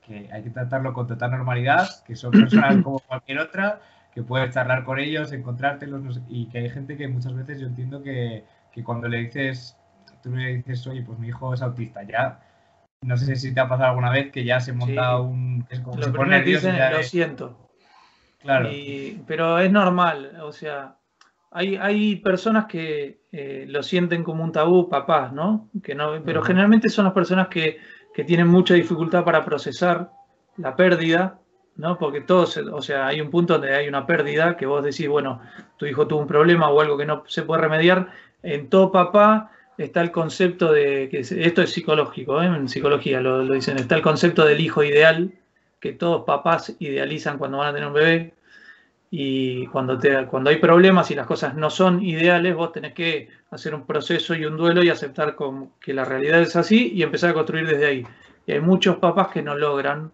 que 0.00 0.30
hay 0.32 0.42
que 0.42 0.50
tratarlo 0.50 0.92
con 0.94 1.06
total 1.06 1.32
normalidad, 1.32 1.88
que 2.04 2.16
son 2.16 2.30
personas 2.30 2.76
como 2.82 3.00
cualquier 3.00 3.40
otra, 3.40 3.80
que 4.14 4.22
puedes 4.22 4.54
charlar 4.54 4.84
con 4.84 4.98
ellos, 4.98 5.32
encontrártelos, 5.32 6.20
y 6.28 6.46
que 6.46 6.58
hay 6.58 6.70
gente 6.70 6.96
que 6.96 7.06
muchas 7.06 7.34
veces 7.34 7.60
yo 7.60 7.66
entiendo 7.66 8.02
que, 8.02 8.44
que 8.72 8.82
cuando 8.82 9.08
le 9.08 9.18
dices, 9.18 9.76
tú 10.22 10.34
le 10.34 10.56
dices, 10.56 10.86
oye, 10.86 11.02
pues 11.02 11.18
mi 11.18 11.28
hijo 11.28 11.52
es 11.52 11.60
autista, 11.60 12.02
ya 12.02 12.40
no 13.02 13.16
sé 13.16 13.36
si 13.36 13.54
te 13.54 13.60
ha 13.60 13.68
pasado 13.68 13.90
alguna 13.90 14.10
vez 14.10 14.32
que 14.32 14.44
ya 14.44 14.60
se 14.60 14.72
monta 14.72 15.18
un. 15.20 15.66
Es 15.70 15.80
como 15.80 15.96
lo 15.96 16.40
dicen, 16.40 16.76
lo 16.92 17.02
siento. 17.02 17.66
Claro. 18.40 18.68
pero 19.26 19.58
es 19.58 19.72
normal, 19.72 20.38
o 20.40 20.52
sea, 20.52 20.98
hay, 21.50 21.76
hay 21.76 22.16
personas 22.16 22.66
que 22.66 23.22
eh, 23.32 23.64
lo 23.66 23.82
sienten 23.82 24.22
como 24.22 24.44
un 24.44 24.52
tabú, 24.52 24.88
papás, 24.88 25.32
¿no? 25.32 25.68
Que 25.82 25.96
no 25.96 26.22
pero 26.24 26.42
generalmente 26.42 26.88
son 26.88 27.06
las 27.06 27.14
personas 27.14 27.48
que, 27.48 27.78
que, 28.14 28.22
tienen 28.22 28.46
mucha 28.46 28.74
dificultad 28.74 29.24
para 29.24 29.44
procesar 29.44 30.12
la 30.58 30.76
pérdida, 30.76 31.40
¿no? 31.74 31.98
Porque 31.98 32.20
todos, 32.20 32.56
o 32.56 32.82
sea, 32.82 33.08
hay 33.08 33.20
un 33.20 33.30
punto 33.30 33.54
donde 33.54 33.74
hay 33.74 33.88
una 33.88 34.06
pérdida 34.06 34.56
que 34.56 34.66
vos 34.66 34.84
decís, 34.84 35.08
bueno, 35.08 35.40
tu 35.76 35.86
hijo 35.86 36.06
tuvo 36.06 36.20
un 36.20 36.28
problema 36.28 36.68
o 36.68 36.80
algo 36.80 36.96
que 36.96 37.06
no 37.06 37.24
se 37.26 37.42
puede 37.42 37.62
remediar. 37.62 38.10
En 38.42 38.68
todo 38.68 38.92
papá 38.92 39.50
está 39.78 40.00
el 40.00 40.10
concepto 40.10 40.72
de, 40.72 41.08
que 41.10 41.20
esto 41.20 41.62
es 41.62 41.70
psicológico, 41.70 42.42
¿eh? 42.42 42.46
en 42.46 42.68
psicología 42.68 43.20
lo, 43.20 43.46
dicen, 43.46 43.78
está 43.78 43.94
el 43.96 44.02
concepto 44.02 44.44
del 44.44 44.60
hijo 44.60 44.82
ideal, 44.82 45.32
que 45.80 45.92
todos 45.92 46.24
papás 46.24 46.74
idealizan 46.78 47.38
cuando 47.38 47.58
van 47.58 47.68
a 47.68 47.72
tener 47.72 47.88
un 47.88 47.94
bebé, 47.94 48.34
y 49.10 49.66
cuando, 49.68 49.98
te, 49.98 50.26
cuando 50.26 50.50
hay 50.50 50.56
problemas 50.56 51.10
y 51.10 51.14
las 51.14 51.26
cosas 51.26 51.54
no 51.54 51.70
son 51.70 52.02
ideales, 52.02 52.54
vos 52.54 52.72
tenés 52.72 52.92
que 52.92 53.28
hacer 53.50 53.74
un 53.74 53.86
proceso 53.86 54.34
y 54.34 54.44
un 54.44 54.56
duelo 54.56 54.82
y 54.82 54.88
aceptar 54.88 55.36
que 55.80 55.94
la 55.94 56.04
realidad 56.04 56.40
es 56.40 56.56
así 56.56 56.92
y 56.92 57.02
empezar 57.02 57.30
a 57.30 57.34
construir 57.34 57.66
desde 57.68 57.86
ahí. 57.86 58.06
Y 58.46 58.52
hay 58.52 58.60
muchos 58.60 58.96
papás 58.96 59.28
que 59.28 59.42
no 59.42 59.56
logran 59.56 60.10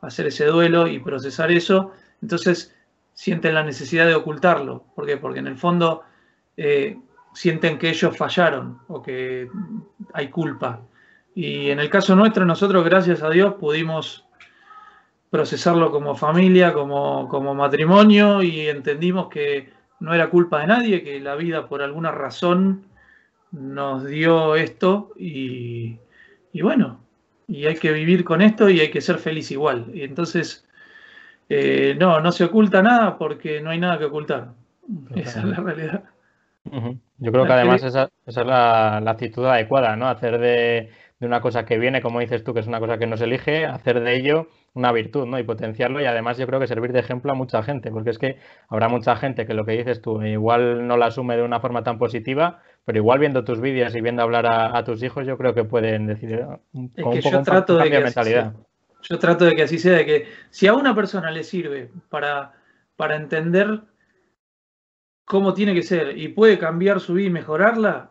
hacer 0.00 0.26
ese 0.26 0.46
duelo 0.46 0.88
y 0.88 0.98
procesar 0.98 1.50
eso, 1.50 1.92
entonces 2.22 2.74
sienten 3.12 3.54
la 3.54 3.62
necesidad 3.62 4.06
de 4.06 4.14
ocultarlo. 4.14 4.84
¿Por 4.94 5.06
qué? 5.06 5.16
Porque 5.16 5.40
en 5.40 5.46
el 5.46 5.56
fondo... 5.56 6.02
Eh, 6.56 6.96
sienten 7.32 7.78
que 7.78 7.90
ellos 7.90 8.16
fallaron 8.16 8.78
o 8.88 9.02
que 9.02 9.48
hay 10.12 10.28
culpa. 10.28 10.80
Y 11.34 11.70
en 11.70 11.78
el 11.78 11.88
caso 11.88 12.16
nuestro, 12.16 12.44
nosotros, 12.44 12.84
gracias 12.84 13.22
a 13.22 13.30
Dios, 13.30 13.54
pudimos 13.54 14.26
procesarlo 15.30 15.92
como 15.92 16.16
familia, 16.16 16.72
como, 16.72 17.28
como 17.28 17.54
matrimonio 17.54 18.42
y 18.42 18.68
entendimos 18.68 19.28
que 19.28 19.72
no 20.00 20.12
era 20.12 20.28
culpa 20.28 20.60
de 20.60 20.66
nadie, 20.66 21.04
que 21.04 21.20
la 21.20 21.36
vida 21.36 21.68
por 21.68 21.82
alguna 21.82 22.10
razón 22.10 22.84
nos 23.52 24.06
dio 24.06 24.56
esto 24.56 25.12
y, 25.16 25.98
bueno, 26.60 27.00
y 27.46 27.66
hay 27.66 27.76
que 27.76 27.92
vivir 27.92 28.24
con 28.24 28.42
esto 28.42 28.68
y 28.68 28.80
hay 28.80 28.90
que 28.90 29.00
ser 29.00 29.18
feliz 29.18 29.50
igual. 29.50 29.86
Y 29.94 30.02
entonces, 30.02 30.66
eh, 31.48 31.96
no, 31.98 32.20
no 32.20 32.32
se 32.32 32.44
oculta 32.44 32.82
nada 32.82 33.18
porque 33.18 33.60
no 33.60 33.70
hay 33.70 33.78
nada 33.78 33.98
que 33.98 34.06
ocultar. 34.06 34.52
Esa 35.14 35.40
es 35.40 35.44
la 35.46 35.56
realidad. 35.56 36.04
Yo 36.64 37.32
creo 37.32 37.46
que 37.46 37.52
además 37.52 37.82
esa, 37.82 38.10
es 38.26 38.36
la, 38.36 38.98
actitud 38.98 39.44
adecuada, 39.46 39.96
¿no? 39.96 40.08
Hacer 40.08 40.38
de, 40.38 40.90
una 41.20 41.40
cosa 41.40 41.64
que 41.64 41.78
viene, 41.78 42.00
como 42.02 42.20
dices 42.20 42.44
tú, 42.44 42.54
que 42.54 42.60
es 42.60 42.66
una 42.66 42.80
cosa 42.80 42.98
que 42.98 43.06
no 43.06 43.16
se 43.16 43.24
elige, 43.24 43.66
hacer 43.66 44.00
de 44.00 44.16
ello 44.16 44.48
una 44.72 44.92
virtud, 44.92 45.26
¿no? 45.26 45.38
Y 45.38 45.42
potenciarlo 45.42 46.00
y 46.00 46.04
además 46.04 46.38
yo 46.38 46.46
creo 46.46 46.60
que 46.60 46.66
servir 46.66 46.92
de 46.92 47.00
ejemplo 47.00 47.32
a 47.32 47.34
mucha 47.34 47.62
gente, 47.62 47.90
porque 47.90 48.10
es 48.10 48.18
que 48.18 48.38
habrá 48.68 48.88
mucha 48.88 49.16
gente 49.16 49.46
que 49.46 49.54
lo 49.54 49.64
que 49.64 49.72
dices 49.72 50.00
tú 50.00 50.22
igual 50.22 50.86
no 50.86 50.96
la 50.96 51.06
asume 51.06 51.36
de 51.36 51.42
una 51.42 51.60
forma 51.60 51.82
tan 51.82 51.98
positiva, 51.98 52.62
pero 52.84 52.98
igual 52.98 53.18
viendo 53.18 53.44
tus 53.44 53.60
vídeos 53.60 53.94
y 53.94 54.00
viendo 54.00 54.22
hablar 54.22 54.46
a, 54.46 54.84
tus 54.84 55.02
hijos, 55.02 55.26
yo 55.26 55.36
creo 55.36 55.54
que 55.54 55.64
pueden 55.64 56.06
decir 56.06 56.46
un, 56.72 56.92
es 56.94 57.22
que 57.24 57.30
yo 57.30 57.42
trato 57.42 57.76
de 57.76 57.90
que 57.90 58.00
mentalidad. 58.00 58.54
Yo 59.02 59.18
trato 59.18 59.46
de 59.46 59.56
que 59.56 59.62
así 59.62 59.78
sea, 59.78 59.96
de 59.96 60.06
que 60.06 60.26
si 60.50 60.66
a 60.66 60.74
una 60.74 60.94
persona 60.94 61.30
le 61.30 61.42
sirve 61.42 61.90
para, 62.10 62.52
para 62.96 63.16
entender 63.16 63.80
cómo 65.30 65.54
tiene 65.54 65.74
que 65.74 65.82
ser 65.84 66.18
y 66.18 66.26
puede 66.26 66.58
cambiar 66.58 66.98
su 66.98 67.14
vida 67.14 67.28
y 67.28 67.30
mejorarla, 67.30 68.10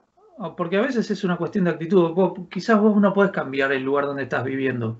porque 0.55 0.77
a 0.77 0.81
veces 0.81 1.11
es 1.11 1.25
una 1.25 1.35
cuestión 1.35 1.65
de 1.65 1.71
actitud. 1.71 2.13
quizás 2.49 2.79
vos 2.79 2.95
no 2.95 3.13
podés 3.13 3.31
cambiar 3.31 3.73
el 3.73 3.83
lugar 3.83 4.05
donde 4.05 4.23
estás 4.23 4.45
viviendo, 4.45 4.97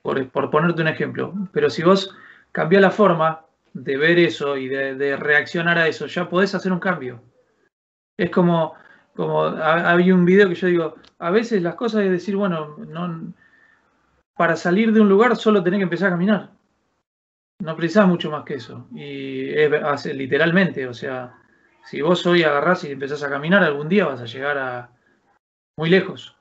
por, 0.00 0.50
ponerte 0.50 0.80
un 0.80 0.88
ejemplo, 0.88 1.34
pero 1.52 1.68
si 1.68 1.82
vos 1.82 2.16
cambiás 2.50 2.80
la 2.80 2.90
forma 2.90 3.44
de 3.74 3.98
ver 3.98 4.18
eso 4.18 4.56
y 4.56 4.68
de, 4.68 5.16
reaccionar 5.18 5.76
a 5.76 5.86
eso, 5.86 6.06
ya 6.06 6.30
podés 6.30 6.54
hacer 6.54 6.72
un 6.72 6.80
cambio. 6.80 7.20
Es 8.16 8.30
como, 8.30 8.72
como 9.14 9.42
había 9.42 10.14
un 10.14 10.24
video 10.24 10.48
que 10.48 10.54
yo 10.54 10.66
digo, 10.66 10.94
a 11.18 11.30
veces 11.30 11.60
las 11.60 11.74
cosas 11.74 12.04
es 12.04 12.10
decir, 12.10 12.36
bueno, 12.36 12.78
no, 12.88 13.34
para 14.34 14.56
salir 14.56 14.94
de 14.94 15.02
un 15.02 15.10
lugar 15.10 15.36
solo 15.36 15.62
tenés 15.62 15.80
que 15.80 15.84
empezar 15.84 16.08
a 16.08 16.12
caminar. 16.12 16.57
No 17.60 17.74
precisas 17.76 18.06
mucho 18.06 18.30
más 18.30 18.44
que 18.44 18.54
eso. 18.54 18.86
Y 18.92 19.50
es, 19.50 20.06
literalmente, 20.06 20.86
o 20.86 20.94
sea, 20.94 21.34
si 21.84 22.00
vos 22.00 22.24
hoy 22.26 22.44
agarrás 22.44 22.84
y 22.84 22.92
empezás 22.92 23.22
a 23.24 23.30
caminar, 23.30 23.64
algún 23.64 23.88
día 23.88 24.06
vas 24.06 24.20
a 24.20 24.26
llegar 24.26 24.58
a 24.58 24.90
muy 25.76 25.90
lejos. 25.90 26.36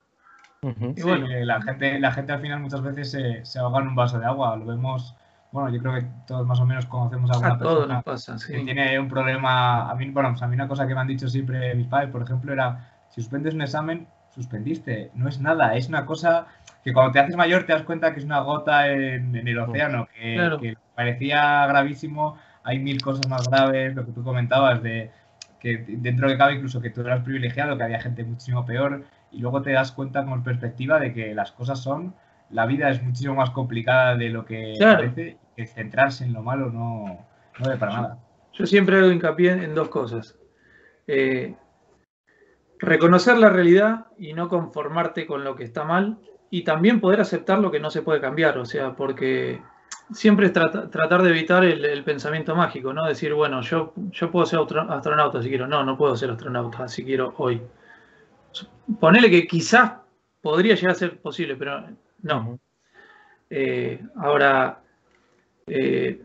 y 0.62 1.02
bueno, 1.02 1.28
la 1.28 1.62
gente, 1.62 2.00
la 2.00 2.12
gente 2.12 2.34
al 2.34 2.42
final 2.42 2.60
muchas 2.60 2.82
veces 2.82 3.12
se, 3.12 3.46
se, 3.46 3.60
ahoga 3.60 3.82
en 3.82 3.88
un 3.88 3.96
vaso 3.96 4.20
de 4.20 4.26
agua. 4.26 4.56
Lo 4.58 4.66
vemos, 4.66 5.16
bueno, 5.52 5.70
yo 5.70 5.80
creo 5.80 5.96
que 5.96 6.08
todos 6.28 6.46
más 6.46 6.60
o 6.60 6.66
menos 6.66 6.86
conocemos 6.86 7.32
a 7.32 7.54
alguna 7.54 8.02
persona 8.04 8.38
que 8.46 8.60
tiene 8.60 9.00
un 9.00 9.10
problema. 9.10 9.90
A 9.90 9.96
mí, 9.96 10.10
bueno, 10.12 10.30
pues 10.30 10.44
a 10.44 10.48
mí 10.48 10.56
una 10.56 10.68
cosa 10.68 10.88
que 10.88 10.94
me 10.94 11.02
han 11.02 11.08
dicho 11.08 11.28
siempre 11.28 11.74
mis 11.74 11.88
padres, 11.88 12.12
por 12.12 12.22
ejemplo, 12.22 12.54
era 12.54 12.92
si 13.10 13.22
suspendes 13.22 13.56
un 13.56 13.64
examen, 13.64 14.08
suspendiste. 14.30 15.10
No 15.16 15.30
es 15.30 15.40
nada, 15.40 15.76
es 15.76 15.88
una 15.88 16.06
cosa 16.06 16.46
que 16.84 16.94
cuando 16.94 17.12
te 17.12 17.20
haces 17.20 17.36
mayor 17.36 17.66
te 17.66 17.74
das 17.74 17.84
cuenta 17.84 18.14
que 18.14 18.20
es 18.20 18.26
una 18.26 18.40
gota 18.42 18.88
en, 18.92 19.36
el 19.36 19.60
océano, 19.60 20.08
que, 20.14 20.77
parecía 20.98 21.68
gravísimo, 21.68 22.40
hay 22.64 22.80
mil 22.80 23.00
cosas 23.04 23.28
más 23.30 23.48
graves, 23.48 23.96
lo 23.96 24.04
que 24.04 24.12
tú 24.14 24.24
comentabas 24.24 24.82
de 24.82 25.12
que 25.60 25.86
dentro 25.88 26.28
de 26.28 26.38
cabe 26.40 26.56
incluso 26.56 26.82
que 26.82 26.90
tú 26.90 27.02
eras 27.02 27.24
privilegiado, 27.24 27.78
que 27.78 27.84
había 27.84 28.02
gente 28.02 28.24
muchísimo 28.24 28.66
peor, 28.66 29.04
y 29.32 29.38
luego 29.38 29.62
te 29.62 29.74
das 29.74 29.92
cuenta 29.92 30.26
con 30.26 30.44
perspectiva 30.44 31.00
de 31.00 31.14
que 31.14 31.36
las 31.36 31.52
cosas 31.52 31.80
son, 31.80 32.16
la 32.50 32.66
vida 32.66 32.90
es 32.90 33.04
muchísimo 33.04 33.36
más 33.36 33.52
complicada 33.52 34.16
de 34.16 34.30
lo 34.30 34.44
que 34.44 34.74
parece, 34.80 35.38
que 35.56 35.68
centrarse 35.68 36.24
en 36.24 36.34
lo 36.34 36.42
malo 36.42 36.72
no, 36.72 37.28
no 37.60 37.78
para 37.78 37.94
nada. 37.94 38.18
Yo 38.54 38.66
siempre 38.66 38.98
hago 38.98 39.12
hincapié 39.12 39.52
en 39.52 39.76
dos 39.76 39.90
cosas. 39.90 40.36
Eh, 41.06 41.54
reconocer 42.80 43.38
la 43.38 43.50
realidad 43.50 44.08
y 44.18 44.34
no 44.34 44.50
conformarte 44.50 45.28
con 45.28 45.44
lo 45.44 45.56
que 45.56 45.64
está 45.64 45.84
mal 45.84 46.18
y 46.50 46.64
también 46.64 47.02
poder 47.02 47.22
aceptar 47.22 47.60
lo 47.60 47.70
que 47.70 47.80
no 47.80 47.92
se 47.92 48.02
puede 48.02 48.20
cambiar, 48.20 48.58
o 48.58 48.66
sea, 48.66 48.96
porque 48.96 49.62
siempre 50.12 50.48
es 50.48 50.54
tratar 50.54 51.22
de 51.22 51.30
evitar 51.30 51.64
el, 51.64 52.04
pensamiento 52.04 52.56
mágico, 52.56 52.94
¿no? 52.94 53.06
Decir, 53.06 53.34
bueno, 53.34 53.62
yo, 53.62 53.94
yo 54.12 54.32
puedo 54.32 54.46
ser 54.46 54.60
astronauta 54.60 55.42
si 55.42 55.50
quiero, 55.50 55.68
no, 55.68 55.84
no 55.84 55.98
puedo 55.98 56.16
ser 56.16 56.32
astronauta 56.32 56.88
si 56.88 57.04
quiero 57.04 57.34
hoy. 57.38 57.62
Ponele 59.00 59.30
que 59.30 59.48
quizás 59.48 59.94
podría 60.42 60.76
llegar 60.76 60.92
a 60.92 60.96
ser 60.96 61.20
posible, 61.20 61.56
pero 61.56 61.84
no. 62.22 62.60
Eh, 63.50 64.02
ahora, 64.18 64.82
eh, 65.68 66.22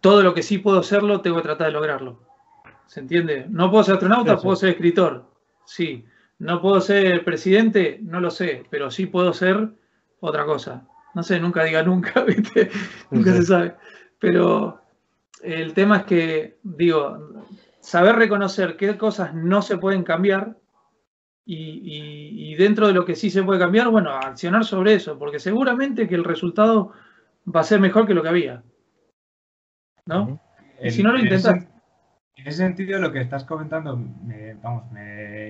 todo 0.00 0.22
lo 0.22 0.34
que 0.34 0.42
sí 0.42 0.58
puedo 0.58 0.82
serlo, 0.82 1.20
tengo 1.20 1.36
que 1.36 1.42
tratar 1.42 1.66
de 1.66 1.72
lograrlo. 1.72 2.20
¿Se 2.86 3.00
entiende? 3.00 3.46
No 3.48 3.70
puedo 3.70 3.82
ser 3.82 3.94
astronauta, 3.94 4.38
puedo 4.38 4.56
ser 4.56 4.70
escritor, 4.70 5.24
sí. 5.64 6.04
No 6.38 6.60
puedo 6.60 6.80
ser 6.80 7.24
presidente, 7.24 7.98
no 8.02 8.20
lo 8.20 8.30
sé, 8.30 8.64
pero 8.70 8.90
sí 8.90 9.06
puedo 9.06 9.32
ser 9.32 9.70
otra 10.20 10.44
cosa. 10.44 10.86
No 11.16 11.22
sé, 11.22 11.40
nunca 11.40 11.64
diga 11.64 11.82
nunca, 11.82 12.22
¿viste? 12.26 12.70
Nunca 13.10 13.32
se 13.32 13.42
sabe. 13.44 13.74
Pero 14.18 14.82
el 15.42 15.72
tema 15.72 15.96
es 15.96 16.04
que, 16.04 16.58
digo, 16.62 17.46
saber 17.80 18.16
reconocer 18.16 18.76
qué 18.76 18.98
cosas 18.98 19.34
no 19.34 19.62
se 19.62 19.78
pueden 19.78 20.02
cambiar 20.02 20.58
y, 21.46 22.54
dentro 22.56 22.86
de 22.86 22.92
lo 22.92 23.06
que 23.06 23.14
sí 23.14 23.30
se 23.30 23.42
puede 23.42 23.58
cambiar, 23.58 23.88
bueno, 23.88 24.10
accionar 24.10 24.66
sobre 24.66 24.92
eso, 24.92 25.18
porque 25.18 25.38
seguramente 25.38 26.06
que 26.06 26.16
el 26.16 26.24
resultado 26.24 26.92
va 27.46 27.60
a 27.60 27.64
ser 27.64 27.80
mejor 27.80 28.06
que 28.06 28.12
lo 28.12 28.22
que 28.22 28.28
había. 28.28 28.62
¿No? 30.04 30.38
Y 30.82 30.90
si 30.90 31.02
no 31.02 31.12
lo 31.12 31.18
intentas. 31.18 31.66
En 32.36 32.46
ese 32.46 32.58
sentido, 32.58 32.98
lo 32.98 33.10
que 33.10 33.22
estás 33.22 33.44
comentando, 33.44 33.98
vamos, 34.62 34.84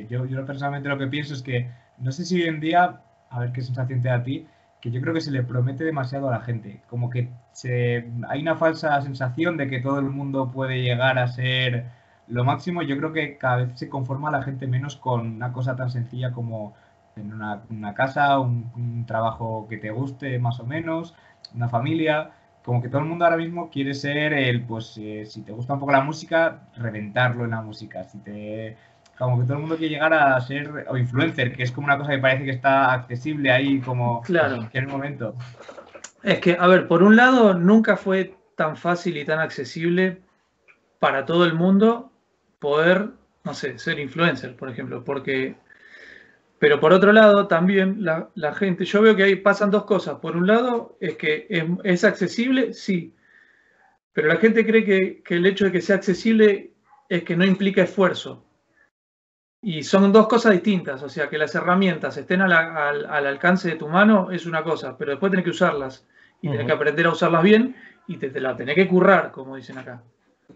yo, 0.08 0.26
yo 0.26 0.46
personalmente 0.46 0.88
lo 0.88 0.96
que 0.98 1.08
pienso 1.08 1.34
es 1.34 1.42
que 1.42 1.68
no 1.98 2.12
sé 2.12 2.24
si 2.24 2.40
hoy 2.40 2.48
en 2.48 2.60
día, 2.60 3.02
a 3.30 3.40
ver 3.40 3.50
qué 3.50 3.62
sensación 3.62 4.00
te 4.00 4.08
da 4.08 4.16
a 4.16 4.22
ti, 4.22 4.46
que 4.80 4.90
yo 4.90 5.00
creo 5.00 5.14
que 5.14 5.20
se 5.20 5.30
le 5.30 5.42
promete 5.42 5.84
demasiado 5.84 6.28
a 6.28 6.32
la 6.32 6.40
gente. 6.40 6.80
Como 6.88 7.10
que 7.10 7.30
se, 7.52 8.10
hay 8.28 8.42
una 8.42 8.56
falsa 8.56 9.00
sensación 9.02 9.56
de 9.56 9.68
que 9.68 9.80
todo 9.80 9.98
el 9.98 10.06
mundo 10.06 10.50
puede 10.50 10.82
llegar 10.82 11.18
a 11.18 11.28
ser 11.28 11.86
lo 12.28 12.44
máximo. 12.44 12.82
Yo 12.82 12.96
creo 12.98 13.12
que 13.12 13.38
cada 13.38 13.56
vez 13.56 13.78
se 13.78 13.88
conforma 13.88 14.30
la 14.30 14.42
gente 14.42 14.66
menos 14.66 14.96
con 14.96 15.36
una 15.36 15.52
cosa 15.52 15.76
tan 15.76 15.90
sencilla 15.90 16.32
como 16.32 16.74
tener 17.14 17.34
una, 17.70 17.94
casa, 17.94 18.38
un, 18.38 19.04
trabajo 19.06 19.66
que 19.68 19.78
te 19.78 19.90
guste 19.90 20.38
más 20.38 20.60
o 20.60 20.66
menos, 20.66 21.14
una 21.54 21.68
familia. 21.68 22.30
Como 22.64 22.82
que 22.82 22.88
todo 22.88 23.00
el 23.00 23.08
mundo 23.08 23.24
ahora 23.24 23.36
mismo 23.36 23.70
quiere 23.70 23.94
ser 23.94 24.32
el, 24.32 24.62
pues, 24.64 24.98
eh, 24.98 25.24
si 25.26 25.42
te 25.42 25.52
gusta 25.52 25.74
un 25.74 25.80
poco 25.80 25.92
la 25.92 26.02
música, 26.02 26.68
reventarlo 26.76 27.44
en 27.44 27.50
la 27.52 27.62
música. 27.62 28.04
Si 28.04 28.18
te, 28.18 28.76
como 29.18 29.38
que 29.40 29.44
todo 29.44 29.54
el 29.54 29.60
mundo 29.60 29.76
quiere 29.76 29.94
llegar 29.94 30.12
a 30.14 30.40
ser 30.40 30.86
o 30.88 30.96
influencer, 30.96 31.54
que 31.54 31.62
es 31.62 31.72
como 31.72 31.86
una 31.86 31.98
cosa 31.98 32.12
que 32.12 32.18
parece 32.18 32.44
que 32.44 32.50
está 32.50 32.92
accesible 32.92 33.50
ahí 33.50 33.80
como 33.80 34.22
claro. 34.22 34.68
en 34.72 34.84
el 34.84 34.88
momento. 34.88 35.34
Es 36.22 36.40
que, 36.40 36.56
a 36.58 36.66
ver, 36.66 36.88
por 36.88 37.02
un 37.02 37.16
lado, 37.16 37.54
nunca 37.54 37.96
fue 37.96 38.34
tan 38.56 38.76
fácil 38.76 39.16
y 39.16 39.24
tan 39.24 39.38
accesible 39.38 40.20
para 40.98 41.24
todo 41.24 41.44
el 41.44 41.54
mundo 41.54 42.10
poder, 42.58 43.10
no 43.44 43.54
sé, 43.54 43.78
ser 43.78 43.98
influencer, 43.98 44.56
por 44.56 44.70
ejemplo, 44.70 45.04
porque 45.04 45.56
pero 46.58 46.80
por 46.80 46.92
otro 46.92 47.12
lado, 47.12 47.48
también 47.48 47.98
la, 48.00 48.54
gente, 48.54 48.84
yo 48.84 49.02
veo 49.02 49.14
que 49.14 49.24
ahí 49.24 49.36
pasan 49.36 49.70
dos 49.70 49.84
cosas. 49.84 50.18
Por 50.20 50.36
un 50.36 50.46
lado, 50.46 50.96
es 51.00 51.16
que 51.16 51.46
es, 51.84 52.04
accesible, 52.04 52.72
sí. 52.72 53.14
Pero 54.14 54.28
la 54.28 54.36
gente 54.36 54.64
cree 54.64 54.84
que, 54.84 55.22
el 55.34 55.46
hecho 55.46 55.66
de 55.66 55.72
que 55.72 55.82
sea 55.82 55.96
accesible 55.96 56.72
es 57.08 57.24
que 57.24 57.36
no 57.36 57.44
implica 57.44 57.82
esfuerzo. 57.82 58.45
Y 59.66 59.82
son 59.82 60.12
dos 60.12 60.28
cosas 60.28 60.52
distintas. 60.52 61.02
O 61.02 61.08
sea, 61.08 61.28
que 61.28 61.36
las 61.36 61.52
herramientas 61.56 62.16
estén 62.16 62.40
al, 62.40 62.52
alcance 63.10 63.68
de 63.68 63.74
tu 63.74 63.88
mano 63.88 64.30
es 64.30 64.46
una 64.46 64.62
cosa, 64.62 64.96
pero 64.96 65.10
después 65.10 65.30
tenés 65.30 65.44
que 65.44 65.50
usarlas. 65.50 66.06
Y 66.40 66.48
tenés 66.48 66.66
que 66.66 66.72
aprender 66.72 67.06
a 67.06 67.10
usarlas 67.10 67.42
bien 67.42 67.74
y 68.06 68.16
te, 68.16 68.30
la 68.40 68.54
tenés 68.54 68.76
que 68.76 68.86
currar, 68.86 69.32
como 69.32 69.56
dicen 69.56 69.76
acá. 69.78 70.04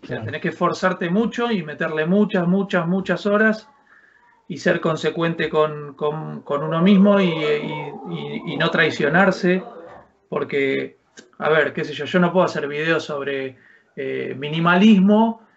O 0.01 0.07
sea, 0.07 0.23
tenés 0.23 0.41
que 0.41 0.51
esforzarte 0.51 1.11
mucho 1.11 1.51
y 1.51 1.65
meterle 1.65 2.07
muchas, 2.07 2.47
muchas, 2.47 2.87
muchas 2.87 3.27
horas 3.27 3.69
y 4.47 4.59
ser 4.59 4.81
consecuente 4.81 5.49
con, 5.49 5.97
uno 5.99 6.81
mismo 6.81 7.21
y, 7.21 8.57
no 8.57 8.71
traicionarse, 8.71 9.65
porque, 10.29 10.99
a 11.39 11.51
ver, 11.51 11.73
qué 11.73 11.83
sé 11.83 11.95
yo, 11.95 12.05
yo 12.05 12.21
no 12.21 12.33
puedo 12.33 12.47
hacer 12.47 12.69
videos 12.69 13.03
sobre 13.07 13.57
eh, 13.97 14.37
minimalismo 14.39 15.50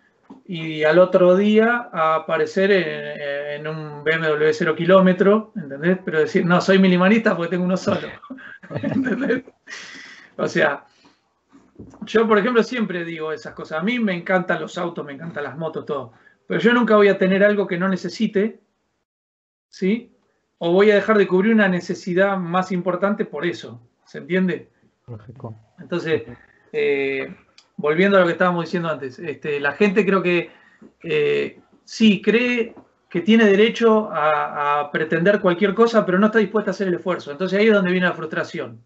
y 0.45 0.83
al 0.83 0.99
otro 0.99 1.35
día 1.35 1.89
aparecer 1.91 2.71
en, 2.71 3.67
un 3.67 4.03
BMW 4.03 4.51
0 4.51 4.75
kilómetro, 4.75 5.53
¿entendés? 5.55 5.99
Pero 6.03 6.19
decir, 6.19 6.45
no, 6.45 6.59
soy 6.59 6.79
minimalista 6.79 7.35
porque 7.35 7.51
tengo 7.51 7.65
uno 7.65 7.77
solo, 7.77 8.07
¿entendés? 8.81 9.43
O 10.37 10.47
sea, 10.47 10.85
yo, 12.01 12.27
por 12.27 12.37
ejemplo, 12.37 12.63
siempre 12.63 13.05
digo 13.05 13.31
esas 13.31 13.53
cosas. 13.53 13.79
A 13.79 13.83
mí 13.83 13.99
me 13.99 14.13
encantan 14.13 14.61
los 14.61 14.77
autos, 14.77 15.05
me 15.05 15.13
encantan 15.13 15.43
las 15.43 15.57
motos, 15.57 15.85
todo. 15.85 16.13
Pero 16.47 16.59
yo 16.59 16.73
nunca 16.73 16.95
voy 16.95 17.07
a 17.07 17.17
tener 17.17 17.43
algo 17.43 17.67
que 17.67 17.77
no 17.77 17.87
necesite 17.87 18.63
¿sí? 19.73 20.15
O 20.59 20.71
voy 20.71 20.91
a 20.91 20.95
dejar 20.95 21.17
de 21.17 21.27
cubrir 21.27 21.51
una 21.51 21.67
necesidad 21.67 22.37
más 22.37 22.71
importante 22.71 23.25
por 23.25 23.45
eso, 23.45 23.81
¿se 24.05 24.19
entiende? 24.19 24.69
Entonces, 25.79 26.23
eh, 26.71 27.35
volviendo 27.77 28.17
a 28.17 28.21
lo 28.21 28.25
que 28.25 28.33
estábamos 28.33 28.65
diciendo 28.65 28.89
antes, 28.89 29.19
este, 29.19 29.59
la 29.59 29.73
gente 29.73 30.05
creo 30.05 30.21
que 30.21 30.51
eh, 31.03 31.59
sí 31.83 32.21
cree 32.21 32.75
que 33.09 33.21
tiene 33.21 33.45
derecho 33.45 34.09
a, 34.11 34.89
pretender 34.91 35.39
cualquier 35.39 35.73
cosa, 35.73 36.05
pero 36.05 36.17
no 36.17 36.27
está 36.27 36.39
dispuesta 36.39 36.71
a 36.71 36.73
hacer 36.73 36.87
el 36.87 36.95
esfuerzo. 36.95 37.31
Entonces 37.31 37.59
ahí 37.59 37.67
es 37.67 37.73
donde 37.73 37.91
viene 37.91 38.07
la 38.07 38.13
frustración. 38.13 38.79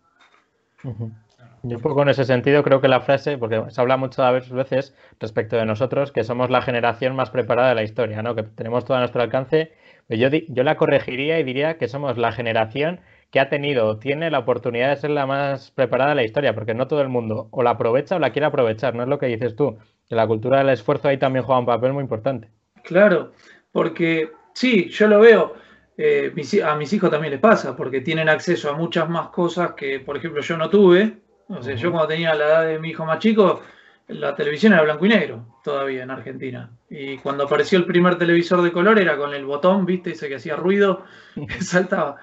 Yo 1.64 1.78
un 1.78 1.82
poco 1.82 2.02
en 2.02 2.10
ese 2.10 2.26
sentido 2.26 2.64
creo 2.64 2.82
que 2.82 2.88
la 2.88 3.02
frase, 3.02 3.38
porque 3.38 3.64
se 3.70 3.82
habla 3.82 3.98
muchas 3.98 4.50
veces 4.52 4.94
respecto 5.20 5.56
de 5.56 5.66
nosotros, 5.66 6.12
que 6.12 6.24
somos 6.24 6.50
la 6.50 6.62
generación 6.62 7.16
más 7.16 7.30
preparada 7.30 7.70
de 7.70 7.76
la 7.76 7.84
historia, 7.84 8.22
¿no? 8.22 8.36
que 8.36 8.44
tenemos 8.44 8.86
todo 8.86 8.98
a 8.98 9.00
nuestro 9.00 9.22
alcance 9.22 9.72
yo, 10.10 10.30
yo 10.30 10.64
la 10.64 10.78
corregiría 10.78 11.40
y 11.40 11.44
diría 11.44 11.78
que 11.78 11.88
somos 11.88 12.18
la 12.18 12.32
generación 12.32 13.02
que 13.32 13.40
ha 13.40 13.50
tenido 13.50 13.98
tiene 13.98 14.32
la 14.32 14.40
oportunidad 14.40 14.90
de 14.90 14.96
ser 14.98 15.10
la 15.10 15.26
más 15.26 15.72
preparada 15.72 16.12
de 16.12 16.16
la 16.16 16.24
historia, 16.24 16.56
porque 16.56 16.74
no 16.74 16.88
todo 16.88 17.02
el 17.02 17.10
mundo 17.10 17.48
o 17.52 17.64
la 17.64 17.72
aprovecha 17.72 18.16
o 18.16 18.20
la 18.20 18.32
quiere 18.32 18.46
aprovechar, 18.46 18.96
no 18.96 19.04
es 19.04 19.10
lo 19.10 19.20
que 19.20 19.28
dices 19.28 19.56
tú, 19.56 19.78
que 20.08 20.16
la 20.16 20.28
cultura 20.28 20.60
del 20.60 20.70
esfuerzo 20.70 21.08
ahí 21.08 21.18
también 21.18 21.46
juega 21.46 21.60
un 21.60 21.66
papel 21.66 21.94
muy 21.94 22.02
importante. 22.02 22.50
Claro, 22.84 23.34
porque 23.72 24.32
sí, 24.54 24.90
yo 24.90 25.08
lo 25.08 25.20
veo, 25.20 25.56
eh, 25.98 26.32
a 26.64 26.76
mis 26.76 26.94
hijos 26.94 27.10
también 27.10 27.32
les 27.32 27.42
pasa, 27.42 27.76
porque 27.76 28.02
tienen 28.02 28.30
acceso 28.30 28.70
a 28.70 28.78
muchas 28.78 29.10
más 29.10 29.30
cosas 29.30 29.72
que, 29.72 30.00
por 30.00 30.16
ejemplo, 30.16 30.42
yo 30.42 30.58
no 30.58 30.70
tuve. 30.70 31.18
O 31.50 31.64
sea, 31.64 31.76
yo 31.76 31.92
cuando 31.92 32.10
tenía 32.10 32.36
la 32.36 32.46
edad 32.46 32.68
de 32.68 32.80
mi 32.80 32.90
hijo 32.90 33.06
más 33.06 33.20
chico, 33.20 33.62
la 34.08 34.36
televisión 34.36 34.74
era 34.74 34.84
blanco 34.84 35.06
y 35.06 35.10
negro 35.10 35.46
todavía 35.64 36.04
en 36.04 36.12
Argentina. 36.12 36.72
Y 36.90 37.18
cuando 37.18 37.46
apareció 37.46 37.80
el 37.80 37.86
primer 37.86 38.18
televisor 38.18 38.62
de 38.62 38.72
color 38.72 39.00
era 39.00 39.18
con 39.18 39.34
el 39.34 39.46
botón, 39.46 39.86
viste, 39.86 40.12
ese 40.12 40.30
que 40.30 40.36
hacía 40.36 40.56
ruido, 40.56 41.04
que 41.36 41.62
saltaba. 41.62 42.18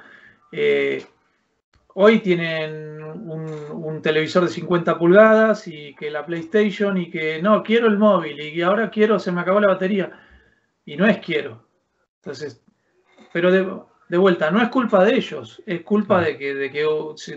Eh, 0.57 1.05
hoy 1.95 2.21
tienen 2.21 3.03
un, 3.03 4.01
televisor 4.03 4.45
de 4.45 4.51
50 4.51 4.99
pulgadas 4.99 5.67
y 5.67 5.95
que 5.95 6.11
la 6.11 6.27
PlayStation 6.27 6.97
y 6.99 7.11
que 7.11 7.41
no, 7.41 7.63
quiero 7.63 7.87
el 7.87 7.97
móvil 7.97 8.39
y 8.39 8.61
ahora 8.61 8.91
quiero, 8.91 9.19
se 9.19 9.33
me 9.33 9.41
acabó 9.41 9.61
la 9.61 9.69
batería. 9.69 10.13
Y 10.85 10.97
no 10.97 11.07
es 11.07 11.19
quiero. 11.19 11.65
Entonces, 12.17 12.63
pero 13.33 13.51
de, 13.51 14.17
vuelta, 14.19 14.51
no 14.51 14.63
es 14.63 14.69
culpa 14.69 15.03
de 15.05 15.15
ellos, 15.15 15.63
es 15.67 15.81
culpa 15.83 16.21
de 16.21 16.37
que, 16.37 16.55
de 16.55 16.71
que 16.71 16.87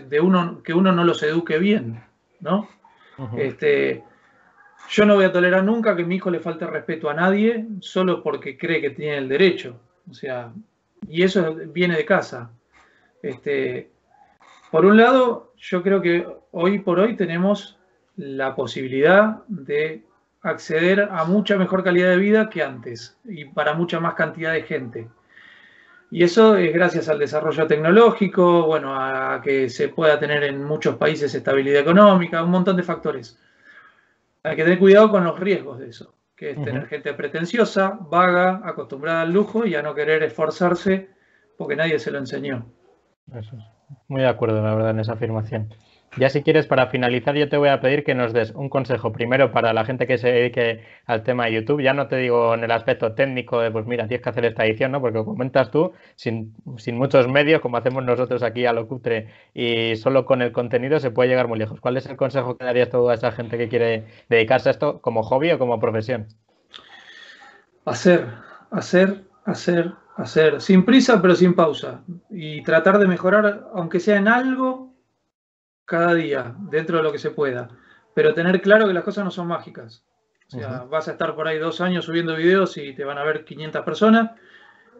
de 0.08 0.20
uno, 0.20 0.62
que 0.62 0.74
uno 0.74 0.92
no 0.92 1.04
los 1.04 1.22
eduque 1.22 1.58
bien, 1.58 2.04
¿no? 2.40 2.68
Este 3.36 4.04
yo 4.90 5.04
no 5.04 5.16
voy 5.16 5.24
a 5.24 5.32
tolerar 5.32 5.64
nunca 5.64 5.96
que 5.96 6.04
mi 6.04 6.16
hijo 6.16 6.30
le 6.30 6.40
falte 6.40 6.66
respeto 6.66 7.10
a 7.10 7.14
nadie 7.14 7.66
solo 7.80 8.22
porque 8.22 8.56
cree 8.56 8.80
que 8.80 8.90
tiene 8.90 9.18
el 9.18 9.28
derecho. 9.28 9.80
O 10.08 10.14
sea, 10.14 10.52
y 11.08 11.22
eso 11.22 11.54
viene 11.66 11.96
de 11.96 12.04
casa. 12.04 12.50
Este, 13.22 13.90
por 14.70 14.84
un 14.84 14.96
lado, 14.96 15.52
yo 15.56 15.82
creo 15.82 16.00
que 16.00 16.26
hoy 16.52 16.78
por 16.78 17.00
hoy 17.00 17.16
tenemos 17.16 17.78
la 18.16 18.54
posibilidad 18.54 19.42
de 19.48 20.04
acceder 20.42 21.08
a 21.10 21.24
mucha 21.24 21.56
mejor 21.56 21.82
calidad 21.82 22.10
de 22.10 22.16
vida 22.16 22.48
que 22.48 22.62
antes 22.62 23.18
y 23.24 23.44
para 23.44 23.74
mucha 23.74 24.00
más 24.00 24.14
cantidad 24.14 24.52
de 24.52 24.62
gente. 24.62 25.08
Y 26.10 26.22
eso 26.24 26.56
es 26.56 26.72
gracias 26.72 27.08
al 27.08 27.18
desarrollo 27.18 27.66
tecnológico, 27.66 28.66
bueno, 28.66 28.94
a 28.94 29.40
que 29.42 29.68
se 29.68 29.88
pueda 29.88 30.18
tener 30.18 30.42
en 30.44 30.64
muchos 30.64 30.96
países 30.96 31.34
estabilidad 31.34 31.82
económica, 31.82 32.42
un 32.42 32.50
montón 32.50 32.76
de 32.76 32.82
factores 32.82 33.38
hay 34.42 34.56
que 34.56 34.64
tener 34.64 34.78
cuidado 34.78 35.10
con 35.10 35.24
los 35.24 35.38
riesgos 35.38 35.78
de 35.78 35.88
eso, 35.88 36.14
que 36.36 36.50
es 36.50 36.64
tener 36.64 36.86
gente 36.86 37.12
pretenciosa, 37.14 37.98
vaga, 38.00 38.62
acostumbrada 38.64 39.22
al 39.22 39.32
lujo 39.32 39.66
y 39.66 39.74
a 39.74 39.82
no 39.82 39.94
querer 39.94 40.22
esforzarse 40.22 41.10
porque 41.56 41.76
nadie 41.76 41.98
se 41.98 42.10
lo 42.10 42.18
enseñó. 42.18 42.66
Eso 43.34 43.56
es. 43.56 43.64
Muy 44.08 44.20
de 44.22 44.28
acuerdo, 44.28 44.62
la 44.62 44.74
verdad, 44.74 44.90
en 44.90 45.00
esa 45.00 45.14
afirmación. 45.14 45.72
Ya 46.16 46.30
si 46.30 46.42
quieres, 46.42 46.66
para 46.66 46.86
finalizar, 46.86 47.36
yo 47.36 47.48
te 47.48 47.58
voy 47.58 47.68
a 47.68 47.80
pedir 47.80 48.02
que 48.02 48.14
nos 48.14 48.32
des 48.32 48.50
un 48.52 48.68
consejo 48.68 49.12
primero 49.12 49.52
para 49.52 49.72
la 49.72 49.84
gente 49.84 50.06
que 50.06 50.18
se 50.18 50.28
dedique 50.32 50.82
al 51.06 51.22
tema 51.22 51.44
de 51.44 51.52
YouTube. 51.52 51.82
Ya 51.82 51.92
no 51.92 52.08
te 52.08 52.16
digo 52.16 52.54
en 52.54 52.64
el 52.64 52.70
aspecto 52.70 53.14
técnico 53.14 53.60
de, 53.60 53.70
pues 53.70 53.86
mira, 53.86 54.08
tienes 54.08 54.24
que 54.24 54.30
hacer 54.30 54.44
esta 54.46 54.64
edición, 54.64 54.92
¿no? 54.92 55.00
Porque 55.00 55.22
comentas 55.22 55.70
tú, 55.70 55.92
sin, 56.16 56.54
muchos 56.92 57.28
medios, 57.28 57.60
como 57.60 57.76
hacemos 57.76 58.04
nosotros 58.04 58.42
aquí 58.42 58.64
a 58.66 58.72
lo 58.72 58.88
cutre, 58.88 59.28
y 59.54 59.96
solo 59.96 60.24
con 60.24 60.42
el 60.42 60.50
contenido 60.50 60.98
se 60.98 61.10
puede 61.10 61.28
llegar 61.28 61.46
muy 61.46 61.58
lejos. 61.58 61.80
¿Cuál 61.80 61.98
es 61.98 62.06
el 62.06 62.16
consejo 62.16 62.56
que 62.56 62.64
darías 62.64 62.88
tú 62.88 63.08
a 63.08 63.14
esa 63.14 63.30
gente 63.30 63.58
que 63.58 63.68
quiere 63.68 64.06
dedicarse 64.28 64.70
a 64.70 64.72
esto 64.72 65.00
como 65.00 65.22
hobby 65.22 65.52
o 65.52 65.58
como 65.58 65.78
profesión? 65.78 66.26
Hacer, 67.84 68.26
hacer, 68.70 69.24
hacer, 69.44 69.92
hacer, 70.18 70.60
sin 70.60 70.84
prisa 70.84 71.22
pero 71.22 71.34
sin 71.34 71.54
pausa. 71.54 72.02
Y 72.28 72.62
tratar 72.62 72.98
de 72.98 73.06
mejorar, 73.06 73.68
aunque 73.72 74.00
sea 74.00 74.16
en 74.16 74.28
algo, 74.28 74.92
cada 75.84 76.14
día, 76.14 76.54
dentro 76.70 76.98
de 76.98 77.02
lo 77.02 77.12
que 77.12 77.18
se 77.18 77.30
pueda. 77.30 77.68
Pero 78.14 78.34
tener 78.34 78.60
claro 78.60 78.86
que 78.86 78.92
las 78.92 79.04
cosas 79.04 79.24
no 79.24 79.30
son 79.30 79.46
mágicas. 79.46 80.04
O 80.48 80.50
sea, 80.50 80.84
vas 80.84 81.08
a 81.08 81.12
estar 81.12 81.34
por 81.34 81.46
ahí 81.46 81.58
dos 81.58 81.80
años 81.80 82.06
subiendo 82.06 82.34
videos 82.34 82.76
y 82.78 82.94
te 82.94 83.04
van 83.04 83.18
a 83.18 83.24
ver 83.24 83.44
500 83.44 83.82
personas. 83.84 84.30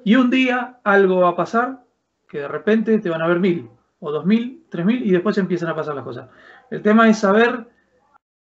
Y 0.04 0.16
un 0.16 0.30
día 0.30 0.78
algo 0.84 1.20
va 1.20 1.30
a 1.30 1.36
pasar 1.36 1.84
que 2.28 2.40
de 2.40 2.48
repente 2.48 2.98
te 2.98 3.10
van 3.10 3.22
a 3.22 3.26
ver 3.26 3.40
mil, 3.40 3.68
o 4.00 4.12
dos 4.12 4.26
mil, 4.26 4.64
tres 4.70 4.84
mil, 4.84 5.04
y 5.04 5.10
después 5.10 5.38
empiezan 5.38 5.70
a 5.70 5.74
pasar 5.74 5.94
las 5.94 6.04
cosas. 6.04 6.28
El 6.70 6.82
tema 6.82 7.08
es 7.08 7.18
saber 7.18 7.66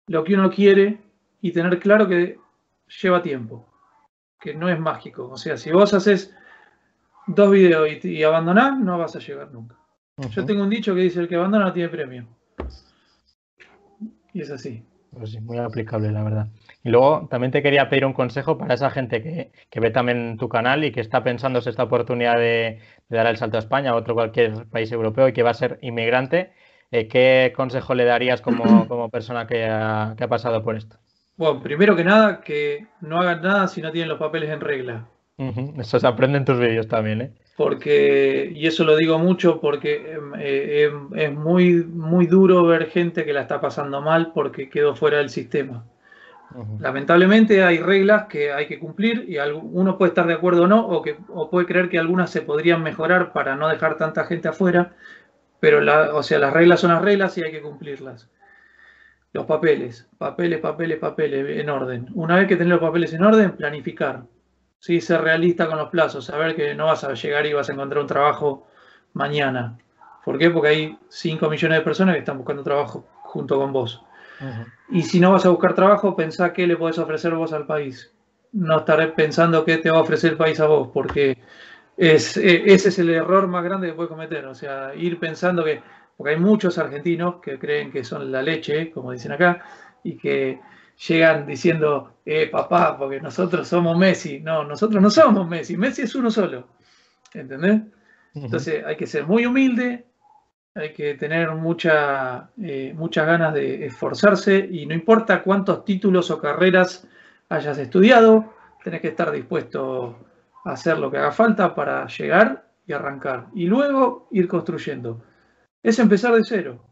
lo 0.07 0.23
que 0.23 0.35
uno 0.35 0.51
quiere 0.51 1.01
y 1.41 1.53
tener 1.53 1.79
claro 1.79 2.07
que 2.07 2.37
lleva 3.01 3.21
tiempo, 3.21 3.65
que 4.39 4.53
no 4.53 4.69
es 4.69 4.77
mágico. 4.77 5.29
O 5.29 5.37
sea, 5.37 5.55
si 5.55 5.71
vos 5.71 5.93
haces 5.93 6.35
dos 7.27 7.51
videos 7.51 7.87
y, 8.03 8.07
y 8.07 8.23
abandonás, 8.23 8.79
no 8.79 8.97
vas 8.97 9.15
a 9.15 9.19
llegar 9.19 9.51
nunca. 9.51 9.75
Yo 10.31 10.45
tengo 10.45 10.63
un 10.63 10.69
dicho 10.69 10.95
que 10.95 11.01
dice, 11.01 11.19
el 11.19 11.27
que 11.27 11.35
abandona 11.35 11.65
no 11.65 11.73
tiene 11.73 11.89
premio. 11.89 12.27
Y 14.33 14.41
es 14.41 14.49
así. 14.49 14.83
Pues 15.11 15.31
sí, 15.31 15.39
muy 15.39 15.57
aplicable, 15.57 16.11
la 16.11 16.23
verdad. 16.23 16.47
Y 16.83 16.89
luego 16.89 17.27
también 17.29 17.51
te 17.51 17.61
quería 17.61 17.89
pedir 17.89 18.05
un 18.05 18.13
consejo 18.13 18.57
para 18.57 18.73
esa 18.73 18.89
gente 18.89 19.21
que, 19.21 19.79
ve 19.79 19.89
también 19.91 20.37
tu 20.37 20.49
canal 20.49 20.83
y 20.83 20.91
que 20.91 21.01
está 21.01 21.23
pensándose 21.23 21.69
esta 21.69 21.83
oportunidad 21.83 22.37
de, 22.37 22.79
dar 23.09 23.27
el 23.27 23.37
salto 23.37 23.57
a 23.57 23.59
España 23.59 23.93
o 23.93 23.97
otro 23.97 24.15
cualquier 24.15 24.67
país 24.67 24.91
europeo 24.91 25.27
y 25.27 25.33
que 25.33 25.43
va 25.43 25.51
a 25.51 25.55
ser 25.55 25.79
inmigrante. 25.81 26.51
Eh, 26.91 27.07
¿Qué 27.07 27.53
consejo 27.55 27.93
le 27.93 28.05
darías 28.05 28.41
como, 28.41 29.09
persona 29.11 29.47
que 29.47 29.65
ha, 29.65 30.15
pasado 30.29 30.63
por 30.63 30.75
esto? 30.75 30.97
Bueno, 31.35 31.61
primero 31.61 31.95
que 31.95 32.03
nada, 32.03 32.41
que 32.41 32.87
no 33.01 33.19
hagan 33.19 33.41
nada 33.41 33.67
si 33.67 33.81
no 33.81 33.91
tienen 33.91 34.09
los 34.09 34.19
papeles 34.19 34.49
en 34.49 34.61
regla. 34.61 35.07
Eso 35.37 35.99
se 35.99 36.07
aprende 36.07 36.39
en 36.39 36.45
tus 36.45 36.59
vídeos 36.59 36.87
también, 36.87 37.21
¿eh? 37.21 37.31
porque, 37.57 38.51
y 38.53 38.67
eso 38.67 38.83
lo 38.83 38.95
digo 38.95 39.17
mucho 39.17 39.59
porque 39.59 40.15
eh, 40.37 40.83
em, 40.83 41.09
es 41.15 41.33
muy, 41.33 41.83
muy 41.83 42.27
duro 42.27 42.63
ver 42.63 42.85
gente 42.85 43.25
que 43.25 43.33
la 43.33 43.41
está 43.41 43.59
pasando 43.59 43.99
mal 43.99 44.31
porque 44.31 44.69
quedó 44.69 44.95
fuera 44.95 45.17
del 45.17 45.29
sistema. 45.29 45.83
Lamentablemente 46.79 47.63
hay 47.63 47.79
reglas 47.79 48.27
que 48.27 48.53
hay 48.53 48.67
que 48.67 48.79
cumplir 48.79 49.25
y 49.27 49.37
uno 49.37 49.97
puede 49.97 50.09
estar 50.09 50.25
de 50.27 50.35
acuerdo 50.35 50.63
o 50.63 50.67
no, 50.67 50.87
o, 50.87 51.01
que, 51.01 51.17
o 51.27 51.49
puede 51.49 51.65
creer 51.65 51.89
que 51.89 51.99
algunas 51.99 52.29
se 52.29 52.41
podrían 52.41 52.83
mejorar 52.83 53.33
para 53.33 53.55
no 53.55 53.67
dejar 53.67 53.97
tanta 53.97 54.23
gente 54.25 54.47
afuera, 54.47 54.93
pero 55.59 55.81
la, 55.81 56.15
o 56.15 56.23
sea, 56.23 56.39
las 56.39 56.53
reglas 56.53 56.79
son 56.79 56.91
las 56.91 57.01
reglas 57.01 57.37
y 57.37 57.43
hay 57.43 57.51
que 57.51 57.61
cumplirlas. 57.61 58.29
Los 59.33 59.45
papeles, 59.45 60.07
papeles, 60.17 60.59
papeles, 60.59 60.99
papeles 60.99 61.59
en 61.59 61.69
orden. 61.69 62.07
Una 62.13 62.37
vez 62.37 62.47
que 62.47 62.55
tenés 62.55 62.71
los 62.71 62.81
papeles 62.81 63.13
en 63.13 63.23
orden, 63.23 63.51
planificar. 63.51 64.23
¿Sí? 64.79 65.01
Ser 65.01 65.21
realista 65.21 65.67
con 65.67 65.77
los 65.77 65.89
plazos, 65.89 66.25
saber 66.25 66.55
que 66.55 66.75
no 66.75 66.85
vas 66.85 67.03
a 67.03 67.13
llegar 67.13 67.45
y 67.45 67.53
vas 67.53 67.69
a 67.69 67.73
encontrar 67.73 68.01
un 68.01 68.07
trabajo 68.07 68.67
mañana. 69.13 69.77
¿Por 70.23 70.37
qué? 70.37 70.49
Porque 70.49 70.69
hay 70.69 70.97
5 71.09 71.49
millones 71.49 71.79
de 71.79 71.83
personas 71.83 72.15
que 72.15 72.19
están 72.19 72.37
buscando 72.37 72.63
trabajo 72.63 73.07
junto 73.23 73.57
con 73.57 73.71
vos. 73.71 74.03
Y 74.89 75.01
si 75.03 75.19
no 75.19 75.31
vas 75.31 75.45
a 75.45 75.49
buscar 75.49 75.73
trabajo, 75.73 76.15
pensá 76.15 76.53
qué 76.53 76.67
le 76.67 76.77
podés 76.77 76.99
ofrecer 76.99 77.33
vos 77.33 77.53
al 77.53 77.65
país. 77.65 78.13
No 78.51 78.79
estar 78.79 79.15
pensando 79.15 79.65
qué 79.65 79.77
te 79.77 79.89
va 79.89 79.97
a 79.97 80.01
ofrecer 80.01 80.31
el 80.31 80.37
país 80.37 80.59
a 80.59 80.67
vos, 80.67 80.89
porque 80.93 81.37
es, 81.97 82.37
e, 82.37 82.73
ese 82.73 82.89
es 82.89 82.99
el 82.99 83.09
error 83.09 83.47
más 83.47 83.63
grande 83.63 83.87
que 83.87 83.93
puedes 83.93 84.09
cometer. 84.09 84.45
O 84.45 84.53
sea, 84.53 84.93
ir 84.95 85.19
pensando 85.19 85.63
que, 85.63 85.81
porque 86.15 86.33
hay 86.33 86.39
muchos 86.39 86.77
argentinos 86.77 87.35
que 87.41 87.57
creen 87.57 87.91
que 87.91 88.03
son 88.03 88.31
la 88.31 88.41
leche, 88.41 88.91
como 88.91 89.11
dicen 89.11 89.31
acá, 89.31 89.63
y 90.03 90.17
que 90.17 90.59
llegan 91.07 91.45
diciendo, 91.45 92.17
eh, 92.25 92.47
papá, 92.47 92.97
porque 92.97 93.21
nosotros 93.21 93.67
somos 93.67 93.97
Messi. 93.97 94.39
No, 94.39 94.63
nosotros 94.63 95.01
no 95.01 95.09
somos 95.09 95.47
Messi. 95.47 95.77
Messi 95.77 96.03
es 96.03 96.15
uno 96.15 96.31
solo. 96.31 96.67
¿Entendés? 97.33 97.81
Entonces 98.33 98.85
hay 98.85 98.95
que 98.95 99.07
ser 99.07 99.25
muy 99.25 99.45
humilde, 99.45 100.05
hay 100.75 100.93
que 100.93 101.15
tener 101.15 101.51
mucha, 101.51 102.51
eh, 102.61 102.93
muchas 102.95 103.25
ganas 103.25 103.53
de 103.53 103.85
esforzarse 103.85 104.57
y 104.57 104.85
no 104.85 104.93
importa 104.93 105.41
cuántos 105.41 105.83
títulos 105.83 106.29
o 106.29 106.39
carreras 106.39 107.07
hayas 107.49 107.77
estudiado, 107.79 108.53
tenés 108.83 109.01
que 109.01 109.07
estar 109.07 109.31
dispuesto 109.31 110.19
a 110.65 110.71
hacer 110.71 110.99
lo 110.99 111.09
que 111.09 111.17
haga 111.17 111.31
falta 111.31 111.73
para 111.73 112.05
llegar 112.07 112.69
y 112.85 112.93
arrancar. 112.93 113.47
Y 113.55 113.65
luego 113.65 114.27
ir 114.31 114.47
construyendo. 114.47 115.23
Es 115.81 115.97
empezar 115.99 116.35
de 116.35 116.43
cero. 116.43 116.83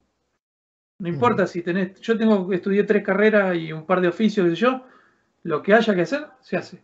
No 0.98 1.10
importa 1.10 1.46
si 1.46 1.62
tenés, 1.62 2.00
yo 2.00 2.18
tengo 2.18 2.52
estudié 2.54 2.84
tres 2.84 3.04
carreras 3.04 3.56
y 3.56 3.74
un 3.74 3.86
par 3.86 4.00
de 4.02 4.08
oficios, 4.08 4.48
y 4.52 4.56
yo, 4.56 4.86
lo 5.44 5.62
que 5.62 5.74
haya 5.74 5.94
que 5.94 6.02
hacer, 6.02 6.28
se 6.42 6.58
hace. 6.58 6.84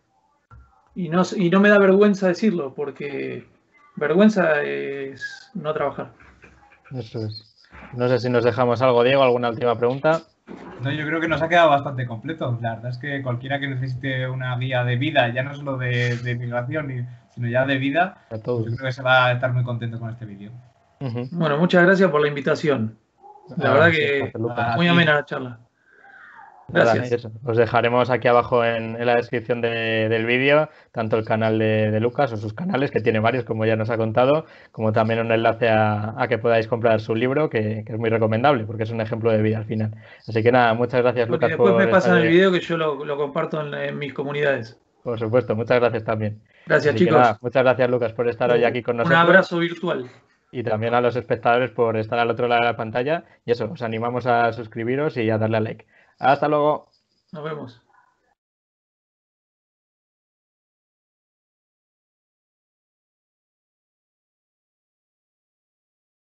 Y 0.94 1.08
no, 1.08 1.22
y 1.36 1.48
no 1.48 1.60
me 1.60 1.70
da 1.70 1.78
vergüenza 1.78 2.28
decirlo, 2.28 2.74
porque 2.74 3.46
vergüenza 3.96 4.62
es 4.62 5.50
no 5.54 5.72
trabajar. 5.72 6.12
Eso 6.92 7.24
es. 7.24 7.56
No 7.94 8.06
sé 8.08 8.18
si 8.18 8.28
nos 8.28 8.44
dejamos 8.44 8.82
algo, 8.82 9.02
Diego, 9.02 9.22
alguna 9.22 9.48
última 9.48 9.76
pregunta. 9.78 10.22
No, 10.82 10.90
yo 10.92 11.06
creo 11.06 11.20
que 11.20 11.28
nos 11.28 11.40
ha 11.40 11.48
quedado 11.48 11.70
bastante 11.70 12.06
completo. 12.06 12.58
La 12.60 12.74
verdad 12.74 12.90
es 12.90 12.98
que 12.98 13.22
cualquiera 13.22 13.58
que 13.58 13.68
necesite 13.68 14.28
una 14.28 14.56
guía 14.58 14.84
de 14.84 14.96
vida, 14.96 15.32
ya 15.32 15.42
no 15.42 15.54
solo 15.54 15.78
de, 15.78 16.16
de 16.18 16.34
migración, 16.34 17.06
sino 17.34 17.48
ya 17.48 17.64
de 17.64 17.78
vida, 17.78 18.26
pues 18.28 18.42
yo 18.44 18.64
creo 18.64 18.86
que 18.88 18.92
se 18.92 19.02
va 19.02 19.26
a 19.26 19.32
estar 19.32 19.52
muy 19.52 19.64
contento 19.64 19.98
con 19.98 20.10
este 20.10 20.26
vídeo. 20.26 20.52
Bueno, 21.32 21.56
muchas 21.56 21.84
gracias 21.84 22.10
por 22.10 22.20
la 22.20 22.28
invitación. 22.28 22.98
La 23.56 23.72
verdad 23.72 23.90
que 23.90 24.32
muy 24.76 24.88
amena 24.88 25.14
la 25.14 25.24
charla. 25.24 25.60
Gracias. 26.68 27.28
Os 27.44 27.56
dejaremos 27.56 28.08
aquí 28.10 28.28
abajo 28.28 28.64
en, 28.64 29.04
la 29.04 29.16
descripción 29.16 29.60
del 29.60 30.24
vídeo 30.26 30.70
tanto 30.90 31.16
el 31.16 31.24
canal 31.24 31.58
de, 31.58 32.00
Lucas 32.00 32.32
o 32.32 32.36
sus 32.36 32.54
canales, 32.54 32.90
que 32.90 33.00
tiene 33.00 33.20
varios, 33.20 33.44
como 33.44 33.66
ya 33.66 33.76
nos 33.76 33.90
ha 33.90 33.96
contado, 33.96 34.46
como 34.70 34.92
también 34.92 35.20
un 35.20 35.30
enlace 35.32 35.68
a, 35.68 36.26
que 36.28 36.38
podáis 36.38 36.68
comprar 36.68 37.00
su 37.00 37.14
libro, 37.14 37.50
que, 37.50 37.84
es 37.86 37.98
muy 37.98 38.10
recomendable, 38.10 38.64
porque 38.64 38.84
es 38.84 38.90
un 38.90 39.00
ejemplo 39.00 39.30
de 39.30 39.42
vida 39.42 39.58
al 39.58 39.64
final. 39.64 39.94
Así 40.26 40.42
que 40.42 40.50
nada, 40.50 40.74
muchas 40.74 41.02
gracias, 41.02 41.28
Lucas. 41.28 41.50
Después 41.50 41.74
me 41.74 41.88
pasan 41.88 42.18
el 42.18 42.28
vídeo 42.28 42.50
que 42.50 42.60
yo 42.60 42.76
lo, 42.76 43.16
comparto 43.16 43.60
en, 43.74 43.98
mis 43.98 44.14
comunidades. 44.14 44.78
Por 45.02 45.18
supuesto, 45.18 45.54
muchas 45.56 45.80
gracias 45.80 46.04
también. 46.04 46.40
Gracias, 46.66 46.94
chicos. 46.94 47.36
muchas 47.40 47.62
gracias, 47.64 47.90
Lucas, 47.90 48.12
por 48.12 48.28
estar 48.28 48.50
hoy 48.50 48.64
aquí 48.64 48.82
con 48.82 48.96
nosotros. 48.96 49.20
Un 49.20 49.26
abrazo 49.26 49.58
virtual 49.58 50.08
y 50.52 50.62
también 50.62 50.94
a 50.94 51.00
los 51.00 51.16
espectadores 51.16 51.70
por 51.70 51.96
estar 51.96 52.18
al 52.18 52.30
otro 52.30 52.46
lado 52.46 52.60
de 52.60 52.68
la 52.68 52.76
pantalla. 52.76 53.24
Y 53.44 53.52
eso, 53.52 53.70
os 53.72 53.82
animamos 53.82 54.26
a 54.26 54.52
suscribiros 54.52 55.16
y 55.16 55.30
a 55.30 55.38
darle 55.38 55.56
a 55.56 55.60
like. 55.60 55.86
Hasta 56.18 56.46
luego. 56.46 56.90
Nos 57.32 57.42
vemos. 57.42 57.82